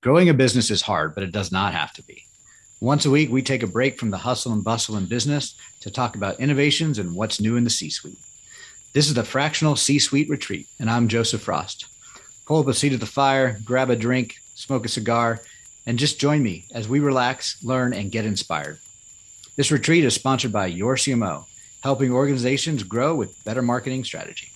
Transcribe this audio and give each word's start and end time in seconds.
Growing 0.00 0.28
a 0.28 0.34
business 0.34 0.70
is 0.70 0.82
hard, 0.82 1.12
but 1.12 1.24
it 1.24 1.32
does 1.32 1.50
not 1.50 1.74
have 1.74 1.92
to 1.94 2.04
be. 2.04 2.22
Once 2.80 3.04
a 3.04 3.10
week, 3.10 3.32
we 3.32 3.42
take 3.42 3.64
a 3.64 3.66
break 3.66 3.98
from 3.98 4.10
the 4.10 4.18
hustle 4.18 4.52
and 4.52 4.62
bustle 4.62 4.96
in 4.96 5.06
business 5.06 5.56
to 5.80 5.90
talk 5.90 6.14
about 6.14 6.38
innovations 6.38 7.00
and 7.00 7.16
what's 7.16 7.40
new 7.40 7.56
in 7.56 7.64
the 7.64 7.70
C 7.70 7.90
suite. 7.90 8.20
This 8.94 9.08
is 9.08 9.14
the 9.14 9.24
Fractional 9.24 9.74
C 9.74 9.98
Suite 9.98 10.28
Retreat, 10.28 10.68
and 10.78 10.88
I'm 10.88 11.08
Joseph 11.08 11.42
Frost. 11.42 11.86
Pull 12.46 12.60
up 12.60 12.68
a 12.68 12.74
seat 12.74 12.92
at 12.92 13.00
the 13.00 13.06
fire, 13.06 13.58
grab 13.64 13.90
a 13.90 13.96
drink, 13.96 14.36
smoke 14.54 14.86
a 14.86 14.88
cigar, 14.88 15.40
and 15.84 15.98
just 15.98 16.20
join 16.20 16.44
me 16.44 16.66
as 16.72 16.88
we 16.88 17.00
relax, 17.00 17.60
learn, 17.64 17.92
and 17.92 18.12
get 18.12 18.24
inspired. 18.24 18.78
This 19.56 19.72
retreat 19.72 20.04
is 20.04 20.14
sponsored 20.14 20.52
by 20.52 20.66
Your 20.66 20.94
CMO, 20.94 21.44
helping 21.82 22.12
organizations 22.12 22.84
grow 22.84 23.16
with 23.16 23.44
better 23.44 23.62
marketing 23.62 24.04
strategy. 24.04 24.46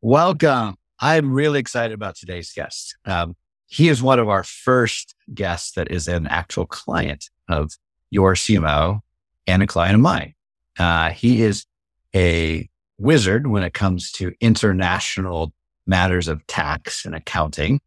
Welcome. 0.00 0.78
I'm 1.04 1.34
really 1.34 1.60
excited 1.60 1.92
about 1.92 2.16
today's 2.16 2.50
guest. 2.50 2.96
Um, 3.04 3.36
he 3.66 3.90
is 3.90 4.02
one 4.02 4.18
of 4.18 4.30
our 4.30 4.42
first 4.42 5.14
guests 5.34 5.72
that 5.72 5.90
is 5.90 6.08
an 6.08 6.26
actual 6.28 6.64
client 6.64 7.28
of 7.46 7.72
your 8.08 8.32
CMO 8.32 9.00
and 9.46 9.62
a 9.62 9.66
client 9.66 9.96
of 9.96 10.00
mine. 10.00 10.32
Uh, 10.78 11.10
he 11.10 11.42
is 11.42 11.66
a 12.14 12.70
wizard 12.96 13.48
when 13.48 13.62
it 13.62 13.74
comes 13.74 14.12
to 14.12 14.32
international 14.40 15.52
matters 15.86 16.26
of 16.26 16.46
tax 16.46 17.04
and 17.04 17.14
accounting. 17.14 17.82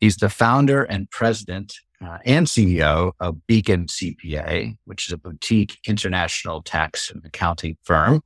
He's 0.00 0.16
the 0.16 0.30
founder 0.30 0.82
and 0.82 1.10
president 1.10 1.74
uh, 2.02 2.20
and 2.24 2.46
CEO 2.46 3.12
of 3.20 3.46
Beacon 3.46 3.84
CPA, 3.84 4.78
which 4.86 5.08
is 5.08 5.12
a 5.12 5.18
boutique 5.18 5.76
international 5.86 6.62
tax 6.62 7.10
and 7.10 7.22
accounting 7.22 7.76
firm 7.84 8.22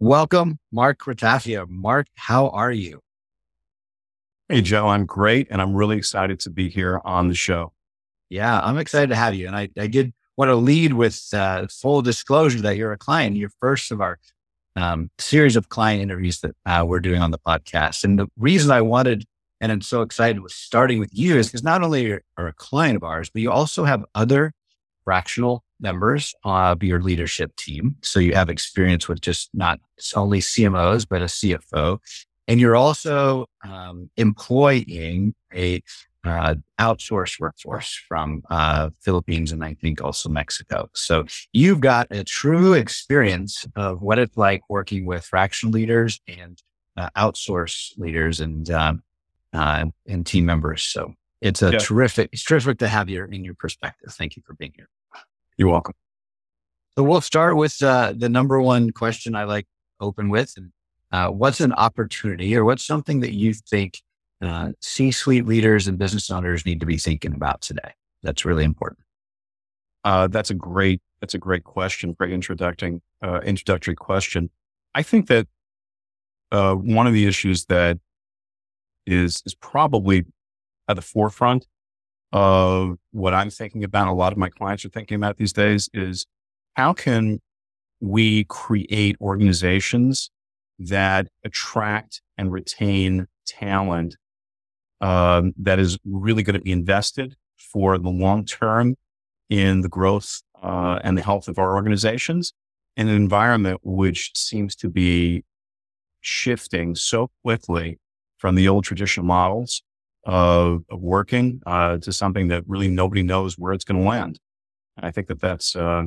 Welcome, 0.00 0.58
Mark 0.70 0.98
Ratafia. 1.06 1.66
Mark, 1.66 2.08
how 2.16 2.48
are 2.48 2.72
you? 2.72 3.03
Hey, 4.48 4.60
Joe, 4.60 4.88
I'm 4.88 5.06
great. 5.06 5.48
And 5.50 5.62
I'm 5.62 5.74
really 5.74 5.96
excited 5.96 6.40
to 6.40 6.50
be 6.50 6.68
here 6.68 7.00
on 7.04 7.28
the 7.28 7.34
show. 7.34 7.72
Yeah, 8.28 8.60
I'm 8.60 8.78
excited 8.78 9.08
to 9.08 9.16
have 9.16 9.34
you. 9.34 9.46
And 9.46 9.56
I, 9.56 9.68
I 9.78 9.86
did 9.86 10.12
want 10.36 10.50
to 10.50 10.56
lead 10.56 10.92
with 10.92 11.22
uh, 11.32 11.66
full 11.68 12.02
disclosure 12.02 12.60
that 12.62 12.76
you're 12.76 12.92
a 12.92 12.98
client, 12.98 13.36
you're 13.36 13.50
first 13.60 13.90
of 13.90 14.00
our 14.00 14.18
um, 14.76 15.10
series 15.18 15.56
of 15.56 15.68
client 15.68 16.02
interviews 16.02 16.40
that 16.40 16.56
uh, 16.66 16.84
we're 16.86 17.00
doing 17.00 17.22
on 17.22 17.30
the 17.30 17.38
podcast. 17.38 18.04
And 18.04 18.18
the 18.18 18.26
reason 18.36 18.70
I 18.70 18.82
wanted 18.82 19.24
and 19.60 19.72
I'm 19.72 19.80
so 19.80 20.02
excited 20.02 20.42
with 20.42 20.52
starting 20.52 20.98
with 20.98 21.08
you 21.12 21.38
is 21.38 21.46
because 21.46 21.62
not 21.62 21.82
only 21.82 22.12
are, 22.12 22.22
are 22.36 22.48
a 22.48 22.52
client 22.52 22.96
of 22.96 23.02
ours, 23.02 23.30
but 23.30 23.40
you 23.40 23.50
also 23.50 23.84
have 23.84 24.04
other 24.14 24.52
fractional 25.04 25.64
members 25.80 26.34
of 26.44 26.82
your 26.82 27.00
leadership 27.00 27.56
team. 27.56 27.96
So 28.02 28.20
you 28.20 28.34
have 28.34 28.50
experience 28.50 29.08
with 29.08 29.22
just 29.22 29.48
not 29.54 29.80
only 30.14 30.40
CMOs, 30.40 31.06
but 31.08 31.22
a 31.22 31.26
CFO. 31.26 31.98
And 32.46 32.60
you're 32.60 32.76
also 32.76 33.46
um, 33.66 34.10
employing 34.16 35.34
a 35.52 35.82
uh, 36.24 36.54
outsourced 36.80 37.38
workforce 37.38 38.00
from 38.08 38.42
uh, 38.50 38.90
Philippines 39.02 39.52
and 39.52 39.64
I 39.64 39.74
think 39.74 40.02
also 40.02 40.28
Mexico. 40.28 40.88
So 40.94 41.24
you've 41.52 41.80
got 41.80 42.06
a 42.10 42.24
true 42.24 42.72
experience 42.72 43.66
of 43.76 44.02
what 44.02 44.18
it's 44.18 44.36
like 44.36 44.62
working 44.68 45.04
with 45.04 45.24
fractional 45.24 45.72
leaders 45.72 46.20
and 46.26 46.60
uh, 46.96 47.10
outsource 47.16 47.96
leaders 47.98 48.40
and 48.40 48.70
um, 48.70 49.02
uh, 49.52 49.86
and 50.06 50.26
team 50.26 50.46
members. 50.46 50.82
So 50.82 51.14
it's 51.40 51.62
a 51.62 51.72
yeah. 51.72 51.78
terrific, 51.78 52.30
it's 52.32 52.44
terrific 52.44 52.78
to 52.78 52.88
have 52.88 53.08
you 53.08 53.24
in 53.24 53.44
your 53.44 53.54
perspective. 53.54 54.12
Thank 54.12 54.36
you 54.36 54.42
for 54.46 54.54
being 54.54 54.72
here. 54.74 54.88
You're 55.56 55.70
welcome. 55.70 55.94
So 56.96 57.04
we'll 57.04 57.20
start 57.20 57.56
with 57.56 57.82
uh, 57.82 58.14
the 58.16 58.28
number 58.28 58.60
one 58.60 58.90
question 58.90 59.34
I 59.34 59.44
like 59.44 59.66
open 60.00 60.28
with. 60.28 60.52
And, 60.56 60.72
uh, 61.14 61.28
what's 61.28 61.60
an 61.60 61.72
opportunity 61.74 62.56
or 62.56 62.64
what's 62.64 62.84
something 62.84 63.20
that 63.20 63.32
you 63.32 63.54
think 63.54 64.02
uh, 64.42 64.70
C-suite 64.80 65.46
leaders 65.46 65.86
and 65.86 65.96
business 65.96 66.28
owners 66.28 66.66
need 66.66 66.80
to 66.80 66.86
be 66.86 66.96
thinking 66.96 67.34
about 67.34 67.60
today? 67.60 67.92
That's 68.24 68.44
really 68.44 68.64
important. 68.64 68.98
Uh, 70.02 70.26
that's 70.26 70.50
a 70.50 70.54
great, 70.54 71.00
that's 71.20 71.34
a 71.34 71.38
great 71.38 71.62
question. 71.62 72.14
Great 72.14 72.32
introducing, 72.32 73.00
uh, 73.22 73.38
introductory 73.44 73.94
question. 73.94 74.50
I 74.92 75.04
think 75.04 75.28
that 75.28 75.46
uh, 76.50 76.74
one 76.74 77.06
of 77.06 77.12
the 77.12 77.26
issues 77.26 77.66
that 77.66 78.00
is, 79.06 79.40
is 79.46 79.54
probably 79.54 80.24
at 80.88 80.96
the 80.96 81.02
forefront 81.02 81.68
of 82.32 82.98
what 83.12 83.34
I'm 83.34 83.50
thinking 83.50 83.84
about, 83.84 84.08
a 84.08 84.12
lot 84.12 84.32
of 84.32 84.38
my 84.38 84.48
clients 84.48 84.84
are 84.84 84.88
thinking 84.88 85.14
about 85.14 85.36
these 85.36 85.52
days 85.52 85.88
is 85.94 86.26
how 86.74 86.92
can 86.92 87.40
we 88.00 88.46
create 88.46 89.16
organizations 89.20 90.30
that 90.78 91.28
attract 91.44 92.20
and 92.36 92.52
retain 92.52 93.26
talent 93.46 94.16
um, 95.00 95.52
that 95.58 95.78
is 95.78 95.98
really 96.04 96.42
going 96.42 96.54
to 96.54 96.60
be 96.60 96.72
invested 96.72 97.36
for 97.56 97.98
the 97.98 98.08
long 98.08 98.44
term 98.44 98.96
in 99.50 99.82
the 99.82 99.88
growth 99.88 100.42
uh, 100.62 100.98
and 101.04 101.16
the 101.18 101.22
health 101.22 101.48
of 101.48 101.58
our 101.58 101.74
organizations 101.74 102.52
in 102.96 103.08
an 103.08 103.14
environment 103.14 103.80
which 103.82 104.32
seems 104.36 104.74
to 104.76 104.88
be 104.88 105.44
shifting 106.20 106.94
so 106.94 107.30
quickly 107.42 107.98
from 108.38 108.54
the 108.54 108.68
old 108.68 108.84
traditional 108.84 109.26
models 109.26 109.82
of, 110.24 110.82
of 110.90 111.00
working 111.00 111.60
uh, 111.66 111.98
to 111.98 112.12
something 112.12 112.48
that 112.48 112.64
really 112.66 112.88
nobody 112.88 113.22
knows 113.22 113.58
where 113.58 113.72
it's 113.72 113.84
going 113.84 114.00
to 114.00 114.08
land. 114.08 114.38
And 114.96 115.06
I 115.06 115.10
think 115.10 115.26
that 115.26 115.40
that's, 115.40 115.76
uh, 115.76 116.04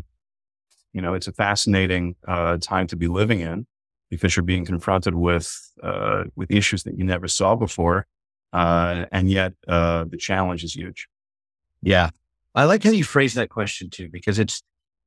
you 0.93 1.01
know, 1.01 1.13
it's 1.13 1.27
a 1.27 1.33
fascinating 1.33 2.15
uh, 2.27 2.57
time 2.57 2.87
to 2.87 2.95
be 2.95 3.07
living 3.07 3.41
in 3.41 3.67
because 4.09 4.35
you're 4.35 4.43
being 4.43 4.65
confronted 4.65 5.15
with 5.15 5.49
uh, 5.83 6.23
with 6.35 6.51
issues 6.51 6.83
that 6.83 6.97
you 6.97 7.03
never 7.03 7.27
saw 7.27 7.55
before, 7.55 8.07
uh, 8.53 9.05
and 9.11 9.29
yet 9.29 9.53
uh, 9.67 10.05
the 10.09 10.17
challenge 10.17 10.63
is 10.63 10.75
huge. 10.75 11.07
Yeah, 11.81 12.09
I 12.55 12.65
like 12.65 12.83
how 12.83 12.91
you 12.91 13.03
phrase 13.03 13.35
that 13.35 13.49
question 13.49 13.89
too, 13.89 14.09
because 14.09 14.39
it's 14.39 14.63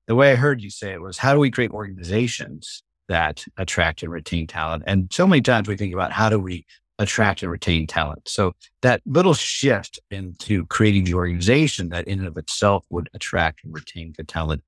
the 0.06 0.14
way 0.14 0.32
I 0.32 0.36
heard 0.36 0.62
you 0.62 0.70
say 0.70 0.92
it 0.92 1.00
was, 1.00 1.18
how 1.18 1.32
do 1.34 1.40
we 1.40 1.50
create 1.50 1.70
organizations 1.70 2.82
that 3.08 3.44
attract 3.56 4.02
and 4.02 4.12
retain 4.12 4.46
talent? 4.46 4.84
And 4.86 5.08
so 5.12 5.26
many 5.26 5.42
times 5.42 5.68
we 5.68 5.76
think 5.76 5.92
about 5.94 6.12
how 6.12 6.28
do 6.28 6.38
we 6.38 6.66
attract 6.98 7.42
and 7.42 7.50
retain 7.50 7.86
talent. 7.86 8.28
So 8.28 8.52
that 8.82 9.02
little 9.06 9.34
shift 9.34 9.98
into 10.10 10.66
creating 10.66 11.04
the 11.04 11.14
organization 11.14 11.88
that 11.88 12.06
in 12.06 12.18
and 12.18 12.28
of 12.28 12.36
itself 12.36 12.84
would 12.90 13.08
attract 13.14 13.64
and 13.64 13.72
retain 13.72 14.12
good 14.12 14.28
talent, 14.28 14.62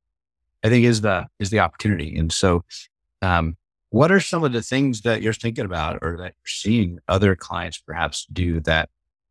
I 0.64 0.68
think 0.68 0.84
is 0.84 1.02
the, 1.02 1.26
is 1.38 1.50
the 1.50 1.60
opportunity. 1.60 2.16
And 2.16 2.32
so, 2.32 2.64
um, 3.20 3.56
what 3.92 4.10
are 4.10 4.20
some 4.20 4.42
of 4.42 4.52
the 4.52 4.62
things 4.62 5.02
that 5.02 5.20
you're 5.20 5.34
thinking 5.34 5.66
about 5.66 5.98
or 6.00 6.16
that 6.16 6.32
you're 6.34 6.46
seeing 6.46 6.98
other 7.08 7.36
clients 7.36 7.76
perhaps 7.76 8.26
do 8.32 8.58
that 8.60 8.88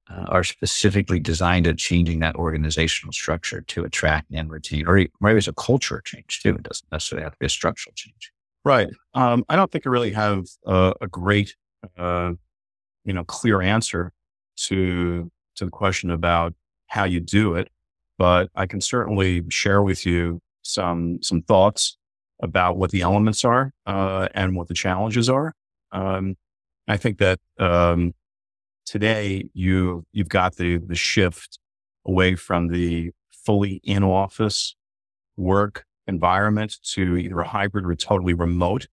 uh, 0.07 0.25
are 0.27 0.43
specifically 0.43 1.19
designed 1.19 1.65
at 1.65 1.79
changing 1.79 2.19
that 2.19 2.35
organizational 2.35 3.11
structure 3.11 3.61
to 3.61 3.83
attract 3.83 4.29
and 4.31 4.51
retain, 4.51 4.85
or 4.87 5.03
maybe 5.19 5.37
it's 5.39 5.47
a 5.47 5.53
culture 5.53 5.99
change 6.05 6.41
too. 6.43 6.51
It 6.51 6.63
doesn't 6.63 6.91
necessarily 6.91 7.23
have 7.23 7.33
to 7.33 7.39
be 7.39 7.47
a 7.47 7.49
structural 7.49 7.93
change. 7.95 8.31
Right. 8.63 8.87
Um, 9.15 9.43
I 9.49 9.55
don't 9.55 9.71
think 9.71 9.87
I 9.87 9.89
really 9.89 10.11
have 10.11 10.45
uh, 10.67 10.93
a 11.01 11.07
great 11.07 11.55
uh, 11.97 12.33
you 13.03 13.13
know, 13.13 13.23
clear 13.23 13.63
answer 13.63 14.11
to, 14.67 15.31
to 15.55 15.65
the 15.65 15.71
question 15.71 16.11
about 16.11 16.53
how 16.85 17.05
you 17.05 17.19
do 17.19 17.55
it, 17.55 17.69
but 18.19 18.51
I 18.53 18.67
can 18.67 18.79
certainly 18.79 19.41
share 19.49 19.81
with 19.81 20.05
you 20.05 20.39
some, 20.61 21.17
some 21.23 21.41
thoughts 21.41 21.97
about 22.41 22.77
what 22.77 22.91
the 22.91 23.01
elements 23.01 23.45
are, 23.45 23.71
uh, 23.85 24.27
and 24.33 24.55
what 24.55 24.67
the 24.67 24.73
challenges 24.73 25.29
are. 25.29 25.53
Um, 25.91 26.35
I 26.87 26.97
think 26.97 27.17
that, 27.19 27.39
um, 27.59 28.13
today 28.85 29.49
you, 29.53 30.05
you've 30.11 30.29
got 30.29 30.55
the, 30.55 30.77
the 30.77 30.95
shift 30.95 31.59
away 32.05 32.35
from 32.35 32.69
the 32.69 33.11
fully 33.31 33.79
in 33.83 34.03
office 34.03 34.75
work 35.37 35.85
environment 36.07 36.77
to 36.83 37.15
either 37.15 37.39
a 37.39 37.47
hybrid 37.47 37.85
or 37.85 37.91
a 37.91 37.95
totally 37.95 38.33
remote, 38.33 38.87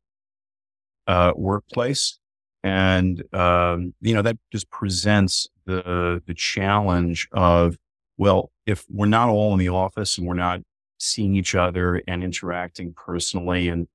uh, 1.06 1.32
workplace. 1.34 2.18
And, 2.62 3.22
um, 3.34 3.94
you 4.00 4.14
know, 4.14 4.22
that 4.22 4.36
just 4.52 4.70
presents 4.70 5.48
the, 5.64 6.22
the 6.26 6.34
challenge 6.34 7.28
of, 7.32 7.76
well, 8.16 8.50
if 8.66 8.84
we're 8.90 9.06
not 9.06 9.28
all 9.28 9.52
in 9.52 9.58
the 9.58 9.68
office 9.70 10.18
and 10.18 10.26
we're 10.26 10.34
not 10.34 10.60
seeing 10.98 11.34
each 11.34 11.54
other 11.54 12.02
and 12.06 12.22
interacting 12.22 12.92
personally 12.94 13.68
and 13.68 13.86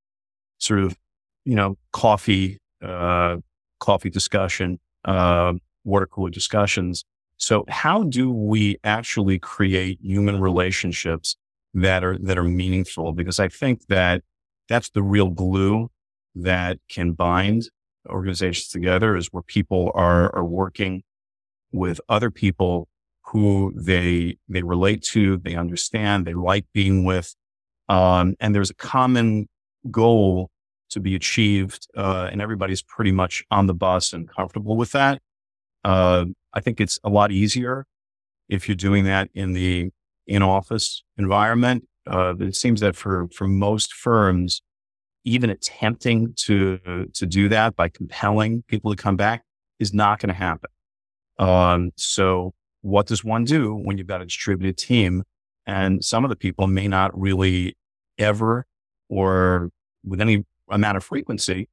sort 0.58 0.80
of, 0.80 0.98
you 1.46 1.56
know, 1.56 1.78
coffee, 1.92 2.60
uh, 2.82 3.38
coffee 3.80 4.10
discussion, 4.10 4.80
uh, 5.06 5.54
water 5.84 6.06
cooler 6.06 6.30
discussions. 6.30 7.04
So 7.38 7.66
how 7.68 8.04
do 8.04 8.32
we 8.32 8.78
actually 8.84 9.40
create 9.40 10.00
human 10.02 10.40
relationships 10.40 11.36
that 11.74 12.04
are, 12.04 12.18
that 12.20 12.38
are 12.38 12.44
meaningful? 12.44 13.12
Because 13.12 13.40
I 13.40 13.50
think 13.50 13.88
that 13.88 14.22
that's 14.70 14.90
the 14.90 15.04
real 15.04 15.30
glue 15.30 15.90
that 16.36 16.80
can 16.90 17.12
bind 17.12 17.70
organizations 18.08 18.70
together 18.70 19.16
is 19.16 19.28
where 19.28 19.44
people 19.44 19.92
are, 19.94 20.34
are 20.36 20.46
working 20.46 21.04
with 21.72 22.00
other 22.08 22.32
people 22.32 22.88
who 23.34 23.74
they, 23.76 24.38
they 24.48 24.62
relate 24.62 25.02
to, 25.02 25.38
they 25.38 25.56
understand, 25.56 26.26
they 26.26 26.36
like 26.36 26.66
being 26.72 27.04
with. 27.04 27.36
Um, 27.90 28.36
and 28.40 28.54
there's 28.54 28.70
a 28.70 28.76
common 28.76 29.50
goal 29.90 30.52
to 30.92 31.00
be 31.00 31.16
achieved. 31.16 31.88
Uh, 31.98 32.30
and 32.32 32.44
everybody's 32.44 32.84
pretty 32.84 33.12
much 33.12 33.44
on 33.50 33.66
the 33.66 33.74
bus 33.74 34.14
and 34.14 34.30
comfortable 34.30 34.78
with 34.78 34.92
that. 34.92 35.20
Uh, 35.84 36.26
I 36.54 36.60
think 36.60 36.80
it's 36.80 37.00
a 37.04 37.10
lot 37.10 37.32
easier 37.32 37.88
if 38.50 38.70
you're 38.70 38.76
doing 38.76 39.06
that 39.06 39.30
in 39.34 39.54
the 39.54 39.90
in 40.28 40.44
office 40.44 41.04
environment. 41.18 41.88
Uh, 42.06 42.36
it 42.40 42.56
seems 42.56 42.82
that 42.82 42.96
for, 42.96 43.28
for 43.36 43.48
most 43.48 43.94
firms, 43.94 44.62
even 45.26 45.50
attempting 45.50 46.36
to, 46.36 47.08
to 47.14 47.26
do 47.26 47.50
that 47.50 47.76
by 47.76 47.90
compelling 47.90 48.64
people 48.68 48.96
to 48.96 49.02
come 49.02 49.16
back 49.16 49.44
is 49.80 49.92
not 49.92 50.20
going 50.20 50.30
to 50.30 50.36
happen. 50.36 50.70
Um, 51.40 51.92
so 51.96 52.54
what 52.84 53.08
does 53.08 53.24
one 53.24 53.46
do 53.46 53.74
when 53.74 53.98
you've 53.98 54.08
got 54.08 54.22
a 54.22 54.26
distributed 54.26 54.78
team 54.78 55.24
and 55.66 56.04
some 56.04 56.26
of 56.26 56.30
the 56.30 56.36
people 56.36 56.68
may 56.68 56.88
not 56.88 57.18
really 57.20 57.76
ever 58.18 58.66
or 59.10 59.70
with 60.04 60.20
any 60.20 60.46
amount 60.70 60.98
of 60.98 61.04
frequency, 61.04 61.70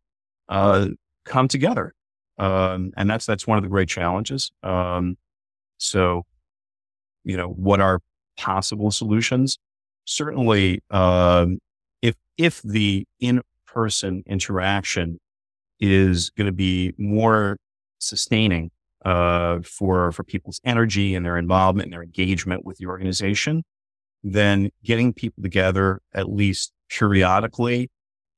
uh, 0.49 0.87
come 1.25 1.49
together. 1.49 1.95
Um, 2.39 2.93
and 2.97 3.11
that's, 3.11 3.27
that's 3.27 3.47
one 3.47 3.59
of 3.59 3.65
the 3.65 3.69
great 3.69 3.89
challenges. 3.89 4.53
Um, 4.63 5.17
so, 5.79 6.23
you 7.25 7.37
know, 7.37 7.49
what 7.49 7.81
are 7.81 8.01
possible 8.39 8.93
solutions? 8.93 9.59
Certainly, 10.05 10.81
um, 10.91 11.59
if, 12.03 12.15
if 12.39 12.63
the 12.63 13.05
in-person 13.19 14.23
interaction 14.27 15.19
is 15.81 16.31
going 16.31 16.47
to 16.47 16.53
be 16.53 16.95
more 16.99 17.57
sustaining, 17.99 18.71
uh, 19.05 19.61
for, 19.61 20.13
for 20.13 20.25
people's 20.25 20.61
energy 20.65 21.15
and 21.15 21.25
their 21.25 21.39
involvement 21.39 21.87
and 21.87 21.93
their 21.93 22.03
engagement 22.03 22.65
with 22.65 22.79
the 22.79 22.87
organization, 22.87 23.63
then 24.23 24.71
getting 24.85 25.13
people 25.13 25.43
together 25.43 26.01
at 26.13 26.29
least 26.29 26.73
periodically 26.91 27.91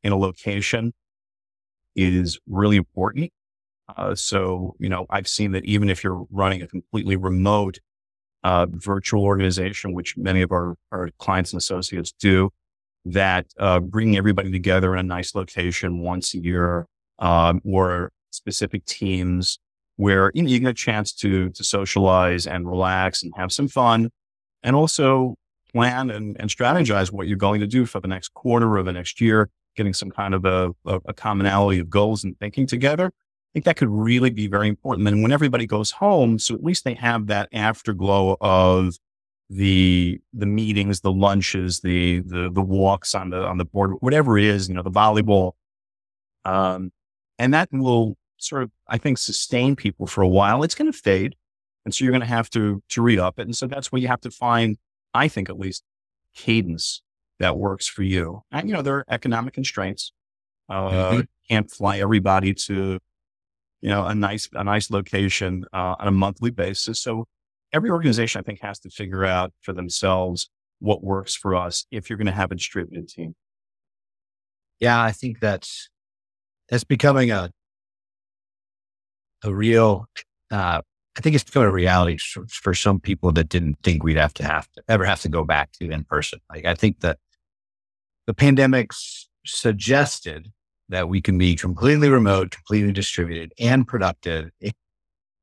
in 0.03 0.13
a 0.13 0.17
location 0.17 0.93
is 1.97 2.39
really 2.47 2.77
important. 2.77 3.31
Uh, 3.97 4.15
so, 4.15 4.75
you 4.79 4.89
know, 4.89 5.07
I've 5.11 5.29
seen 5.29 5.53
that 5.53 5.65
even 5.65 5.91
if 5.91 6.05
you're 6.05 6.25
running 6.31 6.63
a 6.63 6.67
completely 6.67 7.17
remote 7.17 7.79
uh, 8.45 8.67
virtual 8.71 9.25
organization, 9.25 9.93
which 9.93 10.17
many 10.17 10.43
of 10.43 10.53
our, 10.53 10.77
our 10.91 11.11
clients 11.19 11.53
and 11.53 11.59
associates 11.59 12.13
do, 12.19 12.51
that 13.05 13.47
uh, 13.59 13.81
bringing 13.81 14.17
everybody 14.17 14.51
together 14.51 14.93
in 14.95 15.01
a 15.01 15.03
nice 15.03 15.35
location 15.35 16.01
once 16.01 16.35
a 16.35 16.39
year 16.39 16.87
um, 17.19 17.61
or 17.65 18.13
specific 18.31 18.85
teams 18.85 19.59
where 19.97 20.31
you, 20.35 20.43
know, 20.43 20.49
you 20.49 20.59
get 20.59 20.71
a 20.71 20.75
chance 20.75 21.13
to 21.13 21.51
to 21.51 21.65
socialize 21.65 22.47
and 22.47 22.69
relax 22.69 23.23
and 23.23 23.33
have 23.37 23.53
some 23.53 23.69
fun, 23.69 24.11
and 24.63 24.77
also 24.77 25.35
plan 25.73 26.11
and, 26.11 26.37
and 26.39 26.51
strategize 26.51 27.11
what 27.11 27.27
you're 27.27 27.37
going 27.37 27.61
to 27.61 27.67
do 27.67 27.87
for 27.87 28.01
the 28.01 28.09
next 28.09 28.35
quarter 28.35 28.77
or 28.77 28.83
the 28.83 28.93
next 28.93 29.21
year, 29.21 29.49
getting 29.77 29.95
some 29.95 30.11
kind 30.11 30.35
of 30.35 30.45
a, 30.45 30.71
a, 30.87 31.01
a 31.07 31.15
commonality 31.15 31.79
of 31.79 31.89
goals 31.89 32.25
and 32.25 32.39
thinking 32.39 32.67
together. 32.67 33.07
I 33.07 33.51
think 33.55 33.65
that 33.67 33.77
could 33.77 33.91
really 33.91 34.31
be 34.31 34.47
very 34.47 34.69
important. 34.69 35.07
And 35.09 35.23
when 35.23 35.33
everybody 35.33 35.67
goes 35.67 35.91
home, 35.91 36.39
so 36.39 36.55
at 36.55 36.65
least 36.65 36.85
they 36.85 36.95
have 36.95 37.27
that 37.27 37.49
afterglow 37.53 38.37
of 38.41 38.95
the 39.51 40.19
the 40.33 40.47
meetings, 40.47 41.01
the 41.01 41.13
lunches, 41.13 41.81
the 41.81 42.21
the 42.21 42.51
the 42.51 42.63
walks 42.63 43.15
on 43.15 43.31
the 43.31 43.45
on 43.45 43.59
the 43.59 43.67
board, 43.67 43.93
whatever 44.01 44.39
it 44.39 44.45
is, 44.45 44.69
you 44.69 44.75
know, 44.75 44.83
the 44.83 44.91
volleyball. 44.91 45.53
Um, 46.47 46.93
and 47.39 47.53
that 47.53 47.69
will 47.73 48.17
sort 48.43 48.63
of, 48.63 48.71
I 48.89 48.99
think, 48.99 49.19
sustain 49.19 49.77
people 49.77 50.07
for 50.07 50.23
a 50.23 50.29
while. 50.29 50.63
It's 50.63 50.75
going 50.75 50.91
to 50.91 50.99
fade. 50.99 51.37
And 51.85 51.95
so 51.95 52.05
you're 52.05 52.13
going 52.13 52.21
to 52.21 52.27
have 52.27 52.49
to 52.51 52.83
to 52.91 53.03
re 53.03 53.19
up 53.19 53.39
it. 53.39 53.43
And 53.43 53.57
so 53.57 53.67
that's 53.67 53.91
where 53.91 54.01
you 54.01 54.09
have 54.09 54.21
to 54.23 54.31
find 54.31 54.79
I 55.15 55.29
think 55.29 55.49
at 55.49 55.59
least, 55.59 55.85
cadence 56.35 57.03
that 57.39 57.57
works 57.59 57.87
for 57.87 58.03
you. 58.03 58.43
And, 58.51 58.69
you 58.69 58.75
know, 58.75 58.83
there 58.83 58.97
are 58.97 59.05
economic 59.09 59.55
constraints. 59.55 60.13
Uh, 60.69 60.91
mm-hmm. 60.91 61.21
Can't 61.51 61.71
fly 61.71 61.99
everybody 61.99 62.55
to, 62.55 62.99
you 63.81 63.89
know, 63.89 64.07
a 64.07 64.15
nice, 64.15 64.49
a 64.53 64.65
nice 64.65 64.91
location 64.91 65.65
uh, 65.73 65.97
on 65.99 66.09
a 66.09 66.13
monthly 66.13 66.51
basis. 66.51 67.01
So 67.01 67.27
every 67.73 67.91
organization, 67.91 68.39
I 68.39 68.43
think, 68.43 68.61
has 68.63 68.79
to 68.81 68.91
figure 68.91 69.25
out 69.25 69.53
for 69.61 69.73
themselves 69.73 70.49
what 70.79 71.03
works 71.03 71.35
for 71.35 71.55
us 71.55 71.85
if 71.91 72.09
you're 72.09 72.17
going 72.17 72.27
to 72.27 72.33
have 72.33 72.53
a 72.53 72.55
distributed 72.55 73.09
team. 73.09 73.35
Yeah, 74.81 75.01
I 75.01 75.13
think 75.13 75.41
that's 75.41 75.91
that's 76.69 76.85
becoming 76.85 77.31
a 77.31 77.53
a 79.45 79.55
real 79.55 80.07
uh, 80.51 80.83
I 81.17 81.21
think 81.21 81.35
it's 81.35 81.45
become 81.45 81.65
a 81.65 81.71
reality 81.71 82.19
for 82.49 82.75
some 82.75 82.99
people 82.99 83.33
that 83.33 83.49
didn't 83.49 83.79
think 83.83 84.03
we'd 84.03 84.17
have 84.17 84.33
to 84.35 84.45
have 84.45 84.71
to 84.73 84.83
ever 84.89 85.05
have 85.05 85.21
to 85.23 85.29
go 85.29 85.45
back 85.45 85.73
to 85.73 85.91
in 85.91 86.05
person. 86.05 86.41
Like 86.51 86.65
I 86.65 86.75
think 86.75 87.01
that 87.01 87.19
the 88.27 88.33
pandemic 88.35 88.93
suggested 89.45 90.51
that 90.89 91.09
we 91.09 91.21
can 91.21 91.37
be 91.37 91.55
completely 91.55 92.09
remote, 92.09 92.51
completely 92.51 92.93
distributed 92.93 93.53
and 93.59 93.87
productive 93.87 94.51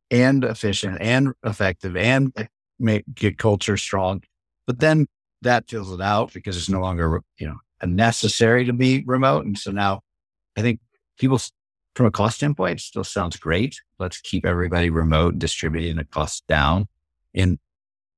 and 0.09 0.43
efficient 0.43 0.97
and 1.01 1.33
effective 1.43 1.95
and 1.95 2.33
make 2.79 3.03
get 3.13 3.37
culture 3.37 3.77
strong. 3.77 4.21
But 4.65 4.79
then 4.79 5.07
that 5.41 5.69
fills 5.69 5.91
it 5.91 6.01
out 6.01 6.33
because 6.33 6.57
it's 6.57 6.69
no 6.69 6.81
longer, 6.81 7.21
you 7.37 7.47
know, 7.47 7.57
necessary 7.85 8.65
to 8.65 8.73
be 8.73 9.03
remote. 9.05 9.45
And 9.45 9.57
so 9.57 9.71
now 9.71 10.01
I 10.57 10.61
think 10.61 10.79
people 11.17 11.39
from 11.99 12.05
a 12.05 12.11
cost 12.11 12.37
standpoint, 12.37 12.79
still 12.79 13.03
sounds 13.03 13.35
great. 13.35 13.81
Let's 13.99 14.21
keep 14.21 14.45
everybody 14.45 14.89
remote, 14.89 15.37
distributing 15.37 15.97
the 15.97 16.05
cost 16.05 16.47
down. 16.47 16.87
And 17.35 17.59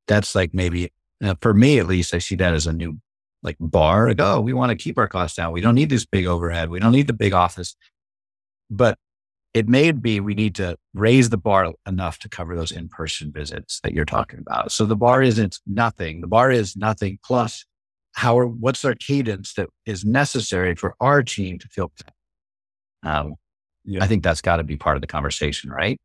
that's 0.07 0.35
like 0.35 0.53
maybe 0.53 0.93
uh, 1.23 1.33
for 1.41 1.51
me, 1.51 1.79
at 1.79 1.87
least, 1.87 2.13
I 2.13 2.19
see 2.19 2.35
that 2.35 2.53
as 2.53 2.67
a 2.67 2.73
new 2.73 2.99
like 3.41 3.57
bar. 3.59 4.07
Like, 4.07 4.21
oh, 4.21 4.39
we 4.39 4.53
want 4.53 4.69
to 4.69 4.75
keep 4.75 4.99
our 4.99 5.07
costs 5.07 5.35
down. 5.35 5.51
We 5.51 5.61
don't 5.61 5.73
need 5.73 5.89
this 5.89 6.05
big 6.05 6.27
overhead. 6.27 6.69
We 6.69 6.79
don't 6.79 6.91
need 6.91 7.07
the 7.07 7.13
big 7.13 7.33
office. 7.33 7.75
But 8.69 8.99
it 9.55 9.67
may 9.67 9.91
be 9.91 10.19
we 10.19 10.35
need 10.35 10.53
to 10.55 10.77
raise 10.93 11.31
the 11.31 11.37
bar 11.37 11.73
enough 11.87 12.19
to 12.19 12.29
cover 12.29 12.55
those 12.55 12.71
in 12.71 12.87
person 12.87 13.31
visits 13.31 13.79
that 13.81 13.93
you're 13.93 14.05
talking 14.05 14.41
about. 14.41 14.71
So 14.71 14.85
the 14.85 14.95
bar 14.95 15.23
isn't 15.23 15.57
nothing. 15.65 16.21
The 16.21 16.27
bar 16.27 16.51
is 16.51 16.77
nothing 16.77 17.17
plus 17.25 17.65
how 18.11 18.37
are, 18.37 18.45
what's 18.45 18.85
our 18.85 18.93
cadence 18.93 19.55
that 19.55 19.69
is 19.87 20.05
necessary 20.05 20.75
for 20.75 20.95
our 20.99 21.23
team 21.23 21.57
to 21.57 21.67
feel 21.67 21.91
um, 23.03 23.35
yeah. 23.85 24.03
I 24.03 24.07
think 24.07 24.23
that's 24.23 24.41
got 24.41 24.57
to 24.57 24.63
be 24.63 24.77
part 24.77 24.97
of 24.97 25.01
the 25.01 25.07
conversation, 25.07 25.69
right? 25.69 25.99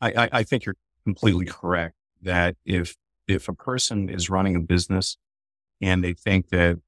I, 0.00 0.12
I, 0.12 0.28
I 0.32 0.42
think 0.42 0.64
you're 0.64 0.76
completely 1.04 1.46
correct 1.46 1.94
that 2.22 2.56
if 2.64 2.96
if 3.26 3.48
a 3.48 3.54
person 3.54 4.08
is 4.08 4.28
running 4.28 4.56
a 4.56 4.60
business 4.60 5.16
and 5.80 6.04
they 6.04 6.12
think 6.12 6.50
that 6.50 6.80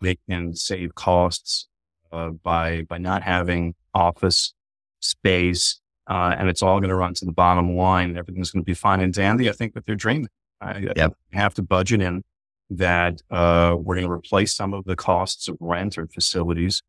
they 0.00 0.16
can 0.28 0.54
save 0.54 0.94
costs 0.94 1.68
uh, 2.12 2.30
by 2.30 2.82
by 2.82 2.98
not 2.98 3.22
having 3.22 3.74
office 3.94 4.54
space 5.00 5.80
uh, 6.08 6.34
and 6.38 6.48
it's 6.48 6.62
all 6.62 6.80
going 6.80 6.90
to 6.90 6.96
run 6.96 7.14
to 7.14 7.24
the 7.24 7.32
bottom 7.32 7.76
line 7.76 8.10
and 8.10 8.18
everything's 8.18 8.50
going 8.50 8.62
to 8.62 8.66
be 8.66 8.74
fine 8.74 9.00
and 9.00 9.14
dandy, 9.14 9.48
I 9.48 9.52
think 9.52 9.74
that 9.74 9.86
they're 9.86 9.94
dreaming. 9.94 10.28
I, 10.60 10.90
yep. 10.96 11.16
I 11.32 11.36
have 11.36 11.54
to 11.54 11.62
budget 11.62 12.00
in 12.00 12.22
that 12.70 13.20
uh, 13.30 13.76
we're 13.78 13.96
going 13.96 14.06
to 14.06 14.12
replace 14.12 14.54
some 14.54 14.72
of 14.74 14.84
the 14.84 14.96
costs 14.96 15.48
of 15.48 15.56
rent 15.60 15.98
or 15.98 16.06
facilities 16.06 16.82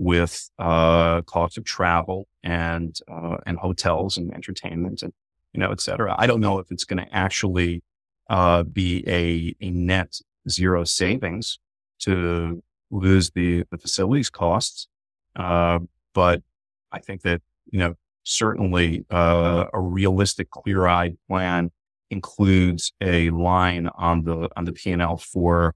with 0.00 0.50
uh, 0.58 1.20
costs 1.22 1.58
of 1.58 1.64
travel 1.64 2.26
and 2.42 2.98
uh, 3.12 3.36
and 3.44 3.58
hotels 3.58 4.16
and 4.16 4.32
entertainment 4.32 5.02
and 5.02 5.12
you 5.52 5.60
know 5.60 5.70
et 5.70 5.80
cetera. 5.80 6.14
I 6.16 6.26
don't 6.26 6.40
know 6.40 6.58
if 6.58 6.70
it's 6.70 6.84
going 6.84 7.04
to 7.04 7.14
actually 7.14 7.82
uh, 8.30 8.62
be 8.62 9.04
a 9.06 9.54
a 9.60 9.70
net 9.70 10.18
zero 10.48 10.84
savings 10.84 11.58
to 12.00 12.62
lose 12.90 13.30
the 13.30 13.64
the 13.70 13.76
facilities 13.76 14.30
costs, 14.30 14.88
uh, 15.36 15.80
but 16.14 16.42
I 16.90 17.00
think 17.00 17.20
that 17.22 17.42
you 17.66 17.78
know 17.78 17.94
certainly 18.22 19.04
uh, 19.10 19.66
a 19.72 19.80
realistic, 19.80 20.50
clear 20.50 20.86
eyed 20.86 21.18
plan 21.28 21.72
includes 22.10 22.92
a 23.02 23.28
line 23.30 23.88
on 23.96 24.24
the 24.24 24.48
on 24.56 24.64
the 24.64 24.72
P 24.72 24.92
and 24.92 25.02
L 25.02 25.18
for 25.18 25.74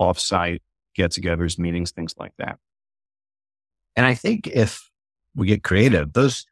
offsite 0.00 0.60
get-togethers, 0.94 1.58
meetings, 1.58 1.90
things 1.90 2.14
like 2.18 2.32
that. 2.38 2.58
And 3.96 4.04
I 4.04 4.14
think 4.14 4.46
if 4.46 4.90
we 5.34 5.46
get 5.46 5.62
creative, 5.62 6.12
those, 6.12 6.46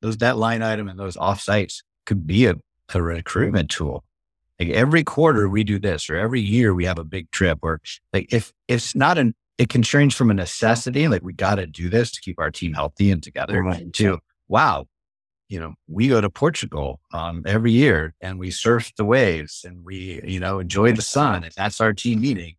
those, 0.00 0.18
that 0.18 0.36
line 0.36 0.62
item 0.62 0.88
and 0.88 0.98
those 0.98 1.16
offsites 1.16 1.82
could 2.04 2.26
be 2.26 2.46
a, 2.46 2.54
a 2.94 3.02
recruitment 3.02 3.70
tool. 3.70 4.04
Like 4.58 4.70
every 4.70 5.04
quarter 5.04 5.48
we 5.48 5.64
do 5.64 5.78
this 5.78 6.08
or 6.08 6.16
every 6.16 6.40
year 6.40 6.74
we 6.74 6.86
have 6.86 6.98
a 6.98 7.04
big 7.04 7.30
trip 7.30 7.58
or 7.62 7.80
like 8.12 8.32
if 8.32 8.52
it's 8.68 8.94
not 8.94 9.18
an, 9.18 9.34
it 9.58 9.68
can 9.68 9.82
change 9.82 10.14
from 10.14 10.30
a 10.30 10.34
necessity, 10.34 11.08
like 11.08 11.22
we 11.22 11.32
got 11.32 11.56
to 11.56 11.66
do 11.66 11.90
this 11.90 12.10
to 12.12 12.20
keep 12.20 12.38
our 12.38 12.50
team 12.50 12.72
healthy 12.72 13.10
and 13.10 13.22
together 13.22 13.62
right. 13.62 13.92
to 13.94 14.18
wow, 14.48 14.86
you 15.48 15.60
know, 15.60 15.74
we 15.88 16.08
go 16.08 16.20
to 16.20 16.30
Portugal 16.30 17.00
um, 17.12 17.42
every 17.46 17.72
year 17.72 18.14
and 18.20 18.38
we 18.38 18.50
surf 18.50 18.92
the 18.96 19.04
waves 19.04 19.64
and 19.66 19.84
we, 19.84 20.20
you 20.24 20.40
know, 20.40 20.58
enjoy 20.58 20.92
the 20.92 21.02
sun 21.02 21.44
and 21.44 21.52
that's 21.56 21.80
our 21.80 21.92
team 21.92 22.20
meeting. 22.20 22.54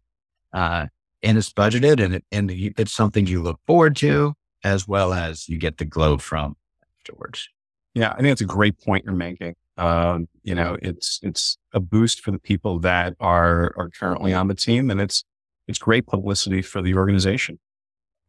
Uh, 0.53 0.87
and 1.23 1.37
it's 1.37 1.51
budgeted 1.51 2.03
and, 2.03 2.15
it, 2.15 2.25
and 2.31 2.51
it's 2.51 2.93
something 2.93 3.27
you 3.27 3.41
look 3.41 3.59
forward 3.65 3.95
to 3.97 4.33
as 4.63 4.87
well 4.87 5.13
as 5.13 5.47
you 5.47 5.57
get 5.57 5.77
the 5.77 5.85
glow 5.85 6.17
from 6.17 6.55
afterwards. 6.99 7.49
Yeah, 7.93 8.11
I 8.11 8.15
think 8.17 8.27
that's 8.27 8.41
a 8.41 8.45
great 8.45 8.79
point 8.79 9.05
you're 9.05 9.13
making. 9.13 9.55
Um, 9.77 10.27
you 10.43 10.55
know, 10.55 10.77
it's 10.81 11.19
it's 11.23 11.57
a 11.73 11.79
boost 11.79 12.21
for 12.21 12.31
the 12.31 12.39
people 12.39 12.79
that 12.79 13.15
are 13.19 13.73
are 13.77 13.89
currently 13.89 14.33
on 14.33 14.47
the 14.47 14.55
team, 14.55 14.89
and 14.89 14.99
it's 14.99 15.23
it's 15.67 15.77
great 15.77 16.07
publicity 16.07 16.61
for 16.61 16.81
the 16.81 16.95
organization, 16.95 17.59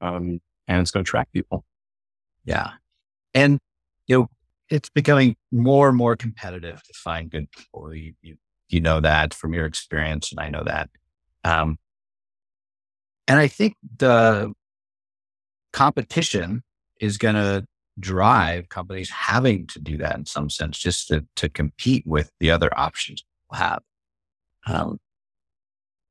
um, 0.01 0.41
and 0.67 0.81
it's 0.81 0.91
going 0.91 1.05
to 1.05 1.09
attract 1.09 1.33
people. 1.33 1.65
Yeah, 2.45 2.73
and 3.35 3.59
you 4.07 4.19
know, 4.19 4.31
it's 4.69 4.91
becoming 4.91 5.37
more 5.51 5.89
and 5.89 5.97
more 5.97 6.17
competitive 6.17 6.83
to 6.83 6.93
find 6.95 7.31
good 7.31 7.51
people. 7.51 7.95
You, 7.95 8.15
you, 8.23 8.37
you 8.69 8.81
know 8.81 9.01
that 9.01 9.35
from 9.35 9.55
your 9.55 9.67
experience, 9.67 10.31
and 10.31 10.41
I 10.41 10.49
know 10.49 10.65
that. 10.65 10.91
Um, 11.45 11.79
and 13.29 13.39
I 13.39 13.47
think 13.47 13.77
the 13.99 14.53
competition 15.73 16.65
is 17.01 17.19
going 17.19 17.37
to 17.37 17.65
drive 18.01 18.69
companies 18.69 19.11
having 19.11 19.67
to 19.69 19.81
do 19.81 19.97
that 19.99 20.17
in 20.17 20.25
some 20.25 20.51
sense, 20.51 20.79
just 20.79 21.09
to, 21.09 21.25
to 21.37 21.49
compete 21.49 22.07
with 22.07 22.33
the 22.41 22.51
other 22.51 22.77
options 22.77 23.25
we'll 23.51 23.61
have. 23.61 23.83
Um, 24.67 24.99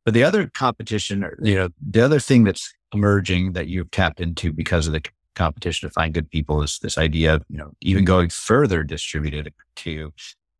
but 0.05 0.13
the 0.13 0.23
other 0.23 0.47
competition, 0.47 1.29
you 1.41 1.55
know, 1.55 1.69
the 1.85 2.01
other 2.01 2.19
thing 2.19 2.43
that's 2.43 2.73
emerging 2.93 3.53
that 3.53 3.67
you've 3.67 3.91
tapped 3.91 4.21
into 4.21 4.53
because 4.53 4.87
of 4.87 4.93
the 4.93 5.03
competition 5.35 5.89
to 5.89 5.93
find 5.93 6.13
good 6.13 6.29
people 6.29 6.61
is 6.61 6.79
this 6.79 6.97
idea 6.97 7.35
of, 7.35 7.43
you 7.49 7.57
know, 7.57 7.71
even 7.81 8.05
going 8.05 8.29
further 8.29 8.83
distributed 8.83 9.53
to, 9.75 10.13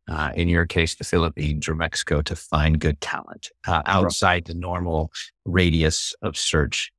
uh, 0.08 0.32
in 0.34 0.48
your 0.48 0.66
case, 0.66 0.94
the 0.94 1.04
Philippines 1.04 1.68
or 1.68 1.74
Mexico 1.74 2.22
to 2.22 2.34
find 2.34 2.80
good 2.80 3.00
talent 3.00 3.50
uh, 3.66 3.82
outside 3.86 4.46
the 4.46 4.54
normal 4.54 5.10
radius 5.44 6.14
of 6.22 6.36
search. 6.36 6.90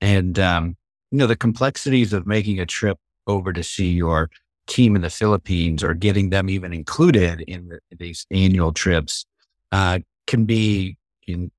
And, 0.00 0.38
um, 0.38 0.76
you 1.10 1.18
know, 1.18 1.26
the 1.26 1.36
complexities 1.36 2.12
of 2.12 2.26
making 2.26 2.60
a 2.60 2.66
trip 2.66 2.98
over 3.26 3.52
to 3.52 3.62
see 3.62 3.90
your 3.92 4.30
team 4.66 4.96
in 4.96 5.02
the 5.02 5.10
Philippines 5.10 5.84
or 5.84 5.94
getting 5.94 6.30
them 6.30 6.50
even 6.50 6.72
included 6.72 7.40
in 7.42 7.68
the, 7.68 7.80
these 7.96 8.26
annual 8.30 8.72
trips 8.72 9.24
uh, 9.70 10.00
can 10.26 10.44
be, 10.44 10.96
in, 11.26 11.50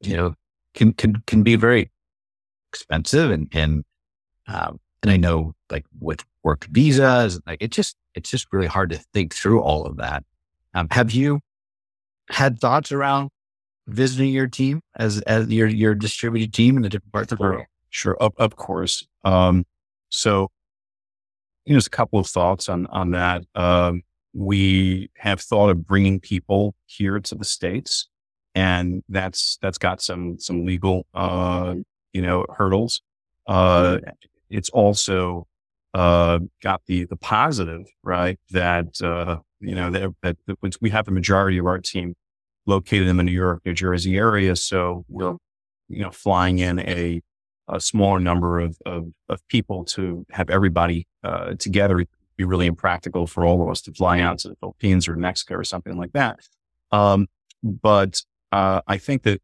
you 0.00 0.16
know, 0.16 0.34
can 0.74 0.92
can 0.92 1.22
can 1.26 1.42
be 1.42 1.56
very 1.56 1.90
expensive 2.70 3.30
and 3.30 3.48
and 3.52 3.84
um, 4.46 4.80
and 5.02 5.10
I 5.10 5.16
know 5.16 5.54
like 5.70 5.84
with 6.00 6.24
work 6.42 6.66
visas, 6.70 7.40
like 7.46 7.62
it 7.62 7.70
just 7.70 7.96
it's 8.14 8.30
just 8.30 8.52
really 8.52 8.66
hard 8.66 8.90
to 8.90 8.98
think 9.12 9.34
through 9.34 9.60
all 9.60 9.86
of 9.86 9.96
that. 9.98 10.24
Um, 10.74 10.88
have 10.90 11.12
you 11.12 11.40
had 12.30 12.58
thoughts 12.58 12.92
around 12.92 13.30
visiting 13.86 14.32
your 14.32 14.46
team 14.46 14.80
as 14.96 15.20
as 15.22 15.48
your 15.48 15.68
your 15.68 15.94
distributed 15.94 16.52
team 16.52 16.76
in 16.76 16.82
the 16.82 16.88
different 16.88 17.12
parts 17.12 17.32
of 17.32 17.38
the 17.38 17.44
world? 17.44 17.66
Sure, 17.90 18.16
of, 18.16 18.32
of 18.38 18.56
course. 18.56 19.06
Um, 19.24 19.64
so 20.08 20.50
you 21.64 21.74
know, 21.74 21.78
just 21.78 21.86
a 21.86 21.90
couple 21.90 22.18
of 22.18 22.26
thoughts 22.26 22.68
on 22.68 22.86
on 22.86 23.12
that. 23.12 23.44
Um, 23.54 24.02
we 24.32 25.10
have 25.16 25.40
thought 25.40 25.70
of 25.70 25.86
bringing 25.86 26.18
people 26.18 26.74
here 26.86 27.20
to 27.20 27.34
the 27.34 27.44
states, 27.44 28.08
and 28.54 29.02
that's 29.08 29.58
that's 29.62 29.78
got 29.78 30.02
some 30.02 30.38
some 30.38 30.64
legal 30.66 31.06
uh, 31.14 31.74
you 32.12 32.22
know 32.22 32.44
hurdles. 32.56 33.00
Uh, 33.46 33.98
it's 34.50 34.70
also 34.70 35.46
uh, 35.94 36.40
got 36.62 36.82
the 36.86 37.04
the 37.04 37.16
positive 37.16 37.86
right 38.02 38.38
that 38.50 39.00
uh, 39.00 39.38
you 39.60 39.74
know 39.74 39.90
that, 39.90 40.12
that, 40.22 40.36
we 40.80 40.90
have 40.90 41.06
the 41.06 41.12
majority 41.12 41.58
of 41.58 41.66
our 41.66 41.78
team 41.78 42.14
located 42.66 43.06
in 43.06 43.16
the 43.16 43.22
New 43.22 43.32
York, 43.32 43.62
New 43.64 43.74
Jersey 43.74 44.16
area, 44.16 44.56
so 44.56 45.04
we're 45.08 45.36
you 45.88 46.02
know 46.02 46.10
flying 46.10 46.58
in 46.58 46.80
a 46.80 47.22
a 47.68 47.80
smaller 47.80 48.20
number 48.20 48.60
of, 48.60 48.76
of, 48.84 49.06
of 49.30 49.46
people 49.48 49.86
to 49.86 50.26
have 50.30 50.50
everybody 50.50 51.06
uh, 51.22 51.54
together 51.54 51.98
It'd 52.00 52.08
be 52.36 52.44
really 52.44 52.66
impractical 52.66 53.26
for 53.26 53.46
all 53.46 53.62
of 53.62 53.68
us 53.68 53.80
to 53.82 53.92
fly 53.92 54.20
out 54.20 54.40
to 54.40 54.48
the 54.48 54.56
Philippines 54.56 55.06
or 55.06 55.14
Mexico 55.16 55.54
or 55.54 55.64
something 55.64 55.96
like 55.96 56.12
that. 56.12 56.40
Um, 56.90 57.28
but 57.62 58.22
uh, 58.52 58.80
I 58.86 58.98
think 58.98 59.22
that 59.22 59.40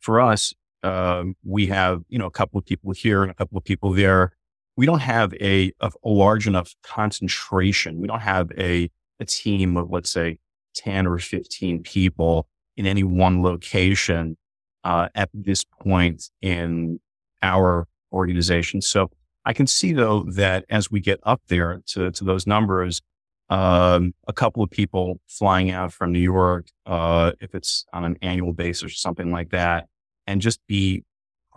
for 0.00 0.20
us, 0.20 0.52
um, 0.82 1.36
we 1.44 1.66
have 1.66 2.02
you 2.08 2.18
know 2.18 2.26
a 2.26 2.30
couple 2.30 2.58
of 2.58 2.66
people 2.66 2.92
here 2.92 3.22
and 3.22 3.30
a 3.30 3.34
couple 3.34 3.56
of 3.56 3.64
people 3.64 3.92
there. 3.92 4.32
We 4.78 4.86
don't 4.86 5.00
have 5.00 5.34
a, 5.34 5.72
a, 5.80 5.90
large 6.04 6.46
enough 6.46 6.72
concentration. 6.84 8.00
We 8.00 8.06
don't 8.06 8.20
have 8.20 8.52
a 8.56 8.88
a 9.18 9.24
team 9.24 9.76
of 9.76 9.90
let's 9.90 10.08
say 10.08 10.38
ten 10.72 11.04
or 11.04 11.18
fifteen 11.18 11.82
people 11.82 12.46
in 12.76 12.86
any 12.86 13.02
one 13.02 13.42
location 13.42 14.36
uh, 14.84 15.08
at 15.16 15.30
this 15.34 15.64
point 15.64 16.30
in 16.40 17.00
our 17.42 17.88
organization. 18.12 18.80
So 18.80 19.10
I 19.44 19.52
can 19.52 19.66
see 19.66 19.92
though 19.92 20.22
that 20.28 20.64
as 20.70 20.92
we 20.92 21.00
get 21.00 21.18
up 21.24 21.42
there 21.48 21.82
to, 21.86 22.12
to 22.12 22.22
those 22.22 22.46
numbers, 22.46 23.02
um, 23.50 24.14
a 24.28 24.32
couple 24.32 24.62
of 24.62 24.70
people 24.70 25.18
flying 25.26 25.72
out 25.72 25.92
from 25.92 26.12
New 26.12 26.20
York, 26.20 26.68
uh, 26.86 27.32
if 27.40 27.52
it's 27.52 27.84
on 27.92 28.04
an 28.04 28.16
annual 28.22 28.52
basis 28.52 28.84
or 28.84 28.90
something 28.90 29.32
like 29.32 29.50
that, 29.50 29.88
and 30.28 30.40
just 30.40 30.64
be 30.68 31.02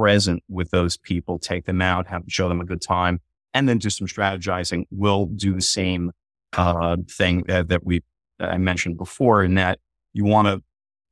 present 0.01 0.41
with 0.49 0.71
those 0.71 0.97
people, 0.97 1.37
take 1.37 1.65
them 1.65 1.81
out, 1.81 2.07
have 2.07 2.23
show 2.27 2.49
them 2.49 2.61
a 2.61 2.65
good 2.65 2.81
time, 2.81 3.19
and 3.53 3.67
then 3.67 3.77
do 3.77 3.89
some 3.89 4.07
strategizing. 4.07 4.83
We'll 4.89 5.27
do 5.27 5.53
the 5.53 5.61
same 5.61 6.11
uh, 6.53 6.97
thing 7.07 7.43
that, 7.47 7.69
that 7.69 7.85
we 7.85 8.01
I 8.39 8.57
mentioned 8.57 8.97
before, 8.97 9.43
in 9.43 9.55
that 9.55 9.77
you 10.13 10.25
want 10.25 10.47
to 10.47 10.61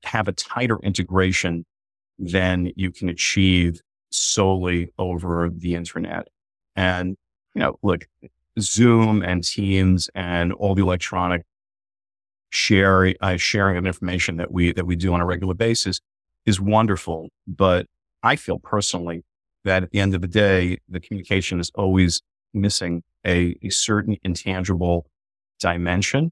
have 0.10 0.28
a 0.28 0.32
tighter 0.32 0.80
integration 0.82 1.66
than 2.18 2.72
you 2.76 2.92
can 2.92 3.10
achieve 3.10 3.82
solely 4.12 4.90
over 4.98 5.50
the 5.56 5.76
internet. 5.76 6.28
And, 6.76 7.16
you 7.54 7.60
know, 7.62 7.78
look, 7.84 8.08
Zoom 8.60 9.22
and 9.22 9.44
Teams 9.44 10.10
and 10.16 10.52
all 10.54 10.74
the 10.76 10.82
electronic 10.82 11.44
share, 12.50 13.14
uh, 13.22 13.38
sharing 13.38 13.78
of 13.78 13.86
information 13.86 14.38
that 14.38 14.52
we, 14.52 14.72
that 14.74 14.86
we 14.86 14.96
do 14.96 15.14
on 15.14 15.22
a 15.22 15.26
regular 15.26 15.54
basis 15.54 16.02
is 16.46 16.60
wonderful. 16.60 17.30
But 17.48 17.86
I 18.24 18.36
feel 18.36 18.60
personally 18.60 19.24
that 19.66 19.84
at 19.84 19.92
the 19.92 20.00
end 20.00 20.16
of 20.16 20.22
the 20.22 20.28
day, 20.28 20.78
the 20.88 21.00
communication 21.00 21.60
is 21.60 21.72
always 21.76 22.22
missing 22.54 23.04
a, 23.26 23.56
a 23.62 23.70
certain 23.70 24.18
intangible 24.24 25.06
dimension 25.60 26.32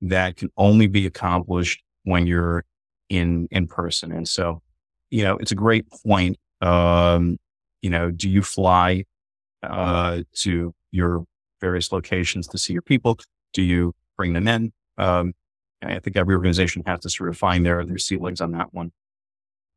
that 0.00 0.36
can 0.36 0.50
only 0.56 0.86
be 0.86 1.06
accomplished 1.06 1.82
when 2.04 2.26
you're 2.26 2.64
in, 3.08 3.48
in 3.50 3.66
person. 3.66 4.12
And 4.12 4.26
so, 4.26 4.62
you 5.10 5.22
know, 5.22 5.36
it's 5.36 5.52
a 5.52 5.56
great 5.56 5.86
point 5.90 6.38
um, 6.60 7.38
you 7.82 7.90
know, 7.90 8.10
do 8.10 8.28
you 8.28 8.42
fly 8.42 9.04
uh, 9.62 10.22
to 10.34 10.74
your 10.90 11.24
various 11.60 11.92
locations 11.92 12.48
to 12.48 12.58
see 12.58 12.72
your 12.72 12.82
people? 12.82 13.18
Do 13.52 13.62
you 13.62 13.94
bring 14.16 14.32
them 14.32 14.48
in? 14.48 14.72
Um, 14.96 15.34
I 15.82 16.00
think 16.00 16.16
every 16.16 16.34
organization 16.34 16.82
has 16.86 17.00
to 17.00 17.10
sort 17.10 17.28
of 17.28 17.38
find 17.38 17.64
their 17.64 17.84
their 17.84 17.98
ceilings 17.98 18.40
on 18.40 18.52
that 18.52 18.74
one. 18.74 18.90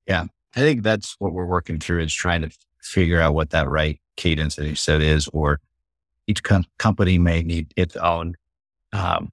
Yeah, 0.07 0.25
I 0.55 0.59
think 0.59 0.83
that's 0.83 1.15
what 1.19 1.33
we're 1.33 1.45
working 1.45 1.79
through 1.79 2.01
is 2.01 2.13
trying 2.13 2.41
to 2.41 2.49
figure 2.81 3.21
out 3.21 3.33
what 3.33 3.51
that 3.51 3.69
right 3.69 3.99
cadence 4.17 4.55
that 4.55 4.67
you 4.67 4.75
said 4.75 5.01
is, 5.01 5.27
or 5.29 5.59
each 6.27 6.43
com- 6.43 6.65
company 6.77 7.17
may 7.17 7.41
need 7.41 7.73
its 7.77 7.95
own. 7.95 8.35
Um, 8.93 9.31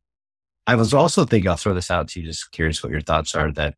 I 0.66 0.74
was 0.74 0.94
also 0.94 1.24
thinking, 1.24 1.50
I'll 1.50 1.56
throw 1.56 1.74
this 1.74 1.90
out 1.90 2.08
to 2.08 2.20
you, 2.20 2.26
just 2.26 2.52
curious 2.52 2.82
what 2.82 2.92
your 2.92 3.00
thoughts 3.00 3.34
are 3.34 3.50
that 3.52 3.74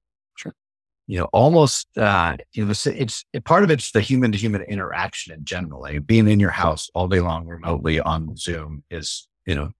you 1.11 1.19
know, 1.19 1.29
almost, 1.33 1.89
uh, 1.99 2.37
you 2.53 2.65
know, 2.65 2.71
it's, 2.71 2.87
it's 2.87 3.25
it, 3.33 3.45
part 3.45 3.65
of 3.65 3.71
it's 3.73 3.91
the 3.91 4.01
human 4.01 4.31
to 4.31 4.39
human 4.39 4.63
interaction 4.63 5.35
in 5.35 5.45
general. 5.45 5.81
Like 5.81 6.07
being 6.07 6.29
in 6.29 6.39
your 6.39 6.53
house 6.53 6.89
all 6.95 7.09
day 7.09 7.19
long 7.19 7.49
remotely 7.49 7.99
on 7.99 8.37
Zoom 8.37 8.85
is, 8.93 9.27
you 9.45 9.57
know, 9.57 9.73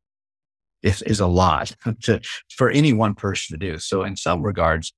is, 0.83 1.03
is 1.03 1.21
a 1.21 1.29
lot 1.29 1.77
to, 2.03 2.21
for 2.49 2.69
any 2.69 2.93
one 2.93 3.15
person 3.15 3.57
to 3.57 3.65
do. 3.65 3.79
So 3.79 4.03
in 4.03 4.17
some 4.17 4.43
regards, 4.43 4.93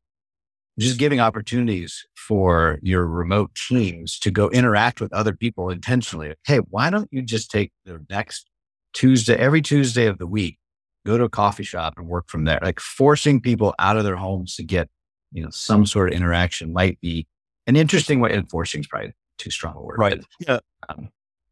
just 0.79 0.99
giving 0.99 1.21
opportunities 1.21 2.07
for 2.15 2.79
your 2.83 3.07
remote 3.07 3.55
teams 3.55 4.19
to 4.21 4.31
go 4.31 4.49
interact 4.51 5.01
with 5.01 5.13
other 5.13 5.35
people 5.35 5.69
intentionally. 5.71 6.35
Hey, 6.47 6.59
why 6.59 6.91
don't 6.91 7.09
you 7.11 7.23
just 7.23 7.51
take 7.51 7.73
the 7.85 8.05
next 8.09 8.49
Tuesday, 8.93 9.37
every 9.37 9.63
Tuesday 9.63 10.07
of 10.07 10.19
the 10.19 10.27
week, 10.27 10.59
go 11.05 11.19
to 11.19 11.25
a 11.25 11.29
coffee 11.29 11.65
shop 11.65 11.95
and 11.97 12.07
work 12.09 12.29
from 12.29 12.45
there, 12.45 12.61
like 12.63 12.81
forcing 12.81 13.41
people 13.41 13.75
out 13.79 13.97
of 13.97 14.05
their 14.05 14.17
homes 14.17 14.57
to 14.57 14.63
get 14.63 14.89
you 15.33 15.43
know, 15.43 15.51
some 15.51 15.87
sort 15.87 16.11
of 16.11 16.15
interaction 16.15 16.73
might 16.73 17.01
be 17.01 17.27
an 17.67 17.77
interesting 17.77 18.21
way. 18.21 18.33
Enforcing 18.33 18.81
is 18.81 18.87
probably 18.87 19.13
too 19.39 19.51
strong 19.51 19.75
a 19.77 19.81
word. 19.81 19.99
Right. 19.99 20.19
But, 20.19 20.49
yeah. 20.49 20.59
Um, 20.89 21.09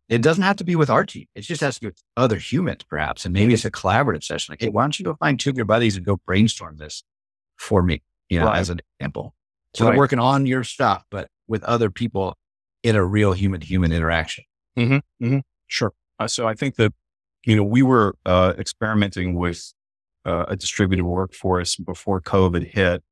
it 0.08 0.22
doesn't 0.22 0.42
have 0.42 0.56
to 0.56 0.64
be 0.64 0.74
with 0.74 0.90
our 0.90 1.04
team. 1.04 1.26
It 1.34 1.42
just 1.42 1.60
has 1.60 1.76
to 1.76 1.80
be 1.80 1.86
with 1.86 2.02
other 2.16 2.36
humans, 2.36 2.82
perhaps. 2.88 3.24
And 3.24 3.32
maybe 3.32 3.54
it's 3.54 3.64
a 3.64 3.70
collaborative 3.70 4.24
session. 4.24 4.52
Like, 4.52 4.60
hey, 4.60 4.68
why 4.68 4.82
don't 4.82 4.98
you 4.98 5.04
go 5.04 5.14
find 5.14 5.38
two 5.38 5.50
of 5.50 5.56
your 5.56 5.66
buddies 5.66 5.96
and 5.96 6.04
go 6.04 6.20
brainstorm 6.26 6.78
this 6.78 7.04
for 7.56 7.82
me, 7.82 8.02
you 8.30 8.38
know, 8.38 8.46
right. 8.46 8.58
as 8.58 8.70
an 8.70 8.80
example. 8.98 9.34
So 9.74 9.88
right. 9.88 9.98
working 9.98 10.18
on 10.18 10.46
your 10.46 10.64
stuff, 10.64 11.04
but 11.10 11.28
with 11.46 11.62
other 11.64 11.90
people 11.90 12.36
in 12.82 12.96
a 12.96 13.04
real 13.04 13.32
human 13.32 13.60
human 13.60 13.92
interaction. 13.92 14.44
Mm-hmm. 14.78 15.24
Mm-hmm. 15.24 15.38
Sure. 15.66 15.92
Uh, 16.18 16.28
so 16.28 16.48
I 16.48 16.54
think 16.54 16.76
that, 16.76 16.92
you 17.44 17.56
know, 17.56 17.64
we 17.64 17.82
were 17.82 18.16
uh, 18.24 18.54
experimenting 18.58 19.34
with 19.34 19.72
uh, 20.24 20.46
a 20.48 20.56
distributed 20.56 21.04
workforce 21.04 21.76
before 21.76 22.20
COVID 22.20 22.66
hit. 22.66 23.02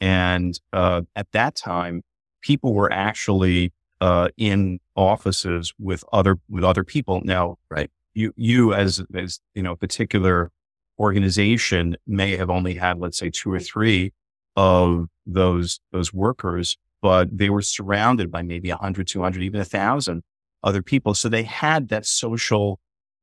And 0.00 0.58
uh, 0.72 1.02
at 1.14 1.28
that 1.32 1.54
time, 1.54 2.02
people 2.42 2.74
were 2.74 2.92
actually 2.92 3.72
uh, 4.00 4.28
in 4.36 4.80
offices 4.96 5.72
with 5.78 6.04
other 6.12 6.38
with 6.48 6.64
other 6.64 6.84
people. 6.84 7.20
Now, 7.24 7.56
right? 7.70 7.90
You 8.12 8.32
you 8.36 8.74
as 8.74 9.02
as 9.14 9.40
you 9.54 9.62
know, 9.62 9.76
particular 9.76 10.50
organization 10.98 11.96
may 12.06 12.36
have 12.36 12.50
only 12.50 12.74
had, 12.74 12.98
let's 12.98 13.18
say, 13.18 13.30
two 13.30 13.52
or 13.52 13.60
three 13.60 14.12
of 14.56 15.06
those 15.26 15.80
those 15.92 16.12
workers, 16.12 16.76
but 17.02 17.36
they 17.36 17.50
were 17.50 17.62
surrounded 17.62 18.30
by 18.30 18.42
maybe 18.42 18.70
100, 18.70 19.06
200, 19.06 19.42
even 19.42 19.60
a 19.60 19.64
thousand 19.64 20.22
other 20.62 20.82
people. 20.82 21.14
So 21.14 21.28
they 21.28 21.42
had 21.42 21.88
that 21.88 22.06
social 22.06 22.80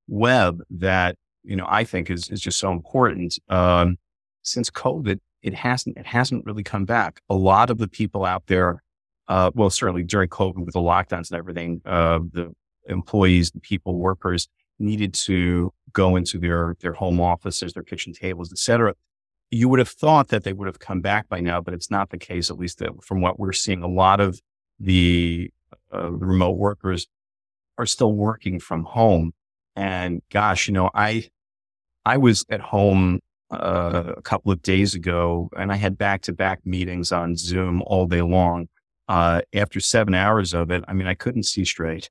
web 0.07 0.61
that 0.69 1.15
you 1.43 1.55
know, 1.55 1.65
I 1.67 1.83
think 1.83 2.09
is, 2.09 2.29
is 2.29 2.41
just 2.41 2.59
so 2.59 2.71
important. 2.71 3.37
Um, 3.49 3.97
since 4.43 4.69
COVID, 4.69 5.19
it 5.41 5.53
hasn't, 5.53 5.97
it 5.97 6.05
hasn't 6.05 6.45
really 6.45 6.63
come 6.63 6.85
back. 6.85 7.21
A 7.29 7.35
lot 7.35 7.69
of 7.69 7.77
the 7.77 7.87
people 7.87 8.25
out 8.25 8.47
there, 8.47 8.83
uh, 9.27 9.51
well, 9.53 9.69
certainly 9.69 10.03
during 10.03 10.29
COVID 10.29 10.65
with 10.65 10.73
the 10.73 10.79
lockdowns 10.79 11.31
and 11.31 11.37
everything, 11.37 11.81
uh, 11.85 12.19
the 12.31 12.53
employees, 12.87 13.51
the 13.51 13.59
people, 13.59 13.95
workers 13.95 14.47
needed 14.79 15.13
to 15.13 15.71
go 15.93 16.15
into 16.15 16.39
their, 16.39 16.75
their 16.81 16.93
home 16.93 17.19
offices, 17.19 17.73
their 17.73 17.83
kitchen 17.83 18.13
tables, 18.13 18.51
et 18.51 18.57
cetera. 18.57 18.93
You 19.51 19.69
would 19.69 19.79
have 19.79 19.89
thought 19.89 20.29
that 20.29 20.43
they 20.43 20.53
would 20.53 20.67
have 20.67 20.79
come 20.79 21.01
back 21.01 21.27
by 21.29 21.41
now, 21.41 21.61
but 21.61 21.73
it's 21.73 21.91
not 21.91 22.09
the 22.09 22.17
case, 22.17 22.49
at 22.49 22.57
least 22.57 22.81
from 23.01 23.21
what 23.21 23.37
we're 23.39 23.51
seeing. 23.51 23.83
A 23.83 23.87
lot 23.87 24.19
of 24.19 24.41
the, 24.79 25.51
uh, 25.93 26.11
remote 26.11 26.57
workers 26.57 27.07
are 27.77 27.85
still 27.85 28.13
working 28.13 28.59
from 28.59 28.83
home. 28.85 29.33
And 29.75 30.21
gosh, 30.31 30.67
you 30.67 30.73
know, 30.73 30.89
I, 30.93 31.29
I 32.05 32.17
was 32.17 32.45
at 32.49 32.61
home 32.61 33.19
uh, 33.51 34.13
a 34.17 34.21
couple 34.21 34.51
of 34.51 34.61
days 34.61 34.95
ago 34.95 35.49
and 35.57 35.71
I 35.71 35.75
had 35.75 35.97
back 35.97 36.21
to 36.23 36.33
back 36.33 36.65
meetings 36.65 37.11
on 37.11 37.35
Zoom 37.35 37.81
all 37.85 38.07
day 38.07 38.21
long. 38.21 38.67
Uh, 39.07 39.41
after 39.53 39.79
seven 39.81 40.13
hours 40.13 40.53
of 40.53 40.71
it, 40.71 40.83
I 40.87 40.93
mean, 40.93 41.07
I 41.07 41.15
couldn't 41.15 41.43
see 41.43 41.65
straight. 41.65 42.09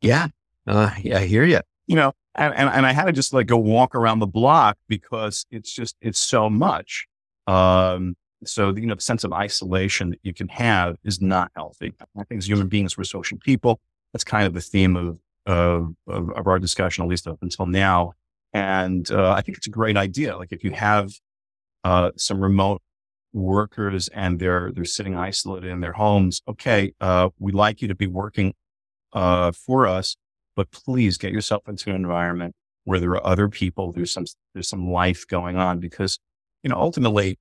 Yeah. 0.00 0.28
Uh, 0.66 0.90
yeah, 1.00 1.18
I 1.18 1.26
hear 1.26 1.44
you. 1.44 1.60
You 1.86 1.96
know, 1.96 2.12
and, 2.34 2.54
and, 2.54 2.68
and 2.68 2.86
I 2.86 2.92
had 2.92 3.04
to 3.04 3.12
just 3.12 3.32
like 3.32 3.46
go 3.46 3.56
walk 3.56 3.94
around 3.94 4.18
the 4.18 4.26
block 4.26 4.78
because 4.88 5.46
it's 5.50 5.72
just, 5.72 5.96
it's 6.00 6.18
so 6.18 6.48
much. 6.48 7.06
Um, 7.46 8.14
so, 8.44 8.74
you 8.74 8.86
know, 8.86 8.94
the 8.94 9.00
sense 9.00 9.24
of 9.24 9.32
isolation 9.32 10.10
that 10.10 10.20
you 10.22 10.34
can 10.34 10.48
have 10.48 10.96
is 11.04 11.20
not 11.20 11.50
healthy. 11.54 11.92
I 12.18 12.24
think 12.24 12.38
as 12.38 12.48
human 12.48 12.68
beings, 12.68 12.96
we're 12.96 13.04
social 13.04 13.38
people. 13.38 13.80
That's 14.12 14.24
kind 14.24 14.46
of 14.46 14.54
the 14.54 14.60
theme 14.60 14.96
of, 14.96 15.18
of, 15.46 15.94
of 16.06 16.46
our 16.46 16.58
discussion, 16.58 17.04
at 17.04 17.08
least 17.08 17.26
up 17.26 17.38
until 17.42 17.66
now. 17.66 18.14
And 18.52 19.10
uh, 19.10 19.32
I 19.32 19.40
think 19.40 19.58
it's 19.58 19.66
a 19.66 19.70
great 19.70 19.96
idea. 19.96 20.36
Like 20.36 20.52
if 20.52 20.64
you 20.64 20.72
have 20.72 21.12
uh, 21.84 22.10
some 22.16 22.40
remote 22.40 22.82
workers 23.32 24.08
and 24.08 24.38
they're 24.38 24.70
they're 24.72 24.84
sitting 24.84 25.16
isolated 25.16 25.70
in 25.70 25.80
their 25.80 25.92
homes, 25.92 26.42
okay, 26.46 26.92
uh, 27.00 27.30
we'd 27.38 27.54
like 27.54 27.80
you 27.80 27.88
to 27.88 27.94
be 27.94 28.06
working 28.06 28.54
uh, 29.12 29.52
for 29.52 29.86
us, 29.86 30.16
but 30.56 30.70
please 30.70 31.18
get 31.18 31.32
yourself 31.32 31.68
into 31.68 31.90
an 31.90 31.96
environment 31.96 32.54
where 32.84 32.98
there 32.98 33.10
are 33.10 33.26
other 33.26 33.48
people. 33.48 33.92
There's 33.92 34.12
some 34.12 34.26
there's 34.54 34.68
some 34.68 34.90
life 34.90 35.26
going 35.26 35.56
on 35.56 35.78
because 35.78 36.18
you 36.62 36.70
know 36.70 36.76
ultimately 36.76 37.38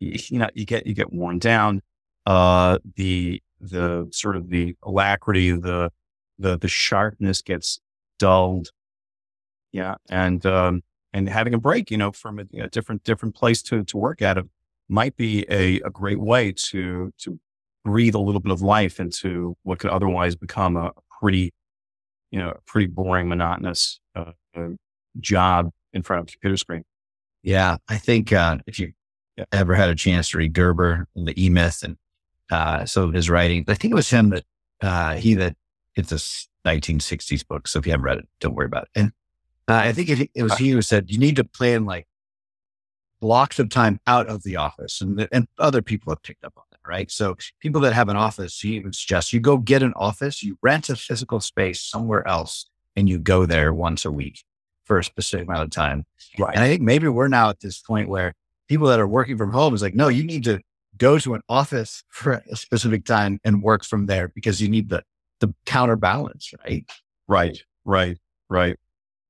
you 0.00 0.38
know 0.38 0.48
you 0.54 0.64
get 0.66 0.86
you 0.86 0.94
get 0.94 1.12
worn 1.12 1.38
down. 1.38 1.82
Uh, 2.26 2.78
the 2.96 3.42
the 3.60 4.08
sort 4.12 4.36
of 4.36 4.50
the 4.50 4.76
alacrity, 4.82 5.50
the 5.50 5.90
the 6.38 6.58
the 6.58 6.68
sharpness 6.68 7.42
gets 7.42 7.80
dulled 8.18 8.70
yeah. 9.72 9.94
And, 10.10 10.44
um, 10.46 10.82
and 11.12 11.28
having 11.28 11.54
a 11.54 11.58
break, 11.58 11.90
you 11.90 11.96
know, 11.96 12.12
from 12.12 12.38
a, 12.38 12.44
a 12.62 12.68
different, 12.68 13.04
different 13.04 13.34
place 13.34 13.62
to, 13.64 13.82
to 13.84 13.96
work 13.96 14.22
at 14.22 14.38
it 14.38 14.46
might 14.88 15.16
be 15.16 15.44
a, 15.50 15.80
a 15.80 15.90
great 15.90 16.20
way 16.20 16.52
to, 16.52 17.12
to 17.18 17.40
breathe 17.84 18.14
a 18.14 18.18
little 18.18 18.40
bit 18.40 18.52
of 18.52 18.62
life 18.62 19.00
into 19.00 19.56
what 19.62 19.78
could 19.78 19.90
otherwise 19.90 20.36
become 20.36 20.76
a 20.76 20.92
pretty, 21.20 21.52
you 22.32 22.40
know, 22.40 22.50
a 22.50 22.60
pretty 22.66 22.88
boring, 22.88 23.28
monotonous, 23.28 24.00
uh, 24.16 24.32
uh, 24.56 24.70
job 25.20 25.70
in 25.92 26.02
front 26.02 26.22
of 26.22 26.28
a 26.28 26.32
computer 26.32 26.56
screen. 26.56 26.84
Yeah. 27.44 27.76
I 27.88 27.98
think, 27.98 28.32
uh, 28.32 28.58
if 28.66 28.80
you 28.80 28.92
yeah. 29.36 29.44
ever 29.52 29.76
had 29.76 29.90
a 29.90 29.94
chance 29.94 30.30
to 30.30 30.38
read 30.38 30.52
Gerber 30.52 31.06
and 31.14 31.28
the 31.28 31.40
E 31.40 31.48
Myth 31.48 31.84
and, 31.84 31.96
uh, 32.50 32.84
some 32.86 33.04
of 33.04 33.14
his 33.14 33.30
writing, 33.30 33.64
I 33.68 33.74
think 33.74 33.92
it 33.92 33.94
was 33.94 34.10
him 34.10 34.30
that, 34.30 34.44
uh, 34.80 35.14
he 35.14 35.34
that 35.34 35.56
it's 35.94 36.10
a 36.10 36.68
1960s 36.68 37.46
book. 37.46 37.68
So 37.68 37.78
if 37.78 37.86
you 37.86 37.92
haven't 37.92 38.04
read 38.04 38.18
it, 38.18 38.28
don't 38.40 38.54
worry 38.54 38.66
about 38.66 38.84
it. 38.84 39.00
And 39.00 39.12
uh, 39.68 39.74
I 39.74 39.92
think 39.92 40.08
it, 40.08 40.30
it 40.34 40.42
was 40.42 40.56
he 40.56 40.70
who 40.70 40.82
said 40.82 41.10
you 41.10 41.18
need 41.18 41.36
to 41.36 41.44
plan 41.44 41.84
like 41.84 42.06
blocks 43.20 43.58
of 43.58 43.68
time 43.68 44.00
out 44.06 44.26
of 44.26 44.42
the 44.42 44.56
office, 44.56 45.00
and 45.00 45.28
and 45.30 45.46
other 45.58 45.82
people 45.82 46.10
have 46.12 46.22
picked 46.22 46.44
up 46.44 46.54
on 46.56 46.64
right? 46.86 47.10
So 47.10 47.36
people 47.60 47.80
that 47.82 47.92
have 47.92 48.08
an 48.08 48.16
office, 48.16 48.60
he 48.60 48.80
would 48.80 48.94
suggest 48.94 49.32
you 49.32 49.40
go 49.40 49.56
get 49.58 49.82
an 49.82 49.92
office, 49.96 50.42
you 50.42 50.58
rent 50.62 50.88
a 50.88 50.96
physical 50.96 51.40
space 51.40 51.80
somewhere 51.80 52.26
else, 52.26 52.68
and 52.96 53.08
you 53.08 53.18
go 53.18 53.46
there 53.46 53.72
once 53.72 54.04
a 54.04 54.10
week 54.10 54.42
for 54.84 54.98
a 54.98 55.04
specific 55.04 55.46
amount 55.46 55.62
of 55.62 55.70
time. 55.70 56.04
Right. 56.38 56.54
And 56.54 56.64
I 56.64 56.68
think 56.68 56.82
maybe 56.82 57.08
we're 57.08 57.28
now 57.28 57.50
at 57.50 57.60
this 57.60 57.80
point 57.80 58.08
where 58.08 58.34
people 58.68 58.88
that 58.88 59.00
are 59.00 59.06
working 59.06 59.36
from 59.38 59.52
home 59.52 59.74
is 59.74 59.82
like, 59.82 59.94
no, 59.94 60.08
you 60.08 60.24
need 60.24 60.44
to 60.44 60.60
go 60.96 61.18
to 61.18 61.34
an 61.34 61.42
office 61.48 62.04
for 62.08 62.42
a 62.50 62.56
specific 62.56 63.04
time 63.04 63.40
and 63.44 63.62
work 63.62 63.84
from 63.84 64.06
there 64.06 64.28
because 64.28 64.60
you 64.60 64.68
need 64.68 64.88
the 64.88 65.02
the 65.40 65.52
counterbalance, 65.66 66.52
right? 66.64 66.88
Right. 67.26 67.62
Right. 67.84 68.18
Right. 68.48 68.78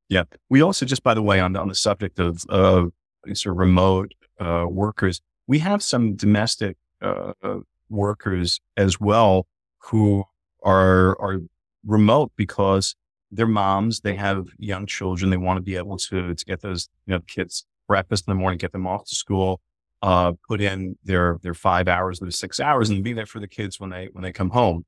Yeah. 0.08 0.24
We 0.50 0.60
also, 0.60 0.84
just 0.84 1.02
by 1.02 1.14
the 1.14 1.22
way, 1.22 1.40
on 1.40 1.54
the, 1.54 1.60
on 1.60 1.68
the 1.68 1.74
subject 1.74 2.18
of 2.18 2.44
uh, 2.50 2.86
sort 3.32 3.54
of 3.54 3.56
remote 3.56 4.12
uh, 4.38 4.66
workers, 4.68 5.22
we 5.46 5.58
have 5.60 5.82
some 5.82 6.14
domestic 6.14 6.76
uh, 7.02 7.32
uh, 7.42 7.58
workers 7.88 8.60
as 8.76 9.00
well 9.00 9.46
who 9.78 10.24
are 10.62 11.20
are 11.20 11.40
remote 11.84 12.32
because 12.36 12.94
they're 13.30 13.46
moms, 13.46 14.00
they 14.00 14.14
have 14.14 14.46
young 14.58 14.86
children, 14.86 15.30
they 15.30 15.36
want 15.36 15.56
to 15.56 15.62
be 15.62 15.76
able 15.76 15.96
to 15.96 16.34
to 16.34 16.44
get 16.44 16.60
those 16.60 16.88
you 17.06 17.14
know 17.14 17.20
kids 17.26 17.64
breakfast 17.88 18.24
in 18.26 18.30
the 18.30 18.40
morning, 18.40 18.58
get 18.58 18.72
them 18.72 18.86
off 18.86 19.04
to 19.06 19.14
school, 19.14 19.60
uh, 20.02 20.32
put 20.48 20.60
in 20.60 20.96
their 21.04 21.38
their 21.42 21.54
five 21.54 21.88
hours, 21.88 22.20
their 22.20 22.30
six 22.30 22.60
hours, 22.60 22.90
and 22.90 23.02
be 23.02 23.12
there 23.12 23.26
for 23.26 23.40
the 23.40 23.48
kids 23.48 23.80
when 23.80 23.90
they 23.90 24.08
when 24.12 24.22
they 24.22 24.32
come 24.32 24.50
home. 24.50 24.84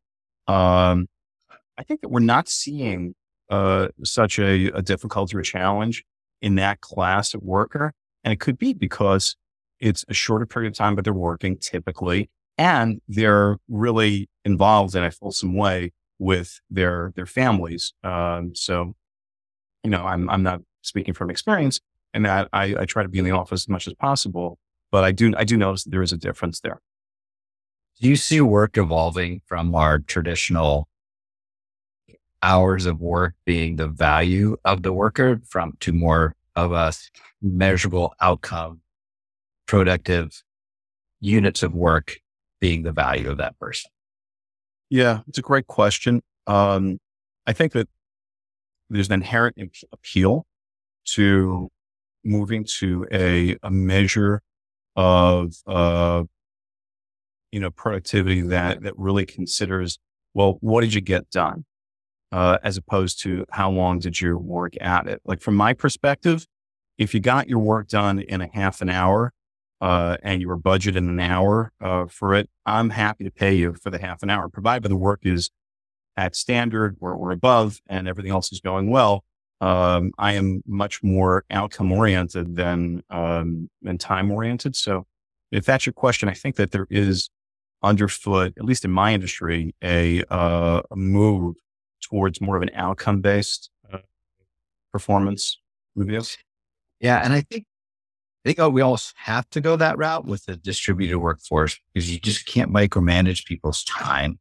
Um, 0.46 1.09
I 1.77 1.83
think 1.83 2.03
that 2.03 2.09
we're 2.09 2.20
not 2.20 2.48
seeing 2.48 3.14
uh, 3.50 3.88
such 4.05 4.38
a, 4.38 4.66
a 4.68 4.83
difficulty 4.83 5.37
or 5.37 5.42
challenge 5.42 6.05
in 6.40 6.57
that 6.57 6.81
class 6.81 7.35
of 7.35 7.42
worker. 7.42 7.92
And 8.22 8.33
it 8.33 8.40
could 8.40 8.59
be 8.59 8.72
because 8.72 9.37
it's 9.80 10.04
a 10.08 10.14
shorter 10.14 10.46
period 10.46 10.72
of 10.72 10.76
time, 10.76 10.94
but 10.94 11.04
they're 11.04 11.12
working 11.12 11.58
typically 11.58 12.30
and 12.56 13.00
they're 13.08 13.58
really 13.68 14.28
involved 14.44 14.94
in 14.94 15.04
a 15.04 15.10
fulsome 15.10 15.56
way 15.56 15.92
with 16.18 16.60
their, 16.70 17.12
their 17.16 17.26
families. 17.26 17.92
Um, 18.02 18.54
so, 18.54 18.94
you 19.82 19.90
know, 19.90 20.04
I'm, 20.04 20.30
I'm 20.30 20.42
not 20.42 20.60
speaking 20.82 21.14
from 21.14 21.30
experience 21.30 21.80
and 22.12 22.24
that 22.24 22.48
I, 22.52 22.74
I 22.80 22.84
try 22.84 23.02
to 23.02 23.08
be 23.08 23.18
in 23.18 23.24
the 23.24 23.32
office 23.32 23.64
as 23.64 23.68
much 23.68 23.88
as 23.88 23.94
possible, 23.94 24.58
but 24.92 25.04
I 25.04 25.12
do, 25.12 25.32
I 25.37 25.44
do 25.44 25.56
notice 25.56 25.84
that 25.84 25.90
there 25.90 26.02
is 26.02 26.12
a 26.12 26.16
difference 26.16 26.60
there. 26.60 26.80
Do 28.00 28.08
you 28.08 28.16
see 28.16 28.40
work 28.40 28.76
evolving 28.76 29.40
from 29.46 29.74
our 29.74 29.98
traditional 29.98 30.88
hours 32.44 32.84
of 32.84 33.00
work 33.00 33.34
being 33.46 33.76
the 33.76 33.88
value 33.88 34.56
of 34.64 34.82
the 34.82 34.92
worker 34.92 35.40
from 35.48 35.72
to 35.80 35.92
more 35.92 36.37
of 36.54 36.72
a 36.72 36.92
measurable 37.40 38.14
outcome, 38.20 38.80
productive 39.66 40.42
units 41.20 41.62
of 41.62 41.74
work 41.74 42.16
being 42.61 42.83
the 42.83 42.92
value 42.92 43.31
of 43.31 43.38
that 43.38 43.59
person? 43.59 43.90
Yeah, 44.90 45.20
it's 45.29 45.38
a 45.38 45.42
great 45.42 45.66
question. 45.66 46.22
Um, 46.46 46.98
I 47.46 47.53
think 47.53 47.72
that 47.72 47.88
there's 48.90 49.09
an 49.09 49.14
inherent 49.14 49.57
appeal 49.92 50.46
to 51.07 51.68
moving 52.24 52.64
to 52.79 53.07
a, 53.12 53.57
a 53.62 53.70
measure 53.70 54.40
of, 54.96 55.55
uh, 55.66 56.24
you 57.50 57.61
know, 57.61 57.70
productivity 57.70 58.40
that, 58.42 58.83
that 58.83 58.94
really 58.96 59.27
considers, 59.27 59.98
well, 60.35 60.59
what 60.61 60.83
did 60.83 60.94
you 60.94 61.00
get 61.00 61.31
done? 61.31 61.64
uh, 62.35 62.59
as 62.64 62.77
opposed 62.77 63.20
to 63.20 63.46
how 63.50 63.70
long 63.70 64.00
did 64.00 64.20
you 64.20 64.37
work 64.37 64.74
at 64.81 65.07
it. 65.07 65.22
Like 65.24 65.40
from 65.40 65.55
my 65.55 65.72
perspective, 65.72 66.48
if 66.98 67.14
you 67.14 67.20
got 67.20 67.48
your 67.48 67.61
work 67.61 67.87
done 67.87 68.18
in 68.18 68.40
a 68.40 68.48
half 68.53 68.81
an 68.81 68.88
hour 68.88 69.33
uh, 69.80 70.16
and 70.22 70.40
you 70.40 70.48
were 70.48 70.58
budgeted 70.58 70.96
an 70.96 71.20
hour 71.20 71.72
uh, 71.80 72.06
for 72.06 72.34
it, 72.34 72.48
I'm 72.66 72.90
happy 72.90 73.24
to 73.24 73.30
pay 73.30 73.54
you 73.54 73.74
for 73.74 73.90
the 73.90 73.98
half 73.98 74.22
an 74.22 74.30
hour, 74.30 74.48
provided 74.48 74.88
the 74.88 74.96
work 74.96 75.20
is 75.24 75.50
at 76.16 76.37
standard 76.37 76.96
or, 77.00 77.12
or 77.12 77.32
above 77.32 77.80
and 77.88 78.08
everything 78.08 78.30
else 78.30 78.52
is 78.52 78.60
going 78.60 78.90
well. 78.90 79.24
Um, 79.60 80.12
I 80.18 80.32
am 80.32 80.62
much 80.66 81.02
more 81.02 81.44
outcome 81.50 81.92
oriented 81.92 82.56
than 82.56 83.02
um, 83.08 83.70
than 83.82 83.98
time 83.98 84.30
oriented. 84.30 84.76
So, 84.76 85.06
if 85.50 85.64
that's 85.64 85.87
your 85.87 85.92
question, 85.92 86.28
I 86.28 86.34
think 86.34 86.56
that 86.56 86.72
there 86.72 86.87
is 86.90 87.30
underfoot, 87.84 88.54
at 88.58 88.64
least 88.64 88.84
in 88.84 88.90
my 88.90 89.14
industry, 89.14 89.74
a, 89.82 90.24
uh, 90.30 90.80
a 90.90 90.96
move 90.96 91.56
towards 92.02 92.40
more 92.40 92.56
of 92.56 92.62
an 92.62 92.70
outcome 92.74 93.20
based 93.20 93.70
uh, 93.92 93.98
performance 94.92 95.58
review. 95.94 96.22
Yeah. 97.00 97.20
And 97.22 97.32
I 97.32 97.42
think, 97.42 97.66
I 98.44 98.48
think 98.48 98.59
oh, 98.59 98.68
we 98.68 98.83
all 98.83 98.98
have 99.16 99.48
to 99.50 99.61
go 99.61 99.76
that 99.76 99.96
route 99.96 100.26
with 100.26 100.44
the 100.44 100.57
distributed 100.57 101.18
workforce 101.18 101.78
because 101.92 102.12
you 102.12 102.20
just 102.20 102.46
can't 102.46 102.72
micromanage 102.72 103.46
people's 103.46 103.85
time. 103.85 104.38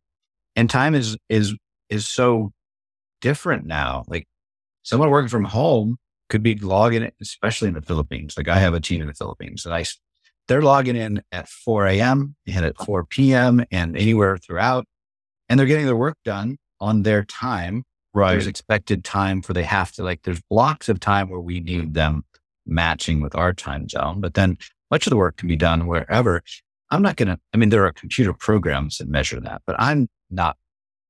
And 0.55 0.69
time 0.69 0.93
is, 0.93 1.17
is, 1.29 1.55
is 1.89 2.05
so 2.05 2.51
different 3.21 3.65
now. 3.65 4.03
Like 4.07 4.27
someone 4.81 5.09
working 5.09 5.29
from 5.29 5.45
home 5.45 5.97
could 6.29 6.43
be 6.43 6.55
logging 6.55 7.01
it, 7.01 7.15
especially 7.21 7.69
in 7.69 7.75
the 7.75 7.81
Philippines. 7.81 8.35
Like 8.35 8.49
I 8.49 8.59
have 8.59 8.73
a 8.73 8.81
team 8.81 9.01
in 9.01 9.07
the 9.07 9.13
Philippines 9.13 9.65
and 9.65 9.73
I, 9.73 9.85
they're 10.49 10.61
logging 10.61 10.97
in 10.97 11.23
at 11.31 11.47
4 11.47 11.87
a.m. 11.87 12.35
and 12.45 12.65
at 12.65 12.77
4 12.77 13.05
p.m. 13.05 13.63
and 13.71 13.95
anywhere 13.95 14.37
throughout, 14.37 14.85
and 15.47 15.57
they're 15.57 15.67
getting 15.67 15.85
their 15.85 15.95
work 15.95 16.17
done 16.25 16.57
on 16.81 17.03
their 17.03 17.23
time 17.23 17.85
Right. 18.13 18.33
There's 18.33 18.47
expected 18.47 19.03
time 19.03 19.41
for 19.41 19.53
they 19.53 19.63
have 19.63 19.91
to 19.93 20.03
like, 20.03 20.21
there's 20.21 20.41
blocks 20.49 20.87
of 20.87 20.99
time 20.99 21.29
where 21.29 21.39
we 21.39 21.59
need 21.59 21.95
them 21.95 22.23
matching 22.65 23.21
with 23.21 23.35
our 23.35 23.53
time 23.53 23.89
zone, 23.89 24.21
but 24.21 24.33
then 24.33 24.57
much 24.91 25.05
of 25.05 25.11
the 25.11 25.17
work 25.17 25.37
can 25.37 25.47
be 25.47 25.55
done 25.55 25.87
wherever. 25.87 26.41
I'm 26.91 27.01
not 27.01 27.15
going 27.15 27.29
to, 27.29 27.39
I 27.53 27.57
mean, 27.57 27.69
there 27.69 27.85
are 27.85 27.91
computer 27.91 28.33
programs 28.33 28.99
that 28.99 29.07
measure 29.07 29.39
that, 29.39 29.61
but 29.65 29.75
I'm 29.79 30.07
not 30.29 30.57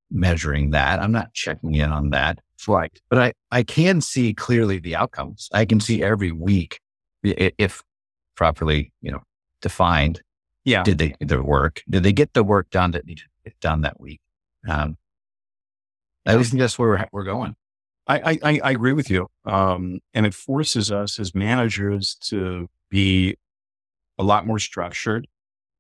measuring 0.10 0.72
that. 0.72 1.00
I'm 1.00 1.12
not 1.12 1.34
checking 1.34 1.76
in 1.76 1.92
on 1.92 2.12
that. 2.12 2.40
Right. 2.68 2.98
But 3.10 3.20
I, 3.20 3.34
I 3.52 3.64
can 3.64 4.00
see 4.00 4.34
clearly 4.34 4.80
the 4.80 4.96
outcomes. 4.96 5.50
I 5.52 5.66
can 5.66 5.80
see 5.80 6.02
every 6.02 6.32
week 6.32 6.80
if 7.24 7.84
properly, 8.36 8.94
you 9.02 9.12
know, 9.12 9.22
defined. 9.62 10.22
Yeah. 10.64 10.84
Did 10.84 10.98
they 10.98 11.16
do 11.20 11.26
their 11.26 11.44
work? 11.44 11.84
Did 11.90 12.04
they 12.04 12.14
get 12.14 12.34
the 12.34 12.44
work 12.44 12.70
done 12.70 12.92
that 12.92 13.06
needed 13.06 13.26
done 13.60 13.82
that 13.82 14.00
week? 14.00 14.22
Um, 14.68 14.98
I 16.26 16.42
think 16.42 16.60
that's 16.60 16.80
where 16.80 16.90
we're, 16.90 17.06
we're 17.12 17.24
going. 17.26 17.56
I, 18.06 18.38
I, 18.44 18.60
I 18.64 18.72
agree 18.72 18.94
with 18.94 19.10
you. 19.10 19.28
Um, 19.46 20.00
and 20.14 20.26
it 20.26 20.34
forces 20.34 20.92
us 20.92 21.20
as 21.20 21.34
managers 21.34 22.16
to 22.30 22.68
be 22.90 23.38
a 24.18 24.24
lot 24.24 24.46
more 24.46 24.60
structured 24.60 25.28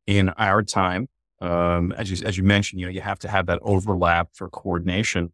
in 0.08 0.30
our 0.30 0.64
time. 0.64 1.08
Um, 1.42 1.92
as 1.94 2.10
you, 2.10 2.26
as 2.26 2.38
you 2.38 2.44
mentioned, 2.44 2.80
you 2.80 2.86
know, 2.86 2.92
you 2.92 3.02
have 3.02 3.20
to 3.20 3.28
have 3.28 3.48
that 3.48 3.60
overlap 3.62 4.30
for 4.34 4.50
coordination. 4.50 5.34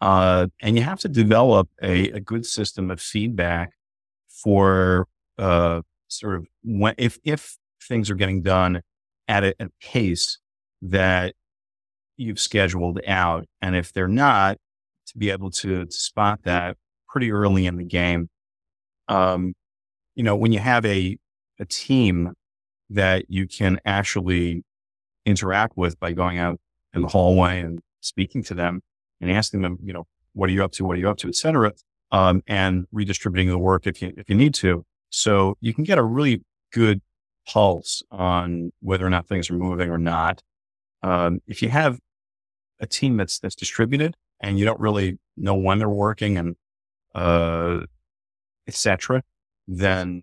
Uh, 0.00 0.48
and 0.60 0.76
you 0.76 0.82
have 0.82 1.00
to 1.00 1.08
develop 1.08 1.70
a, 1.82 2.10
a 2.10 2.20
good 2.20 2.44
system 2.44 2.90
of 2.90 3.00
feedback 3.00 3.72
for, 4.28 5.08
uh, 5.38 5.80
sort 6.08 6.36
of 6.36 6.46
when, 6.62 6.94
if, 6.98 7.18
if 7.24 7.56
things 7.82 8.10
are 8.10 8.14
getting 8.14 8.42
done 8.42 8.82
at 9.26 9.42
a, 9.42 9.54
a 9.58 9.68
pace 9.80 10.38
that 10.82 11.34
you've 12.18 12.38
scheduled 12.38 13.00
out. 13.06 13.46
And 13.62 13.74
if 13.74 13.92
they're 13.92 14.06
not, 14.06 14.58
to 15.06 15.18
be 15.18 15.30
able 15.30 15.50
to, 15.50 15.84
to 15.84 15.92
spot 15.92 16.40
that 16.44 16.76
pretty 17.08 17.32
early 17.32 17.66
in 17.66 17.76
the 17.76 17.84
game. 17.84 18.28
Um, 19.08 19.54
you 20.14 20.22
know, 20.22 20.36
when 20.36 20.52
you 20.52 20.58
have 20.58 20.84
a, 20.84 21.18
a 21.58 21.64
team 21.64 22.32
that 22.90 23.26
you 23.28 23.46
can 23.46 23.80
actually 23.84 24.64
interact 25.24 25.76
with 25.76 25.98
by 25.98 26.12
going 26.12 26.38
out 26.38 26.58
in 26.94 27.02
the 27.02 27.08
hallway 27.08 27.60
and 27.60 27.80
speaking 28.00 28.42
to 28.44 28.54
them 28.54 28.80
and 29.20 29.30
asking 29.30 29.62
them, 29.62 29.78
you 29.82 29.92
know, 29.92 30.06
what 30.32 30.48
are 30.48 30.52
you 30.52 30.64
up 30.64 30.72
to? 30.72 30.84
What 30.84 30.96
are 30.96 31.00
you 31.00 31.10
up 31.10 31.18
to, 31.18 31.28
et 31.28 31.34
cetera. 31.34 31.72
Um, 32.12 32.42
and 32.46 32.86
redistributing 32.92 33.48
the 33.48 33.58
work 33.58 33.86
if 33.86 34.00
you, 34.00 34.12
if 34.16 34.28
you 34.28 34.36
need 34.36 34.54
to. 34.54 34.84
So 35.10 35.56
you 35.60 35.74
can 35.74 35.84
get 35.84 35.98
a 35.98 36.04
really 36.04 36.42
good 36.72 37.00
pulse 37.48 38.02
on 38.10 38.72
whether 38.80 39.06
or 39.06 39.10
not 39.10 39.26
things 39.26 39.50
are 39.50 39.54
moving 39.54 39.90
or 39.90 39.98
not. 39.98 40.42
Um, 41.02 41.40
if 41.46 41.62
you 41.62 41.68
have 41.68 41.98
a 42.80 42.86
team 42.86 43.16
that's, 43.16 43.38
that's 43.38 43.54
distributed 43.54 44.16
and 44.40 44.58
you 44.58 44.64
don't 44.64 44.80
really 44.80 45.18
know 45.36 45.54
when 45.54 45.78
they're 45.78 45.88
working 45.88 46.38
and, 46.38 46.56
uh, 47.14 47.80
et 48.66 48.74
cetera, 48.74 49.22
then 49.66 50.22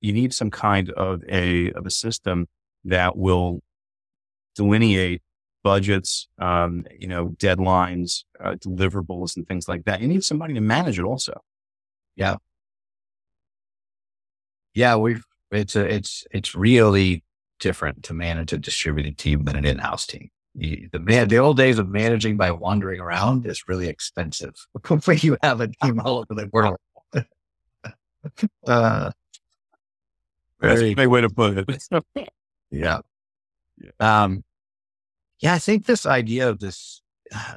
you 0.00 0.12
need 0.12 0.32
some 0.32 0.50
kind 0.50 0.90
of 0.90 1.22
a, 1.28 1.72
of 1.72 1.86
a 1.86 1.90
system 1.90 2.46
that 2.84 3.16
will 3.16 3.60
delineate 4.54 5.22
budgets, 5.64 6.28
um, 6.38 6.84
you 6.98 7.08
know, 7.08 7.28
deadlines, 7.30 8.24
uh, 8.40 8.54
deliverables 8.54 9.36
and 9.36 9.46
things 9.46 9.68
like 9.68 9.84
that. 9.84 10.00
You 10.00 10.08
need 10.08 10.24
somebody 10.24 10.54
to 10.54 10.60
manage 10.60 10.98
it 10.98 11.04
also. 11.04 11.42
Yeah. 12.16 12.36
Yeah. 14.74 14.96
We've, 14.96 15.24
it's 15.50 15.76
a, 15.76 15.84
it's, 15.84 16.24
it's 16.30 16.54
really 16.54 17.24
different 17.58 18.04
to 18.04 18.14
manage 18.14 18.52
a 18.52 18.58
distributed 18.58 19.18
team 19.18 19.44
than 19.44 19.56
an 19.56 19.64
in-house 19.64 20.06
team. 20.06 20.30
You, 20.54 20.88
the 20.92 20.98
man, 20.98 21.28
the 21.28 21.38
old 21.38 21.56
days 21.56 21.78
of 21.78 21.88
managing 21.88 22.36
by 22.36 22.50
wandering 22.50 23.00
around 23.00 23.46
is 23.46 23.68
really 23.68 23.88
expensive. 23.88 24.54
when 25.04 25.18
you 25.18 25.36
have 25.42 25.60
a 25.60 25.68
team 25.68 26.00
all 26.00 26.18
over 26.18 26.34
the 26.34 26.48
world. 26.52 26.76
uh, 28.66 29.10
very, 30.60 30.94
That's 30.94 31.06
a 31.06 31.08
way 31.08 31.20
to 31.20 31.30
put 31.30 31.58
it. 31.58 31.88
yeah. 32.70 33.00
yeah. 33.78 33.90
Um, 34.00 34.42
yeah, 35.40 35.54
I 35.54 35.58
think 35.58 35.86
this 35.86 36.04
idea 36.04 36.48
of 36.48 36.58
this 36.58 37.02
uh, 37.32 37.56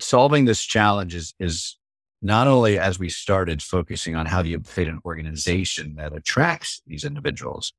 solving 0.00 0.44
this 0.44 0.62
challenge 0.62 1.14
is, 1.14 1.32
is 1.38 1.78
not 2.20 2.46
only 2.46 2.78
as 2.78 2.98
we 2.98 3.08
started 3.08 3.62
focusing 3.62 4.14
on 4.14 4.26
how 4.26 4.42
do 4.42 4.48
you 4.48 4.60
create 4.60 4.88
an 4.88 5.00
organization 5.04 5.94
that 5.96 6.14
attracts 6.14 6.82
these 6.86 7.04
individuals, 7.04 7.72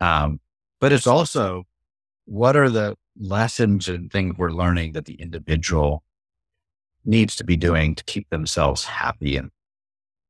um, 0.00 0.40
but 0.80 0.92
it's 0.92 1.06
also 1.06 1.64
what 2.26 2.56
are 2.56 2.68
the 2.68 2.96
lessons 3.18 3.88
and 3.88 4.10
things 4.10 4.36
we're 4.36 4.50
learning 4.50 4.92
that 4.92 5.04
the 5.04 5.14
individual 5.14 6.02
needs 7.04 7.36
to 7.36 7.44
be 7.44 7.56
doing 7.56 7.94
to 7.94 8.04
keep 8.04 8.28
themselves 8.30 8.84
happy 8.84 9.36
and 9.36 9.50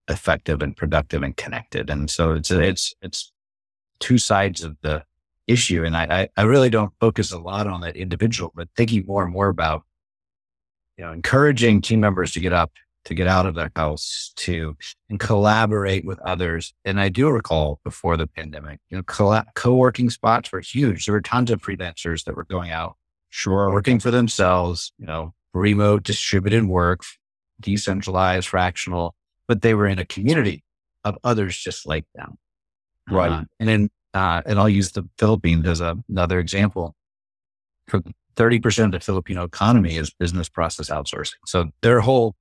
effective 0.09 0.63
and 0.63 0.77
productive 0.77 1.23
and 1.23 1.37
connected. 1.37 1.91
And 1.91 2.11
so 2.11 2.33
it's, 2.33 2.51
it's, 2.51 2.95
it's 3.03 3.33
two 4.01 4.19
sides 4.19 4.65
of 4.65 4.77
the 4.83 5.05
issue. 5.47 5.85
And 5.85 5.97
I, 5.97 6.29
I 6.37 6.43
really 6.43 6.71
don't 6.71 6.93
focus 7.01 7.33
a 7.33 7.39
lot 7.39 7.67
on 7.67 7.81
that 7.81 7.97
individual, 7.97 8.53
but 8.55 8.69
thinking 8.77 9.05
more 9.07 9.25
and 9.25 9.33
more 9.33 9.49
about, 9.49 9.83
you 10.97 11.05
know, 11.05 11.13
encouraging 11.13 11.81
team 11.81 12.01
members 12.01 12.33
to 12.33 12.41
get 12.41 12.53
up, 12.53 12.73
to 13.09 13.15
get 13.15 13.27
out 13.27 13.47
of 13.47 13.55
their 13.55 13.73
house, 13.75 14.33
to 14.37 14.77
and 15.09 15.19
collaborate 15.19 16.05
with 16.05 16.19
others. 16.21 16.75
And 16.85 17.01
I 17.01 17.09
do 17.09 17.31
recall 17.31 17.81
before 17.83 18.19
the 18.19 18.27
pandemic, 18.27 18.81
you 18.91 18.99
know, 18.99 19.03
co- 19.03 19.43
co-working 19.55 20.11
spots 20.11 20.53
were 20.53 20.61
huge. 20.61 21.07
There 21.07 21.15
were 21.15 21.23
tons 21.23 21.51
of 21.51 21.63
freelancers 21.63 22.25
that 22.25 22.37
were 22.37 22.45
going 22.45 22.71
out, 22.71 22.97
sure, 23.31 23.73
working 23.73 23.99
for 23.99 24.11
themselves, 24.11 24.93
you 24.99 25.07
know, 25.07 25.33
remote 25.55 26.03
distributed 26.03 26.67
work, 26.67 27.01
decentralized, 27.59 28.47
fractional, 28.47 29.15
but 29.47 29.63
they 29.63 29.73
were 29.73 29.87
in 29.87 29.99
a 29.99 30.05
community 30.05 30.63
of 31.03 31.17
others 31.25 31.57
just 31.57 31.87
like 31.87 32.05
them. 32.15 32.37
Right. 33.11 33.33
Uh, 33.33 33.45
and 33.59 33.69
then 33.71 33.91
uh, 34.13 34.43
and 34.45 34.59
I'll 34.59 34.69
use 34.69 34.93
the 34.93 35.09
Philippines 35.19 35.67
as 35.67 35.81
a, 35.81 35.97
another 36.11 36.39
example. 36.41 36.95
For 37.87 38.03
30% 38.37 38.85
of 38.85 38.93
the 38.93 39.01
Filipino 39.01 39.45
economy 39.45 39.97
is 39.97 40.11
business 40.11 40.51
process 40.51 40.91
outsourcing. 40.91 41.37
So 41.47 41.71
their 41.81 42.01
whole 42.01 42.37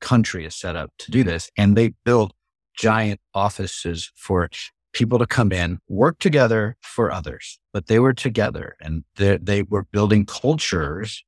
country 0.00 0.44
is 0.44 0.54
set 0.54 0.76
up 0.76 0.90
to 0.98 1.10
do 1.10 1.20
mm-hmm. 1.20 1.30
this. 1.30 1.50
And 1.56 1.76
they 1.76 1.94
build 2.04 2.32
giant 2.76 3.20
offices 3.34 4.10
for 4.16 4.50
people 4.92 5.18
to 5.18 5.26
come 5.26 5.52
in, 5.52 5.78
work 5.88 6.18
together 6.18 6.76
for 6.80 7.10
others, 7.10 7.58
but 7.72 7.86
they 7.86 7.98
were 7.98 8.14
together 8.14 8.76
and 8.80 9.04
they, 9.16 9.36
they 9.36 9.62
were 9.62 9.84
building 9.92 10.24
cultures 10.24 11.22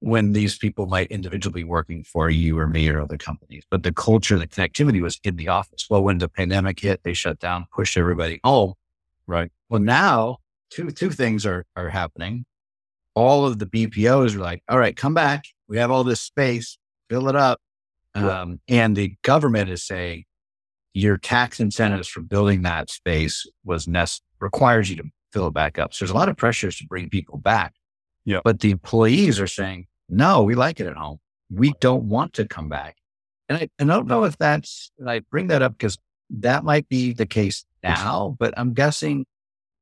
when 0.00 0.32
these 0.32 0.58
people 0.58 0.86
might 0.86 1.06
individually 1.12 1.62
be 1.62 1.64
working 1.64 2.02
for 2.02 2.28
you 2.28 2.58
or 2.58 2.66
me 2.66 2.88
or 2.88 3.00
other 3.00 3.16
companies. 3.16 3.62
But 3.70 3.84
the 3.84 3.92
culture, 3.92 4.36
the 4.36 4.48
connectivity 4.48 5.00
was 5.00 5.20
in 5.22 5.36
the 5.36 5.48
office. 5.48 5.86
Well, 5.88 6.02
when 6.02 6.18
the 6.18 6.28
pandemic 6.28 6.80
hit, 6.80 7.02
they 7.04 7.12
shut 7.12 7.38
down, 7.38 7.66
pushed 7.72 7.96
everybody 7.96 8.40
home. 8.42 8.74
Right. 9.28 9.52
Well, 9.68 9.80
now 9.80 10.38
two 10.70 10.90
two 10.90 11.10
things 11.10 11.46
are 11.46 11.64
are 11.76 11.88
happening. 11.88 12.44
All 13.14 13.46
of 13.46 13.58
the 13.58 13.66
BPOs 13.66 14.34
are 14.34 14.40
like, 14.40 14.62
all 14.68 14.78
right, 14.78 14.96
come 14.96 15.14
back. 15.14 15.44
We 15.68 15.76
have 15.76 15.90
all 15.90 16.02
this 16.02 16.20
space, 16.20 16.78
fill 17.08 17.28
it 17.28 17.36
up. 17.36 17.60
Um, 18.14 18.60
and 18.68 18.96
the 18.96 19.14
government 19.22 19.70
is 19.70 19.82
saying 19.84 20.24
your 20.94 21.16
tax 21.16 21.60
incentives 21.60 22.08
for 22.08 22.20
building 22.20 22.62
that 22.62 22.90
space 22.90 23.46
was 23.64 23.88
nest 23.88 24.22
requires 24.40 24.90
you 24.90 24.96
to 24.96 25.04
fill 25.32 25.46
it 25.46 25.54
back 25.54 25.78
up. 25.78 25.94
So 25.94 26.04
there's 26.04 26.10
a 26.10 26.16
lot 26.16 26.28
of 26.28 26.36
pressures 26.36 26.76
to 26.78 26.86
bring 26.86 27.08
people 27.08 27.38
back. 27.38 27.74
Yeah. 28.24 28.40
But 28.44 28.60
the 28.60 28.70
employees 28.70 29.40
are 29.40 29.46
saying, 29.46 29.86
no, 30.08 30.42
we 30.42 30.54
like 30.54 30.78
it 30.78 30.86
at 30.86 30.96
home. 30.96 31.18
We 31.50 31.72
don't 31.80 32.04
want 32.04 32.34
to 32.34 32.46
come 32.46 32.68
back. 32.68 32.96
And 33.48 33.58
I, 33.58 33.68
I 33.80 33.84
don't 33.84 34.06
know 34.06 34.24
if 34.24 34.36
that's, 34.36 34.90
and 34.98 35.10
I 35.10 35.20
bring 35.30 35.48
that 35.48 35.62
up 35.62 35.72
because 35.72 35.98
that 36.30 36.64
might 36.64 36.88
be 36.88 37.12
the 37.12 37.26
case 37.26 37.64
now, 37.82 38.36
but 38.38 38.54
I'm 38.56 38.74
guessing 38.74 39.26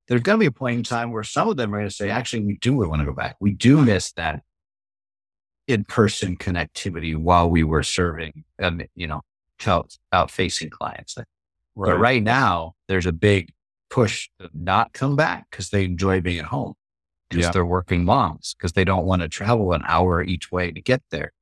there's 0.09 0.23
going 0.23 0.39
to 0.39 0.41
be 0.41 0.47
a 0.47 0.53
point 0.53 0.79
in 0.79 0.83
time 0.83 1.13
where 1.13 1.23
some 1.23 1.49
of 1.49 1.57
them 1.57 1.75
are 1.75 1.79
going 1.79 1.89
to 1.89 1.95
say, 1.95 2.11
actually, 2.11 2.45
we 2.45 2.57
do 2.59 2.75
want 2.75 3.01
to 3.01 3.07
go 3.07 3.13
back. 3.13 3.37
We 3.41 3.53
do 3.53 3.81
miss 3.81 4.13
that 4.13 4.43
in 5.73 5.85
person 5.85 6.37
connectivity 6.37 7.17
while 7.17 7.49
we 7.49 7.65
were 7.65 7.83
serving, 7.83 8.45
um, 8.61 8.83
you 8.95 9.07
know, 9.07 9.23
out, 9.67 9.97
out 10.13 10.31
facing 10.31 10.71
clients. 10.71 11.17
Right. 11.77 11.93
But 11.93 11.99
right 11.99 12.23
now, 12.23 12.75
there's 12.89 13.07
a 13.07 13.13
big 13.13 13.53
push 13.89 14.29
to 14.39 14.49
not 14.55 14.93
come 14.93 15.17
back 15.17 15.47
because 15.51 15.71
they 15.71 15.85
enjoy 15.85 16.21
being 16.21 16.39
at 16.39 16.47
home 16.47 16.75
because 17.29 17.47
yeah. 17.47 17.51
they're 17.53 17.67
working 17.67 18.05
moms 18.05 18.55
because 18.57 18.73
they 18.73 18.85
don't 18.85 19.07
want 19.07 19.23
to 19.23 19.29
travel 19.29 19.73
an 19.73 19.83
hour 19.87 20.23
each 20.23 20.51
way 20.51 20.73
to 20.73 20.81
get 20.81 21.03
there. 21.11 21.33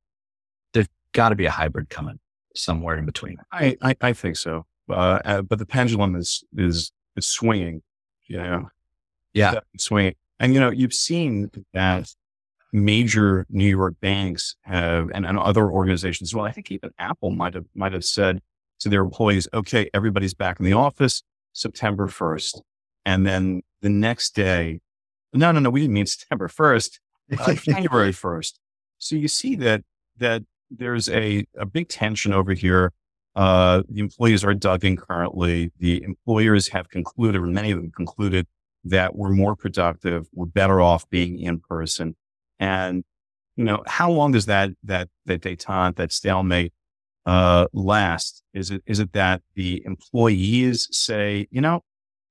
There's 0.73 0.87
got 1.13 1.29
to 1.29 1.35
be 1.35 1.45
a 1.45 1.51
hybrid 1.51 1.89
coming 1.89 2.19
somewhere 2.55 2.97
in 2.97 3.05
between. 3.05 3.37
I, 3.51 3.77
I, 3.81 3.95
I 4.01 4.13
think 4.13 4.37
so. 4.37 4.65
Uh, 4.89 5.19
uh, 5.25 5.41
but 5.41 5.59
the 5.59 5.65
pendulum 5.65 6.15
is, 6.15 6.43
is, 6.55 6.91
is 7.15 7.27
swinging, 7.27 7.81
you 8.27 8.37
know, 8.37 8.69
yeah, 9.33 9.59
swinging. 9.77 10.15
And, 10.39 10.53
you 10.53 10.59
know, 10.59 10.69
you've 10.69 10.93
seen 10.93 11.49
that 11.73 12.09
major 12.71 13.45
New 13.49 13.67
York 13.67 13.95
banks 14.01 14.55
have, 14.61 15.09
and, 15.13 15.25
and 15.25 15.39
other 15.39 15.69
organizations. 15.69 16.33
Well, 16.33 16.45
I 16.45 16.51
think 16.51 16.71
even 16.71 16.91
Apple 16.99 17.31
might 17.31 17.53
have, 17.53 17.65
might 17.73 17.93
have 17.93 18.05
said 18.05 18.41
to 18.79 18.89
their 18.89 19.01
employees, 19.01 19.47
okay, 19.53 19.89
everybody's 19.93 20.33
back 20.33 20.59
in 20.59 20.65
the 20.65 20.73
office 20.73 21.23
September 21.53 22.07
1st. 22.07 22.61
And 23.05 23.25
then 23.25 23.61
the 23.81 23.89
next 23.89 24.35
day, 24.35 24.79
no, 25.33 25.51
no, 25.51 25.59
no, 25.59 25.69
we 25.69 25.81
didn't 25.81 25.93
mean 25.93 26.05
September 26.05 26.47
1st, 26.47 26.99
uh, 27.39 27.53
January 27.63 28.11
1st. 28.11 28.53
So 28.97 29.15
you 29.15 29.27
see 29.27 29.55
that, 29.57 29.83
that 30.17 30.43
there's 30.69 31.09
a, 31.09 31.45
a 31.57 31.65
big 31.65 31.89
tension 31.89 32.33
over 32.33 32.53
here. 32.53 32.93
Uh, 33.35 33.83
the 33.89 34.01
employees 34.01 34.43
are 34.43 34.53
dug 34.53 34.83
in 34.83 34.97
currently. 34.97 35.71
The 35.79 36.03
employers 36.03 36.67
have 36.69 36.89
concluded, 36.89 37.41
or 37.41 37.47
many 37.47 37.71
of 37.71 37.79
them 37.79 37.91
concluded, 37.91 38.47
that 38.83 39.15
we're 39.15 39.29
more 39.29 39.55
productive, 39.55 40.27
we're 40.33 40.45
better 40.45 40.81
off 40.81 41.09
being 41.09 41.39
in 41.39 41.59
person. 41.59 42.15
And, 42.59 43.03
you 43.55 43.63
know, 43.63 43.83
how 43.87 44.11
long 44.11 44.31
does 44.31 44.45
that, 44.47 44.71
that, 44.83 45.09
that 45.25 45.41
detente, 45.41 45.95
that 45.95 46.11
stalemate, 46.11 46.73
uh, 47.25 47.67
last? 47.73 48.43
Is 48.53 48.71
it, 48.71 48.83
is 48.85 48.99
it 48.99 49.13
that 49.13 49.41
the 49.55 49.81
employees 49.85 50.87
say, 50.91 51.47
you 51.51 51.61
know, 51.61 51.81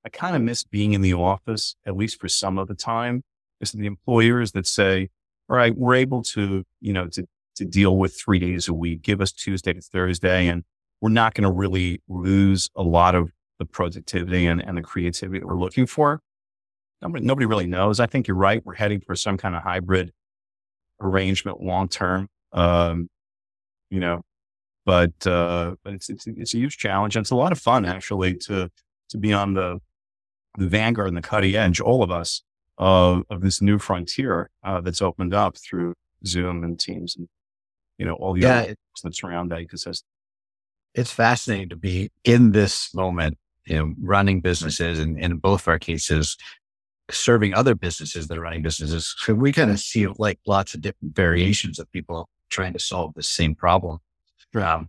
I 0.05 0.09
kind 0.09 0.37
of 0.37 0.43
miss 0.43 0.65
being 0.65 0.93
in 0.93 1.01
the 1.01 1.15
office, 1.15 1.77
at 1.87 1.97
least 1.97 2.21
for 2.21 2.29
some 2.29 2.59
of 2.59 2.69
the 2.69 2.75
time? 2.75 3.23
Is 3.61 3.75
it 3.75 3.79
the 3.79 3.87
employers 3.87 4.53
that 4.53 4.67
say, 4.67 5.09
all 5.49 5.57
right, 5.57 5.77
we're 5.77 5.95
able 5.95 6.23
to, 6.23 6.65
you 6.81 6.93
know, 6.93 7.09
to, 7.09 7.27
to 7.57 7.65
deal 7.65 7.97
with 7.97 8.19
three 8.19 8.39
days 8.39 8.69
a 8.69 8.75
week, 8.75 9.03
give 9.03 9.21
us 9.21 9.33
Tuesday 9.33 9.73
to 9.73 9.81
Thursday, 9.81 10.47
and 10.47 10.65
we're 11.01 11.11
not 11.11 11.35
going 11.35 11.45
to 11.45 11.51
really 11.51 12.03
lose 12.09 12.69
a 12.77 12.83
lot 12.83 13.15
of 13.15 13.31
the 13.59 13.65
productivity 13.65 14.47
and, 14.47 14.65
and 14.65 14.77
the 14.77 14.83
creativity 14.83 15.41
that 15.41 15.47
we're 15.47 15.59
looking 15.59 15.87
for. 15.87 16.21
Nobody, 17.03 17.25
nobody 17.25 17.47
really 17.47 17.67
knows. 17.67 18.01
I 18.01 18.07
think 18.07 18.27
you're 18.27 18.37
right. 18.37 18.65
We're 18.65 18.75
heading 18.75 19.01
for 19.01 19.15
some 19.15 19.37
kind 19.37 19.55
of 19.55 19.63
hybrid 19.63 20.13
arrangement 21.01 21.61
long 21.61 21.89
term. 21.89 22.29
Um, 22.53 23.09
you 23.91 24.01
know, 24.01 24.23
but 24.85 25.27
uh, 25.27 25.75
but 25.85 25.95
it's, 25.95 26.09
it's 26.09 26.27
it's 26.27 26.55
a 26.55 26.59
huge 26.59 26.79
challenge 26.79 27.17
and 27.17 27.23
it's 27.23 27.31
a 27.31 27.37
lot 27.37 27.53
of 27.53 27.59
fun 27.59 27.85
actually 27.85 28.35
to 28.37 28.71
to 29.11 29.19
be 29.19 29.33
on 29.33 29.55
the 29.55 29.81
the 30.57 30.67
vanguard 30.67 31.09
and 31.09 31.17
the 31.17 31.23
cutting 31.23 31.55
edge, 31.55 31.81
all 31.81 32.03
of 32.03 32.11
us 32.11 32.43
of 32.79 33.25
of 33.31 33.41
this 33.41 33.61
new 33.61 33.79
frontier 33.79 34.51
uh, 34.63 34.81
that's 34.81 35.03
opened 35.03 35.35
up 35.35 35.57
through 35.57 35.95
Zoom 36.27 36.65
and 36.65 36.79
Teams 36.79 37.17
and 37.17 37.29
you 37.99 38.07
know 38.07 38.15
all 38.15 38.33
the 38.33 38.41
yeah, 38.41 38.59
other 38.61 38.77
that 39.05 39.15
surround 39.15 39.51
that 39.51 39.61
ecosystem. 39.61 40.05
It's 40.95 41.13
fascinating 41.13 41.69
to 41.69 41.77
be 41.77 42.11
in 42.25 42.53
this 42.53 42.95
moment, 42.95 43.39
you 43.67 43.77
know, 43.77 43.95
running 44.01 44.41
businesses 44.41 44.99
and, 44.99 45.17
and 45.17 45.33
in 45.33 45.39
both 45.39 45.63
of 45.63 45.69
our 45.69 45.79
cases, 45.79 46.37
serving 47.11 47.55
other 47.55 47.75
businesses 47.75 48.29
that 48.29 48.39
are 48.39 48.43
running 48.43 48.63
businesses. 48.63 49.15
So 49.19 49.35
we 49.35 49.53
kind 49.53 49.71
of 49.71 49.81
see 49.81 50.07
like 50.07 50.39
lots 50.47 50.75
of 50.75 50.81
different 50.83 51.15
variations 51.15 51.79
of 51.79 51.91
people 51.91 52.29
trying 52.51 52.73
to 52.75 52.79
solve 52.79 53.15
the 53.15 53.23
same 53.23 53.55
problem. 53.55 53.99
Um, 54.55 54.89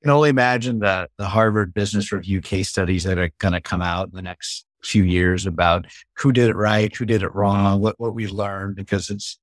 you 0.00 0.06
can 0.06 0.10
only 0.10 0.30
imagine 0.30 0.80
the, 0.80 1.08
the 1.16 1.26
Harvard 1.26 1.72
Business 1.72 2.12
Review 2.12 2.40
case 2.40 2.68
studies 2.68 3.04
that 3.04 3.18
are 3.18 3.30
going 3.38 3.52
to 3.52 3.60
come 3.60 3.82
out 3.82 4.08
in 4.08 4.14
the 4.14 4.22
next 4.22 4.66
few 4.82 5.04
years 5.04 5.46
about 5.46 5.86
who 6.18 6.32
did 6.32 6.50
it 6.50 6.56
right, 6.56 6.94
who 6.94 7.06
did 7.06 7.22
it 7.22 7.34
wrong, 7.34 7.80
what, 7.80 7.98
what 7.98 8.14
we 8.14 8.26
learned, 8.26 8.76
because 8.76 9.08
it's, 9.08 9.38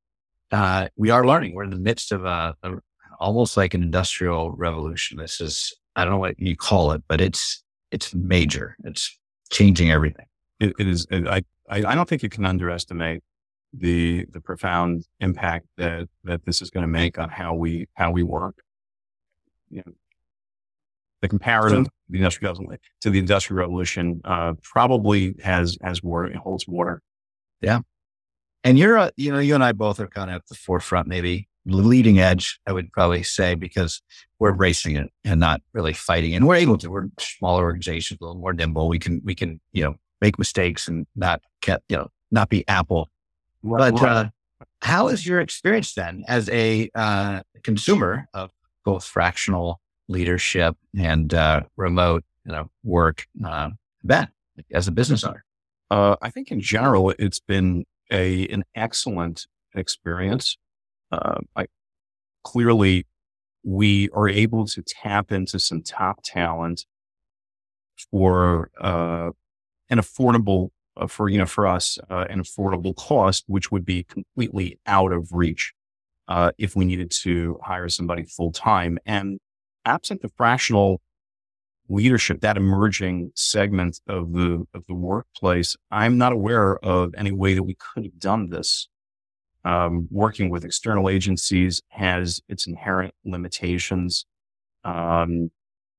uh, 0.52 0.88
we 0.96 1.10
are 1.10 1.26
learning. 1.26 1.56
We're 1.56 1.64
in 1.64 1.72
the 1.72 1.78
midst 1.78 2.12
of 2.12 2.26
a, 2.26 2.56
a, 2.62 2.74
almost 3.20 3.58
like 3.58 3.74
an 3.74 3.82
industrial 3.82 4.52
revolution. 4.52 5.18
This 5.18 5.42
is, 5.42 5.76
I 5.96 6.04
don't 6.04 6.14
know 6.14 6.20
what 6.20 6.40
you 6.40 6.56
call 6.56 6.92
it, 6.92 7.02
but 7.08 7.22
it's, 7.22 7.64
it's 7.92 8.14
major. 8.14 8.76
It's 8.84 9.18
changing 9.50 9.90
everything. 9.90 10.26
it, 10.62 10.76
it 10.80 10.88
is. 10.88 11.08
I, 11.12 11.44
I, 11.72 11.78
I 11.78 11.96
don't 11.96 12.08
think 12.08 12.22
you 12.22 12.30
can 12.30 12.46
underestimate 12.46 13.24
the 13.74 14.26
the 14.32 14.42
profound 14.42 15.06
impact 15.22 15.66
that 15.78 16.10
that 16.26 16.46
this 16.46 16.62
is 16.62 16.70
going 16.70 16.84
to 16.84 16.88
make 16.88 17.18
on 17.18 17.30
how 17.30 17.54
we 17.56 17.88
how 17.94 18.12
we 18.12 18.22
work. 18.22 18.62
You 19.70 19.84
know, 19.86 19.94
the 21.22 21.30
comparison 21.30 21.86
so, 21.86 21.92
the 22.10 22.18
industrial 22.18 22.56
to 23.02 23.10
the 23.10 23.20
industrial 23.20 23.60
revolution 23.60 24.22
uh, 24.26 24.54
probably 24.62 25.36
has 25.44 25.78
has 25.82 26.04
water 26.04 26.34
holds 26.38 26.68
water. 26.68 27.02
Yeah, 27.62 27.80
and 28.66 28.78
you're 28.78 28.98
uh, 28.98 29.12
you 29.16 29.32
know 29.32 29.40
you 29.40 29.56
and 29.56 29.64
I 29.64 29.72
both 29.72 30.00
are 30.02 30.08
kind 30.08 30.30
of 30.30 30.38
at 30.38 30.48
the 30.48 30.56
forefront, 30.56 31.08
maybe 31.08 31.48
leading 31.66 32.20
edge. 32.20 32.60
I 32.68 32.74
would 32.74 32.92
probably 32.92 33.24
say 33.24 33.56
because 33.56 34.02
we're 34.40 34.52
racing 34.52 34.98
it 34.98 35.10
and 35.24 35.40
not 35.40 35.62
really 35.72 35.94
fighting, 35.94 36.36
and 36.36 36.46
we're 36.46 36.56
able 36.56 36.78
to. 36.80 36.92
We're 36.92 37.08
smaller 37.18 37.64
organizations, 37.64 38.20
a 38.20 38.26
little 38.26 38.42
more 38.42 38.52
nimble. 38.52 38.90
We 38.90 39.00
can 39.00 39.22
we 39.24 39.36
can 39.36 39.62
you 39.72 39.84
know 39.86 39.96
make 40.20 40.38
mistakes 40.38 40.90
and 40.90 41.08
not 41.16 41.42
get, 41.62 41.82
you 41.90 41.98
know, 41.98 42.10
not 42.32 42.50
be 42.50 42.68
Apple. 42.68 43.10
Right, 43.64 43.94
but 43.94 44.04
uh, 44.04 44.30
how 44.82 45.08
is 45.08 45.26
your 45.26 45.40
experience 45.40 45.94
then 45.94 46.24
as 46.28 46.50
a 46.50 46.90
uh, 46.96 47.42
consumer 47.64 48.28
of 48.34 48.52
both 48.84 49.04
fractional 49.04 49.80
leadership 50.08 50.76
and 50.98 51.34
uh, 51.34 51.62
remote, 51.78 52.24
you 52.46 52.52
know, 52.52 52.70
work, 52.84 53.28
uh, 53.46 53.70
Ben, 54.04 54.28
as 54.74 54.88
a 54.88 54.92
business 54.92 55.24
owner? 55.24 55.44
Uh, 55.90 56.16
I 56.22 56.30
think 56.30 56.52
in 56.52 56.62
general, 56.62 57.14
it's 57.20 57.40
been 57.40 57.86
a 58.12 58.48
an 58.48 58.64
excellent 58.76 59.46
experience. 59.76 60.58
Uh, 61.12 61.40
I 61.56 61.68
clearly 62.44 63.06
we 63.64 64.10
are 64.10 64.28
able 64.28 64.66
to 64.66 64.82
tap 64.82 65.32
into 65.32 65.60
some 65.60 65.84
top 65.84 66.22
talent 66.24 66.86
for 68.10 68.72
uh, 68.80 69.30
an 69.90 70.00
affordable 70.00 70.70
uh, 71.02 71.08
for 71.08 71.30
you 71.30 71.38
know 71.38 71.46
for 71.46 71.68
us 71.68 71.98
uh, 72.10 72.26
an 72.30 72.42
affordable 72.42 72.96
cost, 72.96 73.44
which 73.48 73.72
would 73.72 73.86
be 73.86 74.04
completely 74.04 74.80
out 74.86 75.12
of 75.12 75.30
reach 75.32 75.74
uh, 76.28 76.52
if 76.58 76.76
we 76.76 76.86
needed 76.86 77.12
to 77.12 77.60
hire 77.64 77.90
somebody 77.90 78.24
full 78.24 78.52
time. 78.52 78.98
And 79.06 79.40
absent 79.86 80.22
the 80.22 80.30
fractional 80.38 81.02
leadership, 81.90 82.42
that 82.42 82.56
emerging 82.58 83.32
segment 83.36 84.00
of 84.08 84.32
the 84.34 84.66
of 84.74 84.86
the 84.88 84.94
workplace, 84.94 85.76
I'm 85.90 86.18
not 86.18 86.34
aware 86.34 86.78
of 86.78 87.14
any 87.18 87.32
way 87.32 87.56
that 87.56 87.64
we 87.64 87.76
could 87.76 88.06
have 88.06 88.20
done 88.20 88.50
this. 88.50 88.88
Um, 89.64 90.08
working 90.10 90.50
with 90.50 90.66
external 90.66 91.08
agencies 91.08 91.84
has 91.90 92.42
its 92.50 92.66
inherent 92.66 93.14
limitations. 93.24 94.26
Um, 94.84 95.52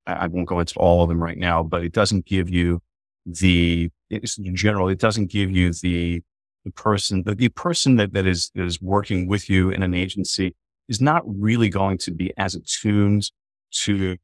I, 0.04 0.12
I 0.12 0.26
won't 0.26 0.48
go 0.48 0.58
into 0.58 0.78
all 0.80 1.04
of 1.04 1.08
them 1.08 1.22
right 1.22 1.38
now, 1.38 1.62
but 1.62 1.84
it 1.84 1.92
doesn't 1.92 2.26
give 2.26 2.50
you 2.50 2.80
the 3.24 3.90
in 4.12 4.56
general, 4.56 4.88
it 4.88 4.98
doesn't 4.98 5.30
give 5.30 5.50
you 5.50 5.72
the 5.72 6.22
the 6.64 6.70
person 6.70 7.24
the, 7.24 7.34
the 7.34 7.48
person 7.48 7.96
that, 7.96 8.12
that 8.12 8.26
is 8.26 8.50
is 8.54 8.80
working 8.80 9.26
with 9.26 9.50
you 9.50 9.70
in 9.70 9.82
an 9.82 9.94
agency 9.94 10.54
is 10.88 11.00
not 11.00 11.22
really 11.26 11.68
going 11.68 11.98
to 11.98 12.10
be 12.10 12.32
as 12.36 12.54
attuned 12.54 13.30
to 13.70 14.16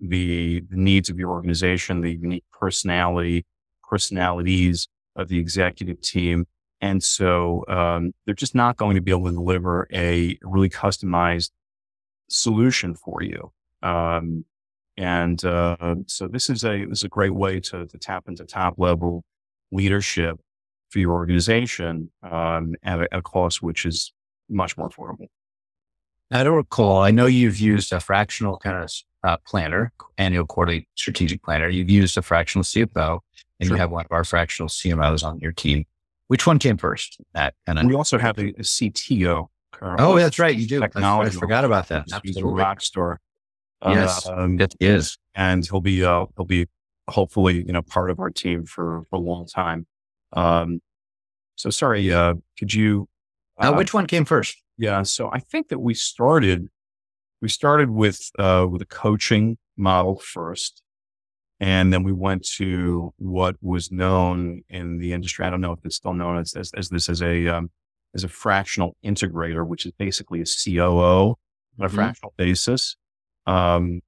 the, 0.00 0.62
the 0.68 0.76
needs 0.76 1.08
of 1.08 1.18
your 1.18 1.30
organization, 1.30 2.00
the 2.00 2.12
unique 2.12 2.44
personality 2.58 3.44
personalities 3.88 4.88
of 5.14 5.28
the 5.28 5.38
executive 5.38 6.00
team. 6.00 6.46
And 6.80 7.02
so 7.02 7.64
um, 7.68 8.12
they're 8.24 8.34
just 8.34 8.54
not 8.54 8.76
going 8.76 8.96
to 8.96 9.00
be 9.00 9.10
able 9.10 9.26
to 9.26 9.32
deliver 9.32 9.88
a 9.92 10.36
really 10.42 10.68
customized 10.68 11.50
solution 12.28 12.94
for 12.94 13.22
you. 13.22 13.52
Um, 13.82 14.44
and 14.96 15.42
uh, 15.44 15.96
so 16.06 16.26
this 16.26 16.50
is 16.50 16.64
a 16.64 16.84
this 16.86 16.98
is 16.98 17.04
a 17.04 17.08
great 17.08 17.34
way 17.34 17.60
to, 17.60 17.86
to 17.86 17.98
tap 17.98 18.24
into 18.28 18.44
top 18.44 18.74
level 18.78 19.24
leadership 19.72 20.38
for 20.90 20.98
your 20.98 21.12
organization 21.12 22.10
um, 22.22 22.74
at, 22.82 23.00
a, 23.00 23.18
a, 23.18 23.22
cost 23.22 23.62
which 23.62 23.84
is 23.84 24.12
much 24.48 24.76
more 24.76 24.88
affordable. 24.88 25.26
I 26.30 26.44
don't 26.44 26.56
recall. 26.56 27.02
I 27.02 27.10
know 27.10 27.26
you've 27.26 27.58
used 27.58 27.92
a 27.92 28.00
fractional 28.00 28.58
kind 28.58 28.82
of 28.82 28.90
uh, 29.22 29.36
planner, 29.46 29.92
annual 30.18 30.46
quarterly 30.46 30.88
strategic 30.94 31.42
planner. 31.42 31.68
You've 31.68 31.90
used 31.90 32.16
a 32.16 32.22
fractional 32.22 32.64
CFO, 32.64 33.20
and 33.60 33.68
sure. 33.68 33.76
you 33.76 33.80
have 33.80 33.90
one 33.90 34.04
of 34.04 34.12
our 34.12 34.24
fractional 34.24 34.68
CMOs 34.68 35.24
on 35.24 35.38
your 35.38 35.52
team. 35.52 35.84
Which 36.28 36.46
one 36.46 36.58
came 36.58 36.76
first? 36.76 37.18
That 37.34 37.54
kind 37.66 37.78
of. 37.78 37.86
We 37.86 37.94
also 37.94 38.18
have 38.18 38.38
a, 38.38 38.48
a 38.48 38.62
CTO. 38.62 39.48
Oh, 39.80 40.16
that's 40.16 40.38
right. 40.38 40.56
You 40.56 40.66
do. 40.66 40.82
I 40.82 41.30
forgot 41.30 41.64
about 41.64 41.88
that. 41.88 42.06
He's 42.24 42.38
a 42.38 42.44
rock 42.44 42.80
star. 42.80 43.20
Yes, 43.84 44.26
um, 44.26 44.58
it 44.58 44.74
is, 44.80 45.18
and 45.34 45.64
he'll 45.64 45.82
be 45.82 46.02
uh, 46.02 46.26
he'll 46.36 46.46
be 46.46 46.66
hopefully 47.08 47.64
you 47.66 47.72
know 47.72 47.82
part 47.82 48.10
of 48.10 48.18
our 48.18 48.30
team 48.30 48.64
for, 48.64 49.02
for 49.10 49.16
a 49.16 49.20
long 49.20 49.46
time. 49.46 49.86
Um, 50.32 50.80
so 51.56 51.70
sorry, 51.70 52.12
uh, 52.12 52.34
could 52.58 52.74
you? 52.74 53.08
Uh, 53.58 53.72
which 53.72 53.94
one 53.94 54.06
came 54.06 54.24
first? 54.24 54.62
Yeah, 54.76 55.02
so 55.02 55.30
I 55.32 55.38
think 55.38 55.68
that 55.68 55.78
we 55.78 55.94
started 55.94 56.68
we 57.40 57.48
started 57.48 57.90
with 57.90 58.30
uh, 58.38 58.66
with 58.70 58.82
a 58.82 58.86
coaching 58.86 59.56
model 59.76 60.18
first, 60.18 60.82
and 61.60 61.92
then 61.92 62.02
we 62.02 62.12
went 62.12 62.46
to 62.56 63.12
what 63.16 63.56
was 63.62 63.90
known 63.90 64.62
in 64.68 64.98
the 64.98 65.12
industry. 65.12 65.44
I 65.44 65.50
don't 65.50 65.60
know 65.60 65.72
if 65.72 65.84
it's 65.84 65.96
still 65.96 66.14
known 66.14 66.38
as 66.38 66.54
as, 66.54 66.70
as 66.76 66.88
this 66.88 67.08
as 67.08 67.22
a 67.22 67.48
um, 67.48 67.70
as 68.14 68.24
a 68.24 68.28
fractional 68.28 68.96
integrator, 69.04 69.66
which 69.66 69.86
is 69.86 69.92
basically 69.92 70.40
a 70.40 70.44
COO 70.44 70.88
on 70.88 71.36
a 71.78 71.86
mm-hmm. 71.86 71.94
fractional 71.94 72.34
basis. 72.36 72.96
Um, 73.46 74.00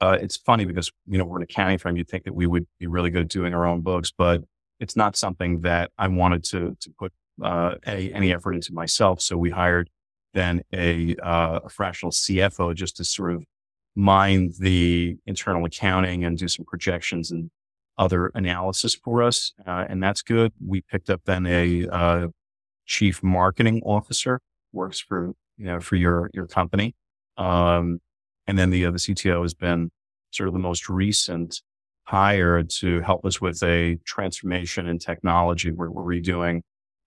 uh, 0.00 0.18
it's 0.20 0.36
funny 0.36 0.64
because, 0.64 0.90
you 1.06 1.18
know, 1.18 1.24
we're 1.24 1.38
an 1.38 1.42
accounting 1.42 1.78
firm. 1.78 1.96
You'd 1.96 2.08
think 2.08 2.24
that 2.24 2.34
we 2.34 2.46
would 2.46 2.66
be 2.78 2.86
really 2.86 3.10
good 3.10 3.22
at 3.22 3.28
doing 3.28 3.54
our 3.54 3.66
own 3.66 3.80
books, 3.80 4.12
but 4.16 4.42
it's 4.78 4.96
not 4.96 5.16
something 5.16 5.62
that 5.62 5.90
I 5.98 6.08
wanted 6.08 6.44
to, 6.44 6.76
to 6.78 6.90
put, 6.98 7.12
uh, 7.42 7.76
any, 7.84 8.12
any 8.12 8.32
effort 8.32 8.52
into 8.52 8.74
myself. 8.74 9.20
So 9.22 9.36
we 9.36 9.50
hired 9.50 9.88
then 10.34 10.62
a, 10.72 11.16
uh, 11.16 11.60
a 11.64 11.68
fractional 11.70 12.12
CFO 12.12 12.74
just 12.74 12.96
to 12.98 13.04
sort 13.04 13.32
of 13.32 13.44
mind 13.94 14.54
the 14.60 15.16
internal 15.24 15.64
accounting 15.64 16.24
and 16.24 16.36
do 16.36 16.48
some 16.48 16.66
projections 16.66 17.30
and 17.30 17.50
other 17.96 18.30
analysis 18.34 18.94
for 18.94 19.22
us. 19.22 19.54
Uh, 19.66 19.86
and 19.88 20.02
that's 20.02 20.20
good. 20.20 20.52
We 20.64 20.82
picked 20.82 21.08
up 21.08 21.22
then 21.24 21.46
a, 21.46 21.88
uh, 21.88 22.28
chief 22.84 23.22
marketing 23.22 23.82
officer 23.84 24.40
works 24.72 25.00
for, 25.00 25.32
you 25.56 25.64
know, 25.64 25.80
for 25.80 25.96
your, 25.96 26.30
your 26.34 26.46
company. 26.46 26.94
Um, 27.38 28.00
and 28.46 28.58
then 28.58 28.70
the, 28.70 28.84
the 28.84 28.90
CTO 28.92 29.42
has 29.42 29.54
been 29.54 29.90
sort 30.30 30.48
of 30.48 30.52
the 30.52 30.60
most 30.60 30.88
recent 30.88 31.62
hire 32.04 32.62
to 32.62 33.00
help 33.00 33.24
us 33.24 33.40
with 33.40 33.62
a 33.62 33.98
transformation 34.04 34.86
in 34.86 34.98
technology. 34.98 35.72
We're, 35.72 35.90
we're 35.90 36.20
redoing, 36.20 36.60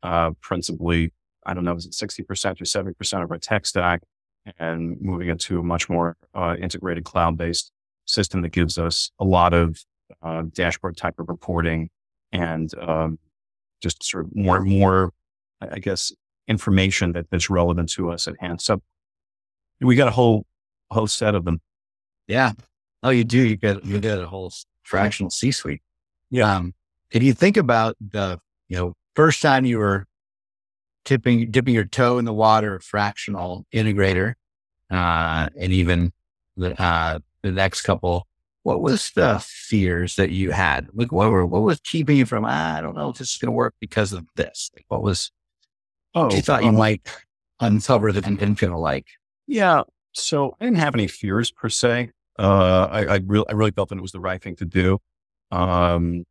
uh, 0.04 0.32
principally, 0.42 1.14
I 1.46 1.54
don't 1.54 1.64
know, 1.64 1.76
is 1.76 1.86
it 1.86 1.94
60% 1.94 2.26
or 2.30 2.66
70% 2.66 3.24
of 3.24 3.32
our 3.32 3.38
tech 3.38 3.66
stack 3.66 4.02
and 4.58 4.98
moving 5.00 5.30
it 5.30 5.40
to 5.40 5.60
a 5.60 5.64
much 5.64 5.90
more, 5.90 6.18
uh, 6.34 6.56
integrated 6.60 7.06
cloud 7.06 7.38
based 7.38 7.72
system 8.06 8.42
that 8.42 8.50
gives 8.50 8.78
us 8.78 9.12
a 9.20 9.26
lot 9.26 9.54
of, 9.54 9.78
uh, 10.22 10.44
dashboard 10.54 10.98
type 10.98 11.18
of 11.20 11.30
reporting 11.30 11.90
and, 12.32 12.74
um, 12.80 13.20
just 13.82 14.04
sort 14.04 14.26
of 14.26 14.36
more, 14.36 14.58
and 14.58 14.68
more, 14.68 15.14
I 15.62 15.80
guess, 15.80 16.12
information 16.48 17.14
that, 17.14 17.28
that's 17.32 17.50
relevant 17.50 17.90
to 17.92 18.12
us 18.12 18.28
at 18.28 18.36
hand. 18.40 18.60
So 18.60 18.82
we 19.80 19.96
got 19.96 20.10
a 20.10 20.12
whole, 20.12 20.46
whole 20.92 21.08
set 21.08 21.36
of 21.36 21.46
them. 21.46 21.62
Yeah. 22.28 22.54
Oh, 23.02 23.10
you 23.10 23.24
do. 23.24 23.40
You 23.40 23.56
get, 23.56 23.84
you 23.86 24.00
get 24.00 24.20
a 24.20 24.28
whole 24.28 24.52
fractional 24.84 25.30
C 25.30 25.52
suite. 25.52 25.82
Yeah. 26.30 26.56
Um, 26.56 26.74
if 27.12 27.24
you 27.24 27.34
think 27.34 27.58
about 27.58 27.96
the, 28.00 28.40
you 28.68 28.78
know, 28.78 28.94
first 29.16 29.42
time 29.42 29.66
you 29.66 29.80
were 29.80 30.06
tipping, 31.06 31.50
dipping 31.50 31.74
your 31.74 31.86
toe 31.86 32.18
in 32.18 32.26
the 32.26 32.34
water, 32.34 32.80
fractional 32.80 33.66
integrator, 33.74 34.34
uh, 34.92 35.50
and 35.58 35.72
even 35.72 36.12
the, 36.58 36.80
uh, 36.82 37.20
the 37.42 37.52
next 37.52 37.82
couple, 37.82 38.28
what 38.64 38.82
was 38.82 39.12
the 39.12 39.44
fears 39.44 40.18
that 40.18 40.30
you 40.30 40.52
had? 40.52 40.90
Like, 40.94 41.12
what 41.12 41.32
were, 41.32 41.46
what 41.46 41.62
was 41.62 41.80
keeping 41.80 42.18
you 42.18 42.26
from, 42.26 42.46
ah, 42.46 42.76
I 42.76 42.82
don't 42.82 42.96
know 42.96 43.10
if 43.10 43.18
this 43.18 43.32
is 43.32 43.38
going 43.38 43.48
to 43.48 43.54
work 43.54 43.74
because 43.80 44.14
of 44.14 44.28
this? 44.36 44.70
Like, 44.76 44.86
what 44.90 45.02
was, 45.02 45.32
oh, 46.14 46.32
you 46.32 46.42
thought 46.42 46.64
you 46.64 46.70
um, 46.70 46.76
might 46.76 47.08
uncover 47.60 48.12
that 48.12 48.26
didn't 48.26 48.56
feel 48.56 48.80
like? 48.80 49.08
Yeah. 49.48 49.84
So 50.20 50.56
I 50.60 50.66
didn't 50.66 50.80
have 50.80 50.96
any 50.96 51.08
fears 51.08 51.52
per 51.52 51.70
se. 51.70 52.12
Uh, 52.38 52.88
I, 52.90 53.06
I 53.06 53.20
really, 53.26 53.46
I 53.50 53.54
really 53.54 53.72
felt 53.72 53.90
that 53.90 53.98
it 53.98 54.02
was 54.02 54.12
the 54.12 54.20
right 54.20 54.42
thing 54.42 54.56
to 54.58 54.66
do. 54.66 55.00
Um, 55.52 56.24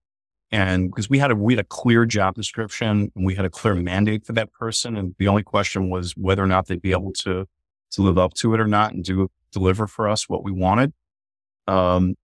and 0.51 0.88
because 0.88 1.11
we 1.11 1.18
had 1.18 1.31
a, 1.31 1.35
we 1.35 1.55
had 1.55 1.61
a 1.61 1.68
clear 1.68 2.07
job 2.07 2.35
description 2.35 3.12
and 3.14 3.27
we 3.27 3.35
had 3.35 3.44
a 3.44 3.51
clear 3.51 3.74
mandate 3.74 4.24
for 4.24 4.33
that 4.33 4.53
person. 4.53 4.96
And 4.96 5.14
the 5.18 5.29
only 5.29 5.42
question 5.42 5.90
was 5.90 6.16
whether 6.16 6.42
or 6.42 6.46
not 6.46 6.66
they'd 6.66 6.81
be 6.81 6.92
able 6.92 7.12
to, 7.14 7.46
to 7.90 8.03
live 8.03 8.16
up 8.16 8.35
to 8.35 8.55
it 8.55 8.61
or 8.61 8.66
not 8.66 8.94
and 8.94 9.05
do, 9.05 9.31
deliver 9.53 9.87
for 9.87 10.09
us 10.09 10.29
what 10.29 10.44
we 10.44 10.53
wanted. 10.53 10.92
Um, 11.66 12.14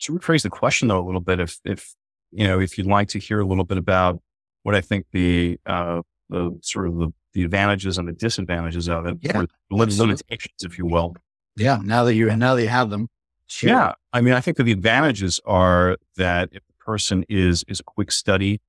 to 0.00 0.12
rephrase 0.12 0.42
the 0.42 0.50
question 0.50 0.88
though 0.88 1.00
a 1.00 1.04
little 1.04 1.20
bit, 1.20 1.40
if, 1.40 1.58
if, 1.64 1.94
you 2.30 2.46
know, 2.46 2.60
if 2.60 2.78
you'd 2.78 2.86
like 2.86 3.08
to 3.08 3.18
hear 3.18 3.40
a 3.40 3.46
little 3.46 3.64
bit 3.64 3.76
about 3.76 4.22
what 4.62 4.74
I 4.74 4.80
think 4.80 5.06
the, 5.12 5.58
uh, 5.66 6.00
the 6.30 6.58
sort 6.62 6.88
of 6.88 6.96
the, 6.96 7.12
the 7.34 7.44
advantages 7.44 7.98
and 7.98 8.08
the 8.08 8.12
disadvantages 8.12 8.88
of 8.88 9.06
it, 9.06 9.18
yeah. 9.20 9.44
limitations, 9.70 10.62
if 10.62 10.78
you 10.78 10.86
will. 10.86 11.14
Yeah. 11.56 11.78
Now 11.82 12.04
that 12.04 12.14
you, 12.14 12.34
now 12.36 12.54
that 12.54 12.62
you 12.62 12.68
have 12.68 12.90
them. 12.90 13.08
Sure. 13.46 13.70
Yeah. 13.70 13.92
I 14.12 14.20
mean, 14.20 14.34
I 14.34 14.40
think 14.40 14.56
that 14.56 14.64
the 14.64 14.72
advantages 14.72 15.40
are 15.44 15.96
that 16.16 16.50
if 16.52 16.62
the 16.66 16.74
person 16.84 17.24
is, 17.28 17.64
is 17.68 17.80
a 17.80 17.84
quick 17.84 18.12
study 18.12 18.60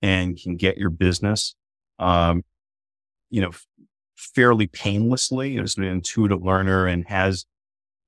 and 0.00 0.36
can 0.36 0.56
get 0.56 0.78
your 0.78 0.90
business, 0.90 1.54
um, 1.98 2.42
you 3.30 3.40
know, 3.40 3.48
f- 3.48 3.66
fairly 4.16 4.66
painlessly, 4.66 5.56
is 5.56 5.76
an 5.76 5.84
intuitive 5.84 6.42
learner 6.42 6.86
and 6.86 7.06
has 7.08 7.46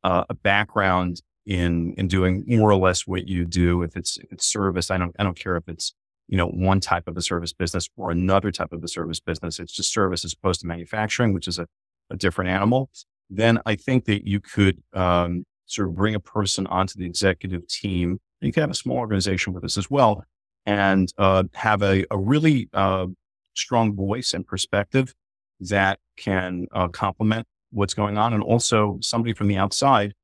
uh, 0.03 0.25
a 0.29 0.35
background 0.35 1.23
in, 1.47 1.95
in 1.95 2.09
doing 2.09 2.45
more 2.47 2.71
or 2.71 2.77
less 2.77 3.07
what 3.07 3.29
you 3.29 3.45
do. 3.45 3.83
If 3.83 3.97
it's, 3.97 4.17
if 4.19 4.33
it's 4.33 4.47
service, 4.47 4.91
I 4.91 4.99
don't, 4.99 5.15
I 5.19 5.23
don't 5.23 5.39
care 5.39 5.57
if 5.57 5.69
it's, 5.69 5.95
you 6.29 6.37
know, 6.37 6.49
one 6.49 6.81
type 6.81 7.07
of 7.07 7.17
a 7.17 7.23
service 7.23 7.53
business 7.53 7.89
or 7.97 8.11
another 8.11 8.51
type 8.51 8.73
of 8.73 8.83
a 8.83 8.89
service 8.89 9.21
business. 9.21 9.59
It's 9.59 9.73
just 9.73 9.93
service 9.93 10.25
as 10.25 10.33
opposed 10.33 10.61
to 10.61 10.67
manufacturing, 10.67 11.33
which 11.35 11.49
is 11.49 11.59
a, 11.59 11.67
a 12.11 12.17
different 12.17 12.51
animal 12.51 12.91
then 13.31 13.61
I 13.67 13.77
think 13.77 14.05
that 14.07 14.27
you 14.27 14.41
could 14.41 14.83
um, 14.93 15.45
sort 15.67 15.89
of 15.89 15.95
bring 15.95 16.15
a 16.15 16.21
person 16.21 16.67
onto 16.67 16.99
the 16.99 17.07
executive 17.07 17.67
team. 17.69 18.21
You 18.41 18.53
could 18.53 18.61
have 18.61 18.71
a 18.71 18.75
small 18.75 18.99
organization 18.99 19.53
with 19.53 19.65
us 19.65 19.79
as 19.79 19.91
well 19.91 20.25
and 20.67 21.13
uh, 21.19 21.45
have 21.55 21.83
a, 21.83 22.05
a 22.11 22.19
really 22.19 22.69
uh, 22.73 23.07
strong 23.55 23.95
voice 23.95 24.35
and 24.35 24.47
perspective 24.47 25.15
that 25.61 25.99
can 26.17 26.67
uh, 26.73 26.89
complement 26.89 27.47
what's 27.71 27.95
going 27.95 28.19
on. 28.19 28.33
And 28.33 28.43
also 28.43 28.99
somebody 29.01 29.33
from 29.33 29.49
the 29.49 29.57
outside 29.57 30.15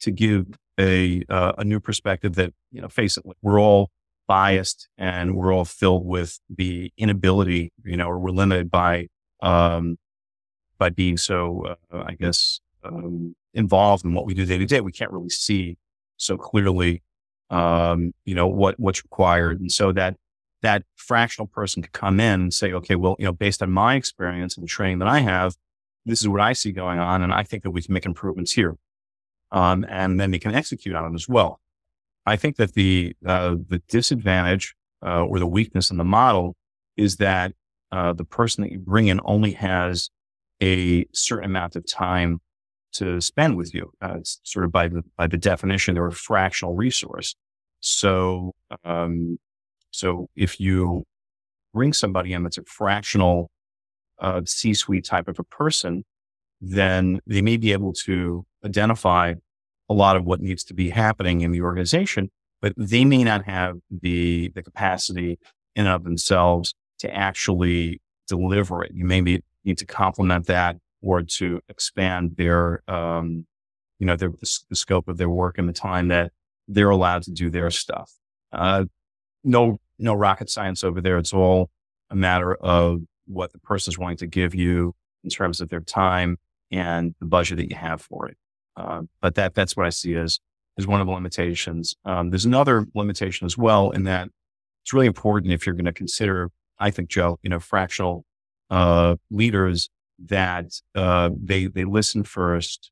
to 0.00 0.10
give 0.10 0.46
a, 0.78 1.22
uh, 1.28 1.52
a 1.58 1.64
new 1.64 1.80
perspective 1.80 2.34
that, 2.34 2.52
you 2.70 2.80
know, 2.80 2.88
face 2.88 3.16
it, 3.16 3.24
we're 3.42 3.60
all 3.60 3.90
biased 4.26 4.88
and 4.98 5.36
we're 5.36 5.52
all 5.52 5.64
filled 5.64 6.04
with 6.04 6.38
the 6.48 6.92
inability, 6.96 7.72
you 7.84 7.96
know, 7.96 8.08
or 8.08 8.18
we're 8.18 8.30
limited 8.30 8.70
by 8.70 9.08
um, 9.40 9.98
by 10.78 10.90
being 10.90 11.16
so, 11.16 11.76
uh, 11.92 12.04
I 12.06 12.14
guess, 12.14 12.60
um, 12.84 13.34
involved 13.54 14.04
in 14.04 14.14
what 14.14 14.26
we 14.26 14.34
do 14.34 14.44
day 14.44 14.58
to 14.58 14.66
day, 14.66 14.80
we 14.80 14.92
can't 14.92 15.10
really 15.10 15.30
see 15.30 15.78
so 16.16 16.36
clearly, 16.36 17.02
um, 17.50 18.12
you 18.24 18.34
know, 18.34 18.46
what, 18.46 18.78
what's 18.78 19.02
required. 19.02 19.60
And 19.60 19.72
so 19.72 19.92
that, 19.92 20.16
that 20.62 20.84
fractional 20.94 21.46
person 21.46 21.82
could 21.82 21.92
come 21.92 22.20
in 22.20 22.40
and 22.40 22.54
say, 22.54 22.72
okay, 22.72 22.94
well, 22.94 23.16
you 23.18 23.24
know, 23.24 23.32
based 23.32 23.62
on 23.62 23.70
my 23.70 23.94
experience 23.94 24.56
and 24.56 24.64
the 24.64 24.68
training 24.68 24.98
that 24.98 25.08
I 25.08 25.20
have, 25.20 25.56
this 26.04 26.20
is 26.20 26.28
what 26.28 26.40
I 26.40 26.52
see 26.52 26.72
going 26.72 26.98
on. 26.98 27.22
And 27.22 27.32
I 27.32 27.42
think 27.42 27.62
that 27.62 27.70
we 27.70 27.82
can 27.82 27.92
make 27.92 28.06
improvements 28.06 28.52
here. 28.52 28.76
Um, 29.52 29.86
and 29.88 30.18
then 30.20 30.30
they 30.30 30.38
can 30.38 30.54
execute 30.54 30.94
on 30.94 31.12
it 31.12 31.14
as 31.14 31.28
well. 31.28 31.60
I 32.26 32.36
think 32.36 32.56
that 32.56 32.74
the, 32.74 33.14
uh, 33.24 33.56
the 33.68 33.80
disadvantage, 33.88 34.74
uh, 35.04 35.24
or 35.24 35.38
the 35.38 35.46
weakness 35.46 35.90
in 35.90 35.96
the 35.96 36.04
model 36.04 36.56
is 36.96 37.16
that, 37.16 37.52
uh, 37.92 38.12
the 38.12 38.24
person 38.24 38.62
that 38.62 38.72
you 38.72 38.78
bring 38.78 39.06
in 39.06 39.20
only 39.24 39.52
has 39.52 40.10
a 40.62 41.06
certain 41.12 41.44
amount 41.44 41.76
of 41.76 41.86
time 41.86 42.40
to 42.92 43.20
spend 43.20 43.56
with 43.56 43.74
you. 43.74 43.92
Uh, 44.00 44.18
sort 44.42 44.64
of 44.64 44.72
by 44.72 44.88
the 44.88 45.02
by 45.16 45.26
the 45.26 45.36
definition, 45.36 45.94
they're 45.94 46.06
a 46.06 46.12
fractional 46.12 46.74
resource. 46.74 47.34
So, 47.80 48.54
um, 48.84 49.38
so 49.90 50.28
if 50.34 50.58
you 50.58 51.04
bring 51.74 51.92
somebody 51.92 52.32
in 52.32 52.42
that's 52.42 52.58
a 52.58 52.64
fractional 52.64 53.50
uh, 54.18 54.40
C-suite 54.46 55.04
type 55.04 55.28
of 55.28 55.38
a 55.38 55.44
person, 55.44 56.04
then 56.60 57.20
they 57.26 57.42
may 57.42 57.58
be 57.58 57.72
able 57.72 57.92
to 57.92 58.44
identify 58.64 59.34
a 59.88 59.94
lot 59.94 60.16
of 60.16 60.24
what 60.24 60.40
needs 60.40 60.64
to 60.64 60.74
be 60.74 60.90
happening 60.90 61.40
in 61.42 61.52
the 61.52 61.60
organization, 61.60 62.30
but 62.60 62.72
they 62.76 63.04
may 63.04 63.24
not 63.24 63.44
have 63.44 63.76
the 63.90 64.50
the 64.54 64.62
capacity 64.62 65.38
in 65.74 65.86
and 65.86 65.88
of 65.88 66.04
themselves 66.04 66.74
to 66.98 67.14
actually 67.14 68.00
deliver 68.26 68.82
it. 68.82 68.92
You 68.94 69.04
may 69.04 69.20
be 69.20 69.42
need 69.64 69.78
to 69.78 69.86
complement 69.86 70.46
that 70.46 70.76
or 71.02 71.22
to 71.22 71.60
expand 71.68 72.36
their, 72.36 72.82
um, 72.88 73.46
you 73.98 74.06
know, 74.06 74.16
their, 74.16 74.30
the, 74.30 74.58
the, 74.70 74.76
scope 74.76 75.08
of 75.08 75.18
their 75.18 75.28
work 75.28 75.58
and 75.58 75.68
the 75.68 75.72
time 75.72 76.08
that 76.08 76.32
they're 76.68 76.90
allowed 76.90 77.22
to 77.24 77.30
do 77.32 77.50
their 77.50 77.70
stuff. 77.70 78.12
Uh, 78.52 78.84
no, 79.44 79.78
no 79.98 80.14
rocket 80.14 80.48
science 80.48 80.82
over 80.84 81.00
there. 81.00 81.18
It's 81.18 81.34
all 81.34 81.70
a 82.10 82.16
matter 82.16 82.54
of 82.54 83.02
what 83.26 83.52
the 83.52 83.58
person 83.58 83.90
is 83.90 83.98
willing 83.98 84.16
to 84.18 84.26
give 84.26 84.54
you 84.54 84.94
in 85.24 85.30
terms 85.30 85.60
of 85.60 85.68
their 85.68 85.80
time 85.80 86.38
and 86.70 87.14
the 87.20 87.26
budget 87.26 87.58
that 87.58 87.68
you 87.68 87.76
have 87.76 88.00
for 88.00 88.28
it. 88.28 88.36
Uh, 88.76 89.02
but 89.20 89.34
that, 89.34 89.54
that's 89.54 89.76
what 89.76 89.86
I 89.86 89.90
see 89.90 90.14
as, 90.14 90.38
as 90.78 90.86
one 90.86 91.00
of 91.00 91.06
the 91.06 91.12
limitations. 91.12 91.94
Um, 92.04 92.30
there's 92.30 92.44
another 92.44 92.86
limitation 92.94 93.46
as 93.46 93.56
well 93.56 93.90
in 93.90 94.04
that 94.04 94.28
it's 94.82 94.92
really 94.92 95.06
important 95.06 95.52
if 95.52 95.66
you're 95.66 95.74
going 95.74 95.86
to 95.86 95.92
consider, 95.92 96.50
I 96.78 96.90
think, 96.90 97.08
Joe, 97.08 97.38
you 97.42 97.50
know, 97.50 97.58
fractional 97.58 98.24
uh, 98.70 99.16
leaders 99.30 99.88
that 100.26 100.66
uh, 100.94 101.30
they 101.42 101.66
they 101.66 101.84
listen 101.84 102.22
first, 102.22 102.90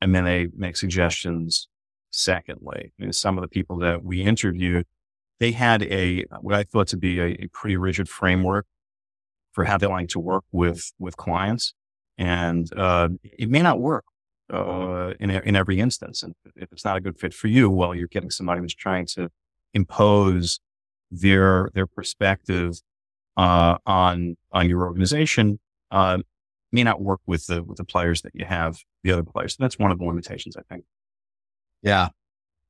and 0.00 0.14
then 0.14 0.24
they 0.24 0.48
make 0.56 0.76
suggestions. 0.76 1.68
Secondly, 2.10 2.92
I 2.98 3.02
mean, 3.02 3.12
some 3.12 3.36
of 3.36 3.42
the 3.42 3.48
people 3.48 3.76
that 3.78 4.02
we 4.02 4.22
interviewed, 4.22 4.86
they 5.40 5.52
had 5.52 5.82
a 5.82 6.24
what 6.40 6.54
I 6.54 6.62
thought 6.62 6.88
to 6.88 6.96
be 6.96 7.20
a, 7.20 7.26
a 7.26 7.48
pretty 7.52 7.76
rigid 7.76 8.08
framework 8.08 8.66
for 9.52 9.64
how 9.64 9.78
they 9.78 9.86
like 9.86 10.08
to 10.10 10.20
work 10.20 10.44
with 10.52 10.92
with 10.98 11.16
clients, 11.16 11.74
and 12.16 12.72
uh, 12.76 13.08
it 13.22 13.50
may 13.50 13.62
not 13.62 13.80
work 13.80 14.04
uh, 14.52 15.14
in 15.20 15.30
in 15.30 15.56
every 15.56 15.80
instance. 15.80 16.22
And 16.22 16.34
if 16.56 16.72
it's 16.72 16.84
not 16.84 16.96
a 16.96 17.00
good 17.00 17.18
fit 17.18 17.34
for 17.34 17.48
you, 17.48 17.70
well, 17.70 17.94
you're 17.94 18.08
getting 18.08 18.30
somebody 18.30 18.60
who's 18.60 18.74
trying 18.74 19.06
to 19.06 19.30
impose 19.74 20.60
their 21.10 21.70
their 21.74 21.86
perspective 21.86 22.80
uh, 23.36 23.78
on 23.86 24.36
on 24.52 24.68
your 24.68 24.82
organization 24.82 25.58
uh, 25.90 26.18
may 26.72 26.82
not 26.82 27.00
work 27.00 27.20
with 27.26 27.46
the 27.46 27.62
with 27.62 27.78
the 27.78 27.84
players 27.84 28.22
that 28.22 28.34
you 28.34 28.44
have, 28.44 28.78
the 29.02 29.12
other 29.12 29.22
players. 29.22 29.56
So 29.56 29.62
that's 29.62 29.78
one 29.78 29.90
of 29.90 29.98
the 29.98 30.04
limitations, 30.04 30.56
I 30.56 30.62
think. 30.62 30.84
Yeah, 31.82 32.08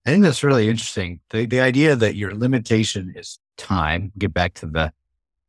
I 0.07 0.11
think 0.11 0.22
that's 0.22 0.45
really 0.45 0.68
interesting. 0.68 1.20
The 1.31 1.47
the 1.47 1.61
idea 1.61 1.97
that 1.97 2.16
your 2.16 2.35
limitation 2.35 3.12
is 3.16 3.39
time. 3.57 4.12
Get 4.18 4.33
back 4.33 4.55
to 4.55 4.66
the 4.66 4.93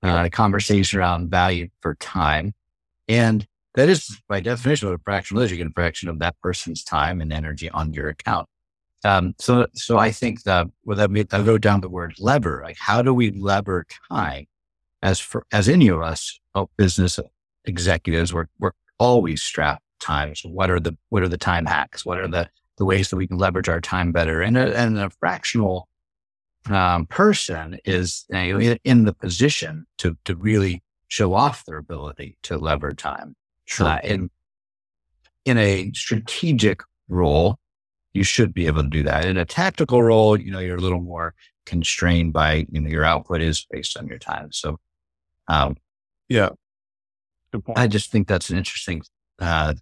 uh, 0.01 0.29
conversation 0.31 0.99
around 0.99 1.29
value 1.29 1.69
for 1.81 1.95
time, 1.95 2.53
and 3.07 3.45
that 3.75 3.89
is 3.89 4.19
by 4.27 4.39
definition 4.39 4.91
a 4.93 4.97
fractional 4.99 5.43
is. 5.43 5.51
You 5.51 5.69
fraction 5.73 6.09
of 6.09 6.19
that 6.19 6.35
person's 6.41 6.83
time 6.83 7.21
and 7.21 7.31
energy 7.31 7.69
on 7.69 7.93
your 7.93 8.09
account. 8.09 8.47
Um, 9.05 9.33
so, 9.39 9.67
so 9.73 9.97
I 9.97 10.11
think 10.11 10.43
that 10.43 10.67
well, 10.83 10.97
that 10.97 11.27
I 11.31 11.39
wrote 11.39 11.61
down 11.61 11.81
the 11.81 11.89
word 11.89 12.15
lever. 12.19 12.61
Like, 12.63 12.77
how 12.77 13.01
do 13.01 13.13
we 13.13 13.31
lever 13.31 13.85
time 14.11 14.47
as 15.01 15.19
for, 15.19 15.45
as 15.51 15.69
any 15.69 15.87
of 15.87 16.01
us 16.01 16.39
help 16.53 16.71
business 16.77 17.19
executives, 17.65 18.33
we're, 18.33 18.47
we're 18.59 18.71
always 18.97 19.41
strapped 19.41 19.83
time. 19.99 20.35
So 20.35 20.49
what 20.49 20.69
are 20.69 20.79
the 20.79 20.97
what 21.09 21.23
are 21.23 21.29
the 21.29 21.37
time 21.37 21.65
hacks? 21.65 22.05
What 22.05 22.19
are 22.19 22.27
the 22.27 22.49
the 22.77 22.85
ways 22.85 23.09
that 23.09 23.17
we 23.17 23.27
can 23.27 23.37
leverage 23.37 23.69
our 23.69 23.81
time 23.81 24.11
better? 24.11 24.41
And 24.41 24.57
a, 24.57 24.75
and 24.77 24.97
a 24.97 25.09
fractional 25.09 25.87
um, 26.69 27.05
person 27.05 27.77
is 27.85 28.25
you 28.29 28.57
know, 28.57 28.77
in 28.83 29.05
the 29.05 29.13
position 29.13 29.85
to 29.99 30.17
to 30.25 30.35
really 30.35 30.83
show 31.07 31.33
off 31.33 31.65
their 31.65 31.77
ability 31.77 32.37
to 32.43 32.57
lever 32.57 32.93
time. 32.93 33.35
Sure. 33.69 33.87
Uh, 33.87 33.99
in 34.03 34.29
in 35.45 35.57
a 35.57 35.91
strategic 35.93 36.81
role, 37.07 37.57
you 38.13 38.23
should 38.23 38.53
be 38.53 38.67
able 38.67 38.83
to 38.83 38.89
do 38.89 39.03
that. 39.03 39.25
In 39.25 39.37
a 39.37 39.45
tactical 39.45 40.01
role, 40.01 40.39
you 40.39 40.51
know, 40.51 40.59
you're 40.59 40.77
a 40.77 40.81
little 40.81 41.01
more 41.01 41.35
constrained 41.65 42.33
by 42.33 42.65
you 42.71 42.81
know 42.81 42.89
your 42.89 43.05
output 43.05 43.41
is 43.41 43.65
based 43.69 43.95
on 43.95 44.07
your 44.07 44.17
time. 44.17 44.51
So, 44.51 44.79
um, 45.47 45.77
yeah, 46.27 46.49
I 47.75 47.87
just 47.87 48.11
think 48.11 48.27
that's 48.27 48.49
an 48.49 48.57
interesting 48.57 49.03
uh, 49.39 49.75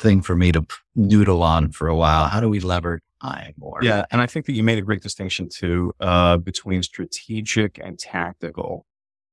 thing 0.00 0.20
for 0.20 0.34
me 0.34 0.50
to 0.50 0.66
noodle 0.96 1.44
on 1.44 1.70
for 1.70 1.86
a 1.86 1.96
while. 1.96 2.26
How 2.26 2.40
do 2.40 2.48
we 2.48 2.58
lever 2.58 3.00
time 3.22 3.54
more? 3.56 3.78
Yeah. 3.82 4.04
And 4.10 4.20
I 4.20 4.26
think 4.26 4.46
that 4.46 4.52
you 4.52 4.64
made 4.64 4.78
a 4.78 4.82
great 4.82 5.00
distinction 5.00 5.48
too, 5.48 5.92
uh, 6.00 6.38
between 6.38 6.82
strategic 6.82 7.78
and 7.78 7.98
tactical, 7.98 8.84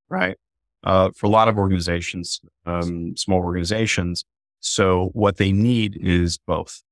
right? 0.09 0.37
Uh, 0.83 1.09
for 1.15 1.25
a 1.25 1.29
lot 1.29 1.47
of 1.47 1.57
organizations, 1.57 2.39
um, 2.65 3.15
small 3.17 3.39
organizations. 3.39 4.23
So 4.61 5.09
what 5.13 5.37
they 5.37 5.51
need 5.51 5.97
is 6.01 6.37
both. 6.37 6.83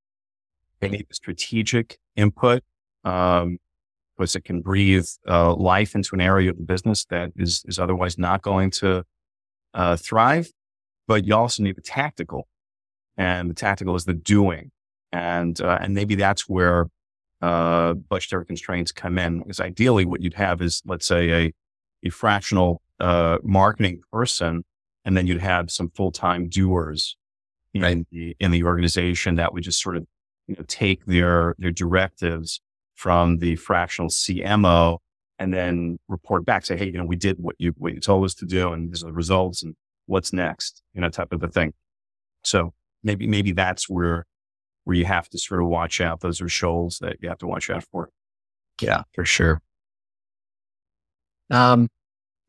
They 0.80 0.90
need 0.90 1.08
the 1.10 1.16
strategic 1.16 1.98
input, 2.16 2.64
um, 3.04 3.60
because 4.18 4.36
it 4.36 4.44
can 4.44 4.62
breathe 4.62 5.08
uh, 5.28 5.54
life 5.56 5.96
into 5.96 6.16
an 6.16 6.22
area 6.22 6.50
of 6.52 6.58
the 6.58 6.64
business 6.64 7.06
that 7.06 7.32
is 7.36 7.64
is 7.68 7.80
otherwise 7.80 8.18
not 8.18 8.42
going 8.42 8.72
to 8.72 9.06
uh, 9.74 9.96
thrive. 9.96 10.50
But 11.08 11.26
you 11.26 11.36
also 11.36 11.64
need 11.64 11.78
the 11.78 11.82
tactical 11.82 12.48
and 13.16 13.50
the 13.50 13.54
tactical 13.54 13.96
is 13.96 14.06
the 14.06 14.14
doing. 14.14 14.72
And, 15.12 15.60
uh, 15.62 15.78
and 15.82 15.94
maybe 15.94 16.16
that's 16.16 16.50
where, 16.50 16.88
uh, 17.42 17.94
budgetary 17.94 18.46
constraints 18.46 18.92
come 18.92 19.18
in 19.18 19.40
because 19.40 19.62
ideally 19.62 20.06
what 20.06 20.22
you'd 20.22 20.34
have 20.34 20.62
is, 20.62 20.82
let's 20.86 21.06
say 21.06 21.46
a, 21.46 21.54
a 22.04 22.10
fractional, 22.10 22.82
uh, 23.00 23.38
marketing 23.44 24.02
person, 24.12 24.64
and 25.06 25.16
then 25.16 25.28
you'd 25.28 25.42
have 25.42 25.72
some 25.72 25.90
full-time 25.90 26.50
doers 26.50 27.18
in 27.74 27.82
right. 27.82 28.06
the, 28.12 28.36
in 28.40 28.52
the 28.52 28.64
organization 28.64 29.36
that 29.36 29.54
would 29.54 29.64
just 29.64 29.82
sort 29.82 29.98
of, 29.98 30.06
you 30.48 30.56
know, 30.56 30.64
take 30.68 31.06
their, 31.06 31.56
their 31.58 31.72
directives 31.72 32.62
from 32.96 33.38
the 33.38 33.56
fractional 33.56 34.10
CMO 34.10 34.98
and 35.40 35.54
then 35.54 36.00
report 36.08 36.46
back, 36.46 36.66
say, 36.66 36.76
Hey, 36.78 36.88
you 36.88 36.94
know, 36.94 37.06
we 37.06 37.16
did 37.16 37.38
what 37.40 37.56
you, 37.60 37.74
what 37.78 37.94
you 37.94 38.00
told 38.00 38.26
us 38.26 38.34
to 38.36 38.46
do 38.46 38.74
and 38.74 38.92
these 38.92 39.04
are 39.04 39.08
the 39.08 39.14
results 39.14 39.62
and 39.64 39.76
what's 40.08 40.34
next, 40.34 40.82
you 40.94 41.02
know, 41.02 41.10
type 41.10 41.32
of 41.32 41.44
a 41.44 41.48
thing. 41.48 41.74
So 42.44 42.74
maybe 43.04 43.28
maybe 43.28 43.52
that's 43.52 43.88
where 43.88 44.26
where 44.84 44.96
you 44.96 45.06
have 45.06 45.30
to 45.30 45.38
sort 45.38 45.62
of 45.62 45.68
watch 45.68 46.00
out. 46.00 46.22
Those 46.22 46.42
are 46.42 46.50
shoals 46.50 47.00
that 47.00 47.18
you 47.22 47.30
have 47.30 47.38
to 47.40 47.48
watch 47.48 47.70
out 47.70 47.84
for. 47.92 48.10
Yeah, 48.82 49.04
for 49.14 49.26
sure. 49.26 49.62
Um, 51.50 51.90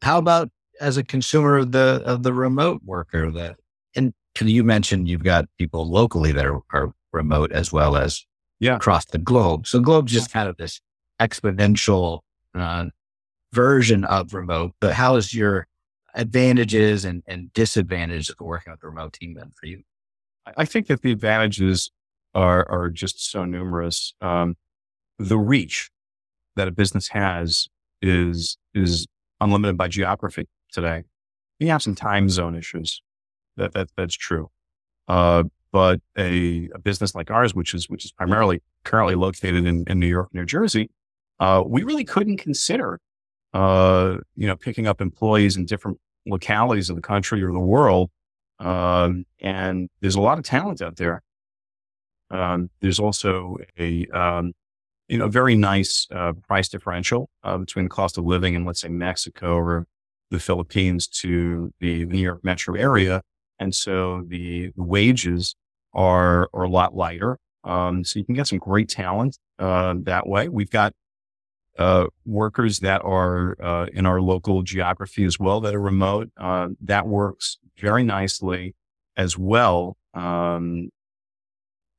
how 0.02 0.18
about 0.18 0.50
as 0.80 0.96
a 0.96 1.04
consumer 1.04 1.58
of 1.58 1.72
the 1.72 2.02
of 2.04 2.22
the 2.22 2.32
remote 2.32 2.82
worker 2.84 3.30
that 3.32 3.56
and 3.96 4.12
you 4.40 4.62
mentioned 4.62 5.08
you've 5.08 5.24
got 5.24 5.46
people 5.58 5.90
locally 5.90 6.32
that 6.32 6.46
are, 6.46 6.60
are 6.72 6.92
remote 7.12 7.50
as 7.52 7.72
well 7.72 7.96
as 7.96 8.24
yeah. 8.60 8.76
across 8.76 9.04
the 9.06 9.18
globe. 9.18 9.66
So 9.66 9.80
globe's 9.80 10.12
just 10.12 10.32
kind 10.32 10.48
of 10.48 10.56
this 10.56 10.80
exponential 11.20 12.20
uh, 12.54 12.86
version 13.52 14.04
of 14.04 14.34
remote. 14.34 14.72
But 14.80 14.94
how 14.94 15.16
is 15.16 15.34
your 15.34 15.66
advantages 16.14 17.04
and, 17.04 17.22
and 17.26 17.52
disadvantages 17.52 18.30
of 18.30 18.36
working 18.40 18.72
with 18.72 18.82
a 18.82 18.86
remote 18.86 19.14
team 19.14 19.34
then 19.34 19.52
for 19.58 19.66
you? 19.66 19.82
I 20.56 20.64
think 20.64 20.86
that 20.86 21.02
the 21.02 21.12
advantages 21.12 21.90
are 22.34 22.68
are 22.70 22.88
just 22.90 23.30
so 23.30 23.44
numerous. 23.44 24.14
Um, 24.20 24.56
the 25.18 25.38
reach 25.38 25.90
that 26.56 26.68
a 26.68 26.70
business 26.70 27.08
has 27.08 27.68
is 28.00 28.56
is 28.74 29.06
unlimited 29.40 29.76
by 29.76 29.88
geography 29.88 30.48
today. 30.72 31.04
We 31.60 31.68
have 31.68 31.82
some 31.82 31.94
time 31.94 32.28
zone 32.28 32.54
issues. 32.54 33.02
That, 33.56 33.72
that 33.74 33.88
that's 33.96 34.14
true. 34.14 34.50
Uh, 35.08 35.44
but 35.72 36.00
a, 36.16 36.68
a, 36.74 36.78
business 36.78 37.14
like 37.14 37.30
ours, 37.30 37.54
which 37.54 37.74
is 37.74 37.88
which 37.88 38.04
is 38.04 38.12
primarily 38.12 38.62
currently 38.84 39.14
located 39.14 39.66
in, 39.66 39.84
in 39.86 39.98
New 39.98 40.06
York, 40.06 40.28
New 40.32 40.44
Jersey, 40.44 40.90
uh, 41.40 41.62
we 41.66 41.82
really 41.82 42.04
couldn't 42.04 42.36
consider, 42.36 43.00
uh, 43.52 44.18
you 44.36 44.46
know, 44.46 44.56
picking 44.56 44.86
up 44.86 45.00
employees 45.00 45.56
in 45.56 45.66
different 45.66 45.98
localities 46.26 46.88
of 46.90 46.96
the 46.96 47.02
country 47.02 47.42
or 47.42 47.52
the 47.52 47.58
world 47.58 48.10
um, 48.60 49.24
and 49.40 49.88
there's 50.00 50.16
a 50.16 50.20
lot 50.20 50.38
of 50.38 50.44
talent 50.44 50.82
out 50.82 50.96
there. 50.96 51.22
Um, 52.30 52.70
there's 52.80 52.98
also 52.98 53.56
a, 53.78 54.06
um, 54.08 54.52
you 55.08 55.18
know, 55.18 55.28
very 55.28 55.56
nice 55.56 56.06
uh, 56.14 56.32
price 56.46 56.68
differential 56.68 57.30
uh, 57.42 57.56
between 57.58 57.86
the 57.86 57.90
cost 57.90 58.18
of 58.18 58.24
living 58.24 58.54
in, 58.54 58.64
let's 58.64 58.80
say, 58.80 58.88
Mexico 58.88 59.56
or 59.56 59.86
the 60.30 60.38
Philippines 60.38 61.06
to 61.08 61.72
the 61.80 62.04
New 62.04 62.20
York 62.20 62.44
metro 62.44 62.74
area. 62.74 63.22
And 63.58 63.74
so 63.74 64.22
the, 64.26 64.70
the 64.76 64.82
wages 64.82 65.56
are, 65.94 66.48
are 66.52 66.64
a 66.64 66.68
lot 66.68 66.94
lighter. 66.94 67.38
Um, 67.64 68.04
so 68.04 68.18
you 68.18 68.24
can 68.24 68.34
get 68.34 68.46
some 68.46 68.58
great 68.58 68.88
talent 68.88 69.38
uh, 69.58 69.94
that 70.02 70.28
way. 70.28 70.48
We've 70.48 70.70
got 70.70 70.92
uh, 71.78 72.06
workers 72.26 72.80
that 72.80 73.02
are 73.04 73.56
uh, 73.62 73.86
in 73.92 74.04
our 74.04 74.20
local 74.20 74.62
geography 74.62 75.24
as 75.24 75.38
well 75.38 75.60
that 75.60 75.74
are 75.74 75.80
remote. 75.80 76.30
Uh, 76.36 76.68
that 76.82 77.06
works 77.06 77.58
very 77.78 78.04
nicely 78.04 78.74
as 79.16 79.38
well. 79.38 79.96
Um, 80.12 80.90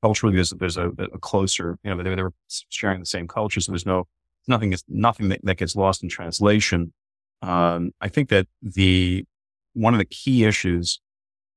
culturally, 0.01 0.35
there's, 0.35 0.51
there's 0.51 0.77
a, 0.77 0.89
a, 0.89 1.19
closer, 1.19 1.77
you 1.83 1.93
know, 1.93 2.01
they're, 2.01 2.15
they're 2.15 2.31
sharing 2.69 2.99
the 2.99 3.05
same 3.05 3.27
culture. 3.27 3.59
So 3.59 3.71
there's 3.71 3.85
no, 3.85 4.07
nothing, 4.47 4.73
nothing 4.87 5.29
that, 5.29 5.41
that 5.43 5.57
gets 5.57 5.75
lost 5.75 6.03
in 6.03 6.09
translation. 6.09 6.93
Um, 7.41 7.91
I 8.01 8.07
think 8.07 8.29
that 8.29 8.47
the, 8.61 9.25
one 9.73 9.93
of 9.93 9.99
the 9.99 10.05
key 10.05 10.45
issues 10.45 10.99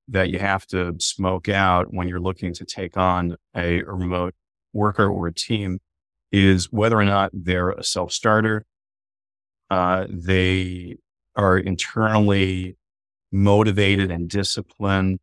that 0.09 0.31
you 0.31 0.39
have 0.39 0.67
to 0.67 0.95
smoke 0.99 1.49
out 1.49 1.93
when 1.93 2.09
you're 2.09 2.21
looking 2.21 2.53
to 2.55 2.65
take 2.65 2.97
on 2.97 3.37
a, 3.57 3.81
a 3.81 3.85
remote 3.85 4.35
worker 4.73 5.09
or 5.09 5.29
a 5.29 5.35
team 5.35 5.79
is 6.31 6.73
whether 6.73 6.99
or 6.99 7.05
not 7.05 7.31
they're 7.33 7.71
a 7.71 7.85
self 7.85 8.13
starter. 8.13 8.65
Uh, 9.71 10.07
they 10.09 10.97
are 11.37 11.59
internally 11.59 12.77
motivated 13.31 14.11
and 14.11 14.29
disciplined. 14.29 15.19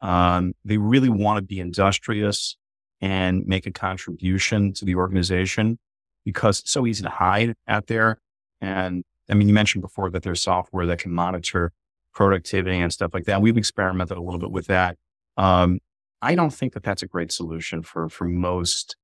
Um, 0.00 0.54
they 0.64 0.78
really 0.78 1.10
want 1.10 1.36
to 1.36 1.42
be 1.42 1.60
industrious 1.60 2.56
and 3.00 3.46
make 3.46 3.66
a 3.66 3.70
contribution 3.70 4.72
to 4.74 4.84
the 4.84 4.94
organization 4.94 5.78
because 6.24 6.60
it's 6.60 6.70
so 6.70 6.86
easy 6.86 7.02
to 7.02 7.10
hide 7.10 7.54
out 7.66 7.86
there. 7.86 8.18
And 8.60 9.04
I 9.28 9.34
mean, 9.34 9.48
you 9.48 9.54
mentioned 9.54 9.82
before 9.82 10.10
that 10.10 10.22
there's 10.22 10.42
software 10.42 10.86
that 10.86 10.98
can 10.98 11.12
monitor 11.12 11.72
productivity 12.12 12.78
and 12.78 12.92
stuff 12.92 13.14
like 13.14 13.24
that. 13.24 13.40
We've 13.40 13.56
experimented 13.56 14.18
a 14.18 14.20
little 14.20 14.40
bit 14.40 14.50
with 14.50 14.66
that. 14.66 14.96
Um, 15.36 15.78
I 16.20 16.34
don't 16.34 16.52
think 16.52 16.74
that 16.74 16.82
that's 16.82 17.02
a 17.02 17.06
great 17.06 17.32
solution 17.32 17.82
for 17.82 18.08
for 18.08 18.24
most 18.24 18.96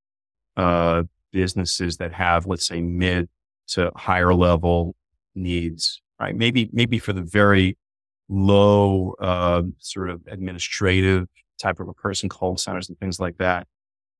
uh, 0.56 1.04
businesses 1.32 1.98
that 1.98 2.12
have, 2.12 2.46
let's 2.46 2.66
say, 2.66 2.80
mid 2.82 3.28
to 3.68 3.90
higher 3.96 4.34
level 4.34 4.94
needs, 5.34 6.00
right? 6.20 6.34
Maybe, 6.34 6.70
maybe 6.72 6.98
for 6.98 7.12
the 7.12 7.22
very 7.22 7.76
low, 8.28 9.14
uh, 9.20 9.62
sort 9.78 10.10
of 10.10 10.22
administrative 10.26 11.26
type 11.60 11.80
of 11.80 11.88
a 11.88 11.94
person, 11.94 12.28
call 12.28 12.56
centers 12.56 12.88
and 12.88 12.98
things 12.98 13.20
like 13.20 13.38
that. 13.38 13.66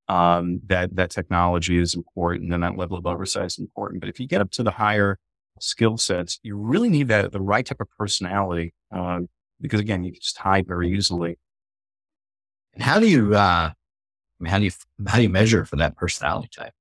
Um, 0.08 0.60
that, 0.66 0.94
that 0.94 1.10
technology 1.10 1.78
is 1.78 1.94
important 1.94 2.52
and 2.52 2.62
that 2.62 2.76
level 2.76 2.96
of 2.96 3.06
oversight 3.06 3.46
is 3.46 3.58
important. 3.58 4.00
But 4.00 4.08
if 4.08 4.20
you 4.20 4.28
get 4.28 4.40
up 4.40 4.50
to 4.52 4.62
the 4.62 4.70
higher 4.70 5.18
skill 5.58 5.96
sets, 5.96 6.38
you 6.42 6.56
really 6.56 6.88
need 6.88 7.08
that, 7.08 7.32
the 7.32 7.40
right 7.40 7.66
type 7.66 7.80
of 7.80 7.88
personality. 7.98 8.72
Uh, 8.94 9.20
because 9.60 9.80
again, 9.80 10.04
you 10.04 10.12
can 10.12 10.20
just 10.20 10.38
hide 10.38 10.66
very 10.66 10.92
easily. 10.92 11.38
And 12.74 12.82
how 12.82 13.00
do 13.00 13.08
you, 13.08 13.34
uh, 13.34 13.70
I 13.70 13.74
mean, 14.38 14.50
how 14.50 14.58
do 14.58 14.64
you, 14.64 14.70
how 15.06 15.16
do 15.16 15.22
you 15.22 15.28
measure 15.28 15.64
for 15.64 15.76
that 15.76 15.96
personality 15.96 16.50
type? 16.54 16.72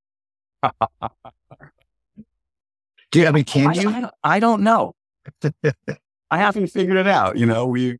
Do 3.11 3.21
you, 3.21 3.27
I 3.27 3.31
mean, 3.31 3.45
can 3.45 3.73
you? 3.73 3.89
I, 3.89 4.09
I 4.25 4.39
don't 4.41 4.61
know. 4.61 4.93
I 6.29 6.37
haven't 6.37 6.67
figured 6.67 6.97
it 6.97 7.07
out. 7.07 7.37
You 7.37 7.45
know, 7.45 7.65
we, 7.65 7.97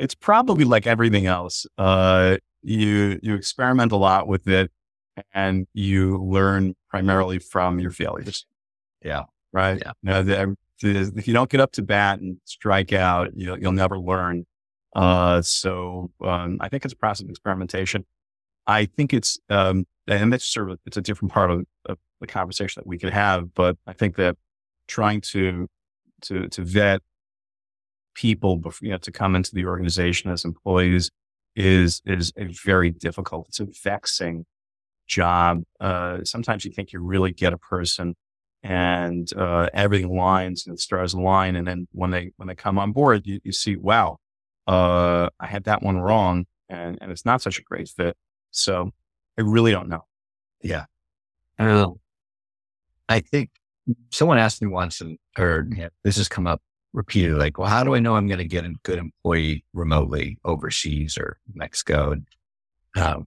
it's 0.00 0.16
probably 0.16 0.64
like 0.64 0.88
everything 0.88 1.26
else. 1.26 1.66
Uh, 1.78 2.38
you, 2.64 3.20
you 3.22 3.34
experiment 3.34 3.92
a 3.92 3.96
lot 3.96 4.26
with 4.26 4.48
it 4.48 4.70
and 5.32 5.66
you 5.74 6.18
learn 6.18 6.74
primarily 6.88 7.38
from 7.38 7.78
your 7.78 7.90
failures. 7.90 8.46
Yeah. 9.04 9.24
Right. 9.52 9.80
Yeah. 9.84 9.92
You 10.02 10.10
know, 10.10 10.22
the, 10.22 10.56
the, 10.82 11.12
if 11.16 11.28
you 11.28 11.34
don't 11.34 11.50
get 11.50 11.60
up 11.60 11.72
to 11.72 11.82
bat 11.82 12.20
and 12.20 12.38
strike 12.44 12.92
out, 12.92 13.30
you, 13.36 13.56
you'll 13.60 13.72
never 13.72 13.98
learn. 13.98 14.46
Uh, 14.96 15.42
so, 15.42 16.10
um, 16.24 16.58
I 16.60 16.68
think 16.68 16.84
it's 16.84 16.94
a 16.94 16.96
process 16.96 17.24
of 17.24 17.30
experimentation. 17.30 18.04
I 18.66 18.86
think 18.86 19.12
it's, 19.12 19.38
um, 19.50 19.86
and 20.06 20.32
that's 20.32 20.44
sort 20.44 20.70
of, 20.70 20.78
it's 20.86 20.96
a 20.96 21.02
different 21.02 21.32
part 21.32 21.50
of, 21.50 21.64
of, 21.86 21.98
the 22.20 22.26
conversation 22.28 22.80
that 22.80 22.86
we 22.86 22.96
could 22.96 23.12
have. 23.12 23.52
But 23.54 23.76
I 23.86 23.92
think 23.92 24.16
that 24.16 24.36
trying 24.86 25.20
to, 25.20 25.68
to, 26.22 26.48
to 26.48 26.62
vet 26.62 27.02
people, 28.14 28.56
before, 28.56 28.86
you 28.86 28.92
know, 28.92 28.98
to 28.98 29.12
come 29.12 29.36
into 29.36 29.54
the 29.54 29.66
organization 29.66 30.30
as 30.30 30.44
employees 30.44 31.10
is 31.56 32.02
is 32.06 32.32
a 32.36 32.46
very 32.64 32.90
difficult. 32.90 33.48
It's 33.48 33.60
a 33.60 33.66
vexing 33.82 34.46
job. 35.06 35.62
Uh, 35.80 36.24
sometimes 36.24 36.64
you 36.64 36.72
think 36.72 36.92
you 36.92 37.00
really 37.00 37.32
get 37.32 37.52
a 37.52 37.58
person, 37.58 38.16
and 38.62 39.30
uh, 39.36 39.68
everything 39.72 40.16
lines 40.16 40.66
and 40.66 40.74
the 40.76 40.80
stars 40.80 41.14
align, 41.14 41.56
and 41.56 41.66
then 41.66 41.86
when 41.92 42.10
they 42.10 42.32
when 42.36 42.48
they 42.48 42.54
come 42.54 42.78
on 42.78 42.92
board, 42.92 43.26
you, 43.26 43.40
you 43.44 43.52
see, 43.52 43.76
wow, 43.76 44.18
uh, 44.66 45.28
I 45.38 45.46
had 45.46 45.64
that 45.64 45.82
one 45.82 45.98
wrong, 45.98 46.46
and 46.68 46.98
and 47.00 47.10
it's 47.12 47.24
not 47.24 47.42
such 47.42 47.58
a 47.58 47.62
great 47.62 47.88
fit. 47.88 48.16
So 48.50 48.90
I 49.38 49.42
really 49.42 49.72
don't 49.72 49.88
know. 49.88 50.04
Yeah. 50.62 50.84
Um, 51.58 51.96
I 53.08 53.20
think 53.20 53.50
someone 54.10 54.38
asked 54.38 54.62
me 54.62 54.68
once, 54.68 55.00
and 55.00 55.18
or 55.38 55.66
yeah, 55.76 55.88
this 56.02 56.16
has 56.16 56.28
come 56.28 56.46
up 56.46 56.62
repeatedly, 56.94 57.38
like, 57.38 57.58
well, 57.58 57.68
how 57.68 57.84
do 57.84 57.94
I 57.94 57.98
know 57.98 58.16
I'm 58.16 58.28
going 58.28 58.38
to 58.38 58.46
get 58.46 58.64
a 58.64 58.72
good 58.84 58.98
employee 58.98 59.64
remotely 59.74 60.38
overseas 60.44 61.18
or 61.18 61.36
Mexico? 61.52 62.14
Um, 62.96 63.26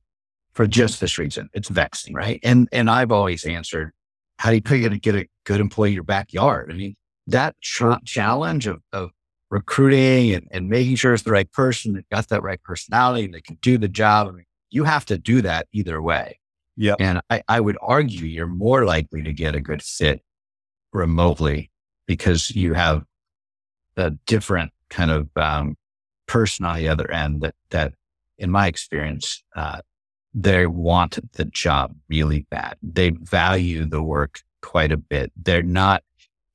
for 0.53 0.65
just 0.65 0.99
this 0.99 1.19
reason, 1.19 1.49
it's 1.53 1.69
vexing, 1.69 2.15
right? 2.15 2.39
And 2.41 2.67
and 2.71 2.89
I've 2.89 3.11
always 3.11 3.45
answered, 3.45 3.91
how 4.37 4.49
do 4.49 4.55
you 4.55 4.81
know 4.81 4.89
to 4.89 4.99
get 4.99 5.15
a 5.15 5.27
good 5.43 5.59
employee 5.59 5.89
in 5.89 5.95
your 5.95 6.03
backyard? 6.03 6.71
I 6.71 6.75
mean, 6.75 6.95
that 7.27 7.55
ch- 7.61 7.83
challenge 8.05 8.65
of, 8.65 8.81
of 8.91 9.11
recruiting 9.51 10.33
and, 10.33 10.47
and 10.49 10.69
making 10.69 10.95
sure 10.95 11.13
it's 11.13 11.23
the 11.23 11.31
right 11.31 11.51
person 11.51 11.93
that 11.93 12.09
got 12.09 12.29
that 12.29 12.41
right 12.41 12.61
personality 12.63 13.25
and 13.25 13.33
they 13.33 13.41
can 13.41 13.57
do 13.61 13.77
the 13.77 13.87
job. 13.87 14.27
I 14.27 14.31
mean, 14.31 14.45
you 14.69 14.83
have 14.85 15.05
to 15.05 15.17
do 15.17 15.41
that 15.43 15.67
either 15.73 16.01
way. 16.01 16.39
Yeah. 16.75 16.95
And 16.99 17.21
I, 17.29 17.43
I 17.47 17.59
would 17.59 17.77
argue 17.81 18.25
you're 18.25 18.47
more 18.47 18.85
likely 18.85 19.23
to 19.23 19.33
get 19.33 19.55
a 19.55 19.61
good 19.61 19.81
fit 19.81 20.21
remotely 20.93 21.71
because 22.05 22.51
you 22.51 22.73
have 22.73 23.03
a 23.97 24.11
different 24.25 24.71
kind 24.89 25.11
of 25.11 25.29
um, 25.35 25.75
person 26.27 26.65
on 26.65 26.77
the 26.77 26.87
other 26.87 27.09
end 27.11 27.41
that, 27.41 27.55
that 27.69 27.93
in 28.37 28.51
my 28.51 28.67
experience, 28.67 29.43
uh, 29.55 29.81
they 30.33 30.67
want 30.67 31.19
the 31.33 31.45
job 31.45 31.95
really 32.09 32.45
bad. 32.51 32.77
They 32.83 33.09
value 33.09 33.85
the 33.85 34.03
work 34.03 34.41
quite 34.61 34.91
a 34.91 34.97
bit. 34.97 35.31
They're 35.35 35.63
not 35.63 36.03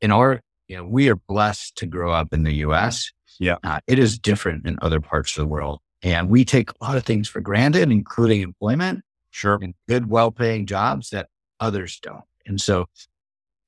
in 0.00 0.12
our, 0.12 0.40
you 0.68 0.76
know, 0.76 0.84
we 0.84 1.08
are 1.08 1.16
blessed 1.16 1.76
to 1.76 1.86
grow 1.86 2.12
up 2.12 2.32
in 2.32 2.44
the 2.44 2.54
US. 2.66 3.10
Yeah. 3.40 3.56
Uh, 3.64 3.80
it 3.86 3.98
is 3.98 4.18
different 4.18 4.66
in 4.66 4.78
other 4.82 5.00
parts 5.00 5.36
of 5.36 5.42
the 5.42 5.48
world. 5.48 5.80
And 6.02 6.28
we 6.28 6.44
take 6.44 6.70
a 6.70 6.84
lot 6.84 6.96
of 6.96 7.04
things 7.04 7.28
for 7.28 7.40
granted, 7.40 7.90
including 7.90 8.42
employment. 8.42 9.02
Sure. 9.30 9.58
And 9.60 9.74
good, 9.88 10.10
well 10.10 10.30
paying 10.30 10.66
jobs 10.66 11.10
that 11.10 11.28
others 11.58 11.98
don't. 12.00 12.24
And 12.46 12.60
so 12.60 12.86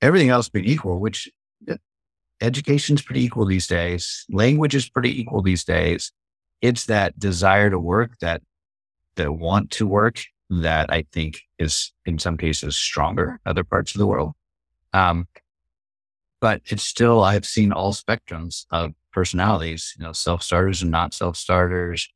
everything 0.02 0.28
else 0.28 0.48
being 0.48 0.66
equal, 0.66 0.98
which 0.98 1.28
education's 2.40 3.02
pretty 3.02 3.24
equal 3.24 3.46
these 3.46 3.66
days, 3.66 4.24
language 4.30 4.74
is 4.74 4.88
pretty 4.88 5.20
equal 5.20 5.42
these 5.42 5.64
days. 5.64 6.12
It's 6.60 6.86
that 6.86 7.18
desire 7.18 7.70
to 7.70 7.78
work, 7.78 8.18
that 8.20 8.42
the 9.16 9.32
want 9.32 9.70
to 9.72 9.86
work 9.86 10.22
that 10.50 10.92
I 10.92 11.06
think 11.12 11.40
is 11.58 11.92
in 12.04 12.18
some 12.18 12.36
cases 12.36 12.76
stronger 12.76 13.40
other 13.46 13.64
parts 13.64 13.94
of 13.94 13.98
the 13.98 14.06
world. 14.06 14.32
Um, 14.92 15.26
but 16.40 16.60
it's 16.66 16.82
still, 16.82 17.22
I've 17.22 17.46
seen 17.46 17.72
all 17.72 17.92
spectrums 17.92 18.66
of 18.70 18.92
personalities, 19.12 19.94
you 19.98 20.04
know, 20.04 20.12
self 20.12 20.42
starters 20.42 20.82
and 20.82 20.90
not 20.90 21.14
self 21.14 21.36
starters, 21.36 22.08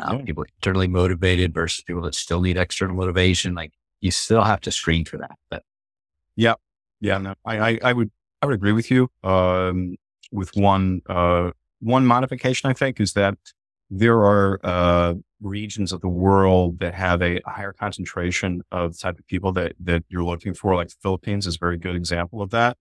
uh, 0.00 0.16
yeah. 0.16 0.24
people 0.24 0.44
internally 0.56 0.88
motivated 0.88 1.52
versus 1.52 1.84
people 1.84 2.02
that 2.02 2.14
still 2.14 2.40
need 2.40 2.56
external 2.56 2.96
motivation. 2.96 3.54
Like 3.54 3.72
you 4.00 4.10
still 4.10 4.42
have 4.42 4.60
to 4.62 4.72
screen 4.72 5.04
for 5.04 5.18
that. 5.18 5.36
But 5.50 5.62
yeah, 6.36 6.54
yeah, 7.00 7.18
no, 7.18 7.34
I, 7.44 7.58
I, 7.58 7.78
I 7.84 7.92
would, 7.92 8.10
I 8.40 8.46
would 8.46 8.54
agree 8.54 8.72
with 8.72 8.90
you. 8.90 9.08
Um, 9.22 9.96
with 10.30 10.56
one, 10.56 11.00
uh, 11.08 11.52
one 11.80 12.06
modification, 12.06 12.70
I 12.70 12.72
think 12.72 13.00
is 13.00 13.14
that 13.14 13.38
there 13.90 14.18
are, 14.18 14.60
uh, 14.62 15.14
regions 15.40 15.92
of 15.92 16.00
the 16.00 16.08
world 16.08 16.80
that 16.80 16.94
have 16.94 17.22
a 17.22 17.40
higher 17.46 17.72
concentration 17.72 18.62
of 18.70 18.92
the 18.92 18.98
type 18.98 19.18
of 19.18 19.26
people 19.26 19.52
that, 19.52 19.72
that 19.80 20.04
you're 20.08 20.24
looking 20.24 20.52
for. 20.52 20.74
Like 20.74 20.88
the 20.88 20.96
Philippines 21.00 21.46
is 21.46 21.56
a 21.56 21.58
very 21.58 21.78
good 21.78 21.96
example 21.96 22.42
of 22.42 22.50
that. 22.50 22.76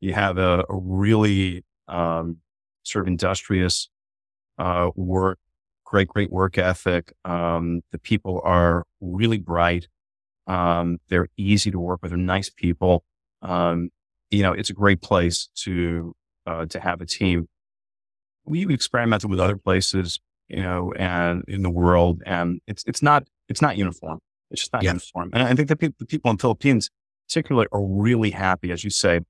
You 0.00 0.14
have 0.14 0.38
a, 0.38 0.64
a 0.68 0.76
really, 0.76 1.64
um, 1.86 2.38
sort 2.82 3.04
of 3.04 3.08
industrious, 3.08 3.88
uh, 4.58 4.90
work 4.96 5.38
great, 5.88 6.08
great 6.08 6.30
work 6.30 6.58
ethic. 6.58 7.12
Um, 7.24 7.80
the 7.92 7.98
people 7.98 8.40
are 8.44 8.84
really 9.00 9.38
bright. 9.38 9.88
Um, 10.46 10.98
they're 11.08 11.28
easy 11.36 11.70
to 11.70 11.78
work 11.78 12.00
with. 12.02 12.10
They're 12.10 12.18
nice 12.18 12.50
people. 12.50 13.04
Um, 13.40 13.90
you 14.30 14.42
know, 14.42 14.52
it's 14.52 14.70
a 14.70 14.74
great 14.74 15.00
place 15.00 15.48
to, 15.64 16.14
uh, 16.46 16.66
to 16.66 16.80
have 16.80 17.00
a 17.00 17.06
team. 17.06 17.48
We've 18.44 18.70
experimented 18.70 19.30
with 19.30 19.40
other 19.40 19.56
places, 19.56 20.20
you 20.48 20.62
know, 20.62 20.92
and 20.98 21.44
in 21.48 21.62
the 21.62 21.70
world, 21.70 22.22
and 22.24 22.60
it's, 22.66 22.84
it's 22.86 23.02
not, 23.02 23.26
it's 23.48 23.62
not 23.62 23.76
uniform. 23.76 24.20
It's 24.50 24.62
just 24.62 24.72
not 24.72 24.82
yes. 24.82 24.92
uniform. 24.92 25.30
And 25.34 25.42
I 25.42 25.54
think 25.54 25.68
the, 25.68 25.76
pe- 25.76 25.90
the 25.98 26.06
people 26.06 26.30
in 26.30 26.38
Philippines 26.38 26.90
particularly 27.28 27.68
are 27.72 27.84
really 27.84 28.30
happy, 28.30 28.72
as 28.72 28.82
you 28.82 28.90
say, 28.90 29.20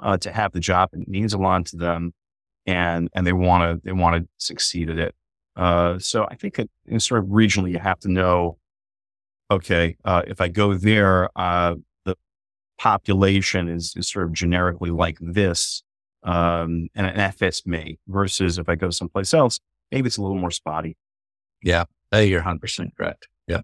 uh, 0.00 0.16
to 0.18 0.32
have 0.32 0.52
the 0.52 0.60
job. 0.60 0.90
It 0.92 1.06
means 1.06 1.32
a 1.32 1.38
lot 1.38 1.66
to 1.66 1.76
them 1.76 2.12
and, 2.66 3.08
and 3.14 3.26
they 3.26 3.32
want 3.32 3.62
to, 3.62 3.80
they 3.84 3.92
want 3.92 4.16
to 4.16 4.28
succeed 4.38 4.90
at 4.90 4.98
it. 4.98 5.14
Uh, 5.56 5.98
so 5.98 6.26
I 6.28 6.34
think 6.34 6.58
it, 6.58 6.70
sort 7.00 7.22
of 7.22 7.28
regionally, 7.28 7.70
you 7.70 7.78
have 7.78 8.00
to 8.00 8.08
know, 8.08 8.58
okay, 9.50 9.96
uh, 10.04 10.22
if 10.26 10.40
I 10.40 10.48
go 10.48 10.74
there, 10.74 11.28
uh, 11.36 11.74
population 12.80 13.68
is, 13.68 13.92
is 13.94 14.08
sort 14.08 14.24
of 14.24 14.32
generically 14.32 14.90
like 14.90 15.18
this, 15.20 15.82
um, 16.22 16.88
and, 16.94 17.06
an 17.06 17.32
fits 17.32 17.66
me 17.66 17.98
versus 18.08 18.58
if 18.58 18.70
I 18.70 18.74
go 18.74 18.88
someplace 18.88 19.34
else, 19.34 19.60
maybe 19.92 20.06
it's 20.06 20.16
a 20.16 20.22
little 20.22 20.38
more 20.38 20.50
spotty. 20.50 20.96
Yeah. 21.62 21.84
You're 22.12 22.40
100% 22.40 22.96
correct. 22.96 23.28
Yeah. 23.46 23.60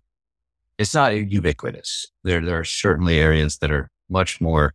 It's 0.76 0.94
not 0.94 1.16
ubiquitous. 1.16 2.06
There, 2.24 2.42
there 2.42 2.60
are 2.60 2.64
certainly 2.64 3.18
areas 3.18 3.56
that 3.58 3.70
are 3.70 3.88
much 4.10 4.38
more 4.40 4.74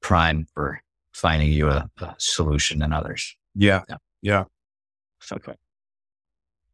prime 0.00 0.46
for 0.54 0.80
finding 1.12 1.50
you 1.50 1.68
a, 1.68 1.88
a 2.00 2.14
solution 2.16 2.78
than 2.78 2.94
others. 2.94 3.36
Yeah. 3.54 3.82
Yeah. 3.90 3.96
yeah. 4.22 4.44
Okay. 5.30 5.54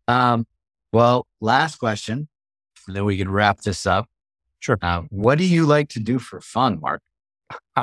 Um, 0.06 0.46
well, 0.92 1.26
last 1.40 1.76
question, 1.76 2.28
and 2.86 2.96
then 2.96 3.04
we 3.04 3.16
can 3.16 3.30
wrap 3.30 3.62
this 3.62 3.86
up. 3.86 4.08
Sure. 4.62 4.78
Uh, 4.80 5.02
what 5.10 5.38
do 5.38 5.44
you 5.44 5.66
like 5.66 5.88
to 5.90 5.98
do 5.98 6.20
for 6.20 6.40
fun, 6.40 6.78
Mark? 6.80 7.02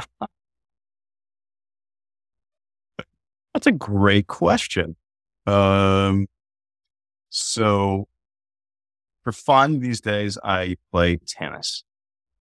That's 3.54 3.68
a 3.68 3.74
great 3.74 4.28
question. 4.28 4.96
Um, 5.46 6.28
so 7.30 8.08
for 9.26 9.34
fun 9.34 9.80
these 9.80 10.00
days, 10.00 10.38
I 10.42 10.78
play 10.90 11.18
tennis. 11.18 11.84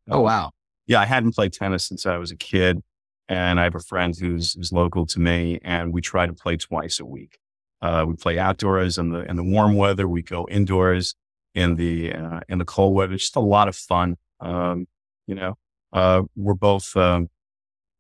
Oh, 0.09 0.21
wow. 0.21 0.53
Yeah, 0.87 1.01
I 1.01 1.07
hadn't 1.07 1.35
played 1.35 1.53
tennis 1.53 1.85
since 1.85 2.07
I 2.07 2.17
was 2.19 2.31
a 2.31 2.37
kid. 2.37 2.83
And 3.29 3.59
I 3.59 3.65
have 3.65 3.75
a 3.75 3.81
friend 3.81 4.17
who's, 4.17 4.55
who's 4.55 4.73
local 4.73 5.05
to 5.07 5.21
me, 5.21 5.59
and 5.63 5.93
we 5.93 6.01
try 6.01 6.27
to 6.27 6.33
play 6.33 6.57
twice 6.57 7.01
a 7.01 7.05
week. 7.05 7.39
Uh, 7.83 8.05
we 8.09 8.15
play 8.15 8.39
outdoors 8.39 8.99
in 8.99 9.11
the 9.11 9.21
in 9.29 9.37
the 9.37 9.45
warm 9.45 9.77
weather. 9.77 10.09
We 10.09 10.23
go 10.23 10.47
indoors 10.49 11.15
in 11.55 11.75
the 11.75 12.13
uh, 12.15 12.41
in 12.49 12.59
the 12.59 12.65
cold 12.65 12.95
weather. 12.95 13.15
It's 13.15 13.25
just 13.25 13.37
a 13.37 13.41
lot 13.41 13.69
of 13.69 13.77
fun. 13.77 14.17
Um, 14.41 14.87
you 15.27 15.35
know, 15.35 15.57
uh, 15.93 16.23
we're 16.37 16.55
both. 16.55 16.97
Um, 16.97 17.29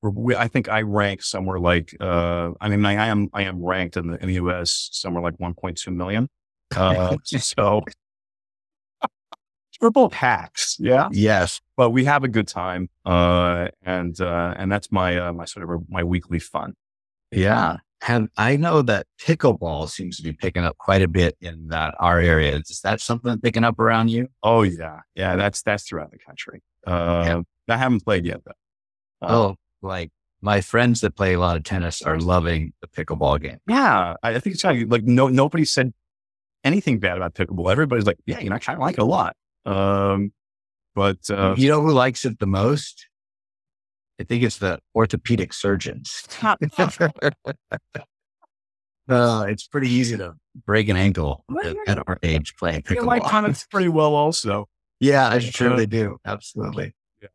we're, 0.03 0.11
we, 0.11 0.37
I 0.37 0.49
think 0.49 0.69
I 0.69 0.83
rank 0.83 1.23
somewhere 1.23 1.59
like. 1.59 1.95
Uh, 2.01 2.51
I 2.61 2.69
mean, 2.69 2.85
I, 2.85 2.93
I, 2.93 3.07
am 3.07 3.29
I 3.33 3.43
am 3.43 3.63
ranked 3.63 3.97
in 3.97 4.09
the 4.09 4.21
in 4.21 4.29
the 4.29 4.35
U.S. 4.35 4.89
somewhere 4.93 5.23
like 5.23 5.39
1.2 5.39 5.95
million. 5.95 6.29
Uh, 6.75 7.17
so 7.25 7.83
we're 9.81 9.91
both 9.91 10.13
hacks. 10.13 10.77
Yeah. 10.79 11.09
Yes. 11.13 11.61
But 11.77 11.91
we 11.91 12.05
have 12.05 12.25
a 12.25 12.29
good 12.29 12.49
time. 12.49 12.89
Uh, 13.05 13.69
and 13.83 14.21
uh, 14.21 14.55
and 14.57 14.71
that's 14.71 14.91
my 14.91 15.19
uh, 15.19 15.33
my 15.33 15.45
sort 15.45 15.69
of 15.69 15.83
my 15.89 16.05
weekly 16.05 16.39
fun. 16.39 16.75
Yeah. 17.31 17.77
And 18.07 18.29
I 18.37 18.57
know 18.57 18.83
that 18.83 19.07
pickleball 19.21 19.89
seems 19.89 20.19
to 20.19 20.23
be 20.23 20.33
picking 20.33 20.65
up 20.65 20.79
quite 20.79 21.03
a 21.03 21.09
bit 21.09 21.37
in 21.41 21.69
that 21.69 21.95
our 21.99 22.21
area. 22.21 22.57
Is 22.57 22.81
that 22.85 23.01
something 23.01 23.41
picking 23.41 23.65
up 23.65 23.79
around 23.79 24.09
you? 24.09 24.29
Oh 24.43 24.63
yeah, 24.63 25.01
yeah. 25.15 25.37
That's 25.37 25.63
that's 25.63 25.83
throughout 25.83 26.13
the 26.13 26.19
country. 26.19 26.63
Uh, 26.87 27.25
yeah. 27.27 27.75
I 27.75 27.77
haven't 27.77 28.05
played 28.05 28.25
yet 28.25 28.41
though. 28.45 29.27
Uh, 29.27 29.33
oh, 29.33 29.57
like 29.83 30.11
my 30.41 30.61
friends 30.61 31.01
that 31.01 31.17
play 31.17 31.35
a 31.35 31.41
lot 31.41 31.57
of 31.57 31.65
tennis 31.65 32.03
are 32.03 32.19
loving 32.19 32.73
the 32.81 32.87
pickleball 32.87 33.43
game. 33.43 33.59
Yeah, 33.67 34.15
I 34.23 34.39
think 34.39 34.55
it's 34.55 34.63
kind 34.63 34.81
of 34.81 34.91
like 34.91 35.03
no 35.03 35.29
nobody 35.29 35.65
said 35.65 35.93
anything 36.65 37.01
bad 37.01 37.17
about 37.17 37.35
pickleball. 37.35 37.71
Everybody's 37.71 38.07
like, 38.07 38.19
yeah, 38.27 38.39
you 38.39 38.51
know, 38.51 38.57
I 38.57 38.59
kind 38.61 38.77
of 38.77 38.81
like 38.81 38.95
it 38.95 39.01
a 39.01 39.05
lot. 39.05 39.37
Um, 39.67 40.33
but 40.95 41.29
uh, 41.31 41.55
you 41.57 41.69
know 41.69 41.83
who 41.83 41.93
likes 41.93 42.25
it 42.25 42.39
the 42.39 42.47
most? 42.47 43.09
I 44.21 44.25
think 44.25 44.43
it's 44.43 44.59
the 44.59 44.81
orthopedic 44.95 45.53
surgeons. 45.53 46.27
uh, 46.43 46.57
it's 49.49 49.67
pretty 49.67 49.89
easy 49.89 50.17
to 50.17 50.35
break 50.67 50.89
an 50.89 50.97
ankle 50.97 51.45
at, 51.65 51.77
at 51.87 52.09
our 52.09 52.19
age 52.23 52.57
playing 52.57 52.83
pickleball. 52.83 53.07
like 53.07 53.31
tennis 53.31 53.67
pretty 53.71 53.89
well 53.89 54.15
also. 54.15 54.69
Yeah, 55.01 55.29
I 55.29 55.39
surely 55.39 55.87
do. 55.87 56.19
Absolutely. 56.25 56.95
Yeah. 57.23 57.29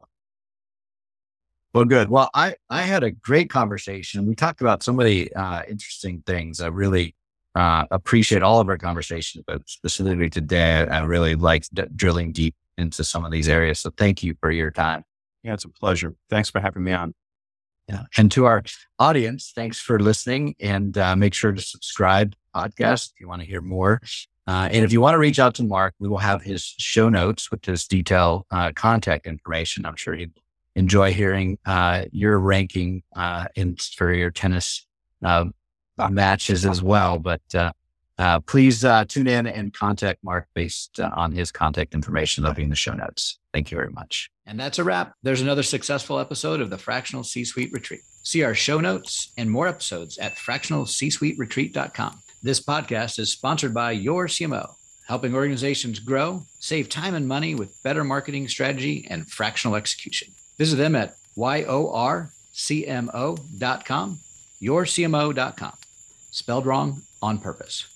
Well, 1.73 1.85
good. 1.85 2.09
Well, 2.09 2.29
I, 2.33 2.55
I 2.69 2.81
had 2.81 3.03
a 3.03 3.11
great 3.11 3.49
conversation. 3.49 4.25
We 4.25 4.35
talked 4.35 4.59
about 4.59 4.83
so 4.83 4.91
many 4.91 5.31
uh, 5.33 5.61
interesting 5.69 6.21
things. 6.25 6.59
I 6.59 6.67
really 6.67 7.15
uh, 7.55 7.85
appreciate 7.91 8.43
all 8.43 8.59
of 8.59 8.67
our 8.67 8.77
conversations, 8.77 9.45
but 9.47 9.61
specifically 9.69 10.29
today, 10.29 10.85
I 10.85 11.03
really 11.03 11.35
liked 11.35 11.73
d- 11.73 11.83
drilling 11.95 12.33
deep 12.33 12.55
into 12.77 13.03
some 13.03 13.23
of 13.23 13.31
these 13.31 13.47
areas. 13.47 13.79
So 13.79 13.91
thank 13.95 14.23
you 14.23 14.35
for 14.41 14.51
your 14.51 14.71
time. 14.71 15.05
Yeah, 15.43 15.53
it's 15.53 15.65
a 15.65 15.69
pleasure. 15.69 16.15
Thanks 16.29 16.49
for 16.49 16.59
having 16.61 16.83
me 16.83 16.93
on. 16.93 17.13
Yeah. 17.89 18.03
And 18.17 18.31
to 18.31 18.45
our 18.45 18.63
audience, 18.97 19.51
thanks 19.53 19.79
for 19.79 19.99
listening 19.99 20.55
and 20.59 20.97
uh, 20.97 21.15
make 21.15 21.33
sure 21.33 21.51
to 21.51 21.61
subscribe 21.61 22.33
podcast 22.55 23.11
if 23.11 23.19
you 23.19 23.27
want 23.27 23.41
to 23.41 23.47
hear 23.47 23.61
more. 23.61 24.01
Uh, 24.47 24.69
and 24.71 24.83
if 24.83 24.91
you 24.91 25.01
want 25.01 25.13
to 25.13 25.17
reach 25.17 25.39
out 25.39 25.55
to 25.55 25.63
Mark, 25.63 25.93
we 25.99 26.07
will 26.07 26.17
have 26.17 26.41
his 26.41 26.63
show 26.77 27.09
notes 27.09 27.51
with 27.51 27.63
his 27.65 27.85
detailed 27.87 28.45
uh, 28.51 28.71
contact 28.73 29.25
information. 29.25 29.85
I'm 29.85 29.95
sure 29.95 30.13
he'd 30.13 30.31
enjoy 30.75 31.13
hearing 31.13 31.57
uh, 31.65 32.05
your 32.11 32.39
ranking 32.39 33.03
uh, 33.15 33.47
in 33.55 33.75
for 33.75 34.13
your 34.13 34.31
tennis 34.31 34.85
uh, 35.23 35.45
matches 36.09 36.65
as 36.65 36.81
well. 36.81 37.19
But 37.19 37.41
uh, 38.17 38.39
please 38.41 38.85
tune 39.07 39.27
in 39.27 39.47
and 39.47 39.73
contact 39.73 40.23
Mark 40.23 40.47
based 40.53 40.99
on 40.99 41.31
his 41.31 41.51
contact 41.51 41.93
information. 41.93 42.43
That'll 42.43 42.55
be 42.55 42.63
in 42.63 42.69
the 42.69 42.75
show 42.75 42.93
notes. 42.93 43.39
Thank 43.53 43.71
you 43.71 43.77
very 43.77 43.91
much. 43.91 44.29
And 44.45 44.59
that's 44.59 44.79
a 44.79 44.83
wrap. 44.83 45.13
There's 45.23 45.41
another 45.41 45.63
successful 45.63 46.19
episode 46.19 46.61
of 46.61 46.69
the 46.69 46.77
Fractional 46.77 47.23
C 47.23 47.45
Suite 47.45 47.71
Retreat. 47.71 48.01
See 48.23 48.43
our 48.43 48.53
show 48.53 48.79
notes 48.79 49.31
and 49.37 49.49
more 49.49 49.67
episodes 49.67 50.17
at 50.17 50.35
fractionalcsuiteretreat.com. 50.35 52.19
This 52.41 52.59
podcast 52.59 53.19
is 53.19 53.31
sponsored 53.31 53.73
by 53.73 53.95
YorCMO, 53.95 54.73
helping 55.07 55.33
organizations 55.33 55.99
grow, 55.99 56.43
save 56.59 56.89
time 56.89 57.15
and 57.15 57.27
money 57.27 57.55
with 57.55 57.81
better 57.83 58.03
marketing 58.03 58.47
strategy 58.47 59.07
and 59.09 59.29
fractional 59.29 59.75
execution. 59.75 60.29
Visit 60.57 60.75
them 60.75 60.95
at 60.95 61.15
yorcmo.com, 61.37 62.29
yourcmo.com. 64.61 65.73
Spelled 66.31 66.65
wrong 66.65 67.01
on 67.21 67.37
purpose. 67.37 67.92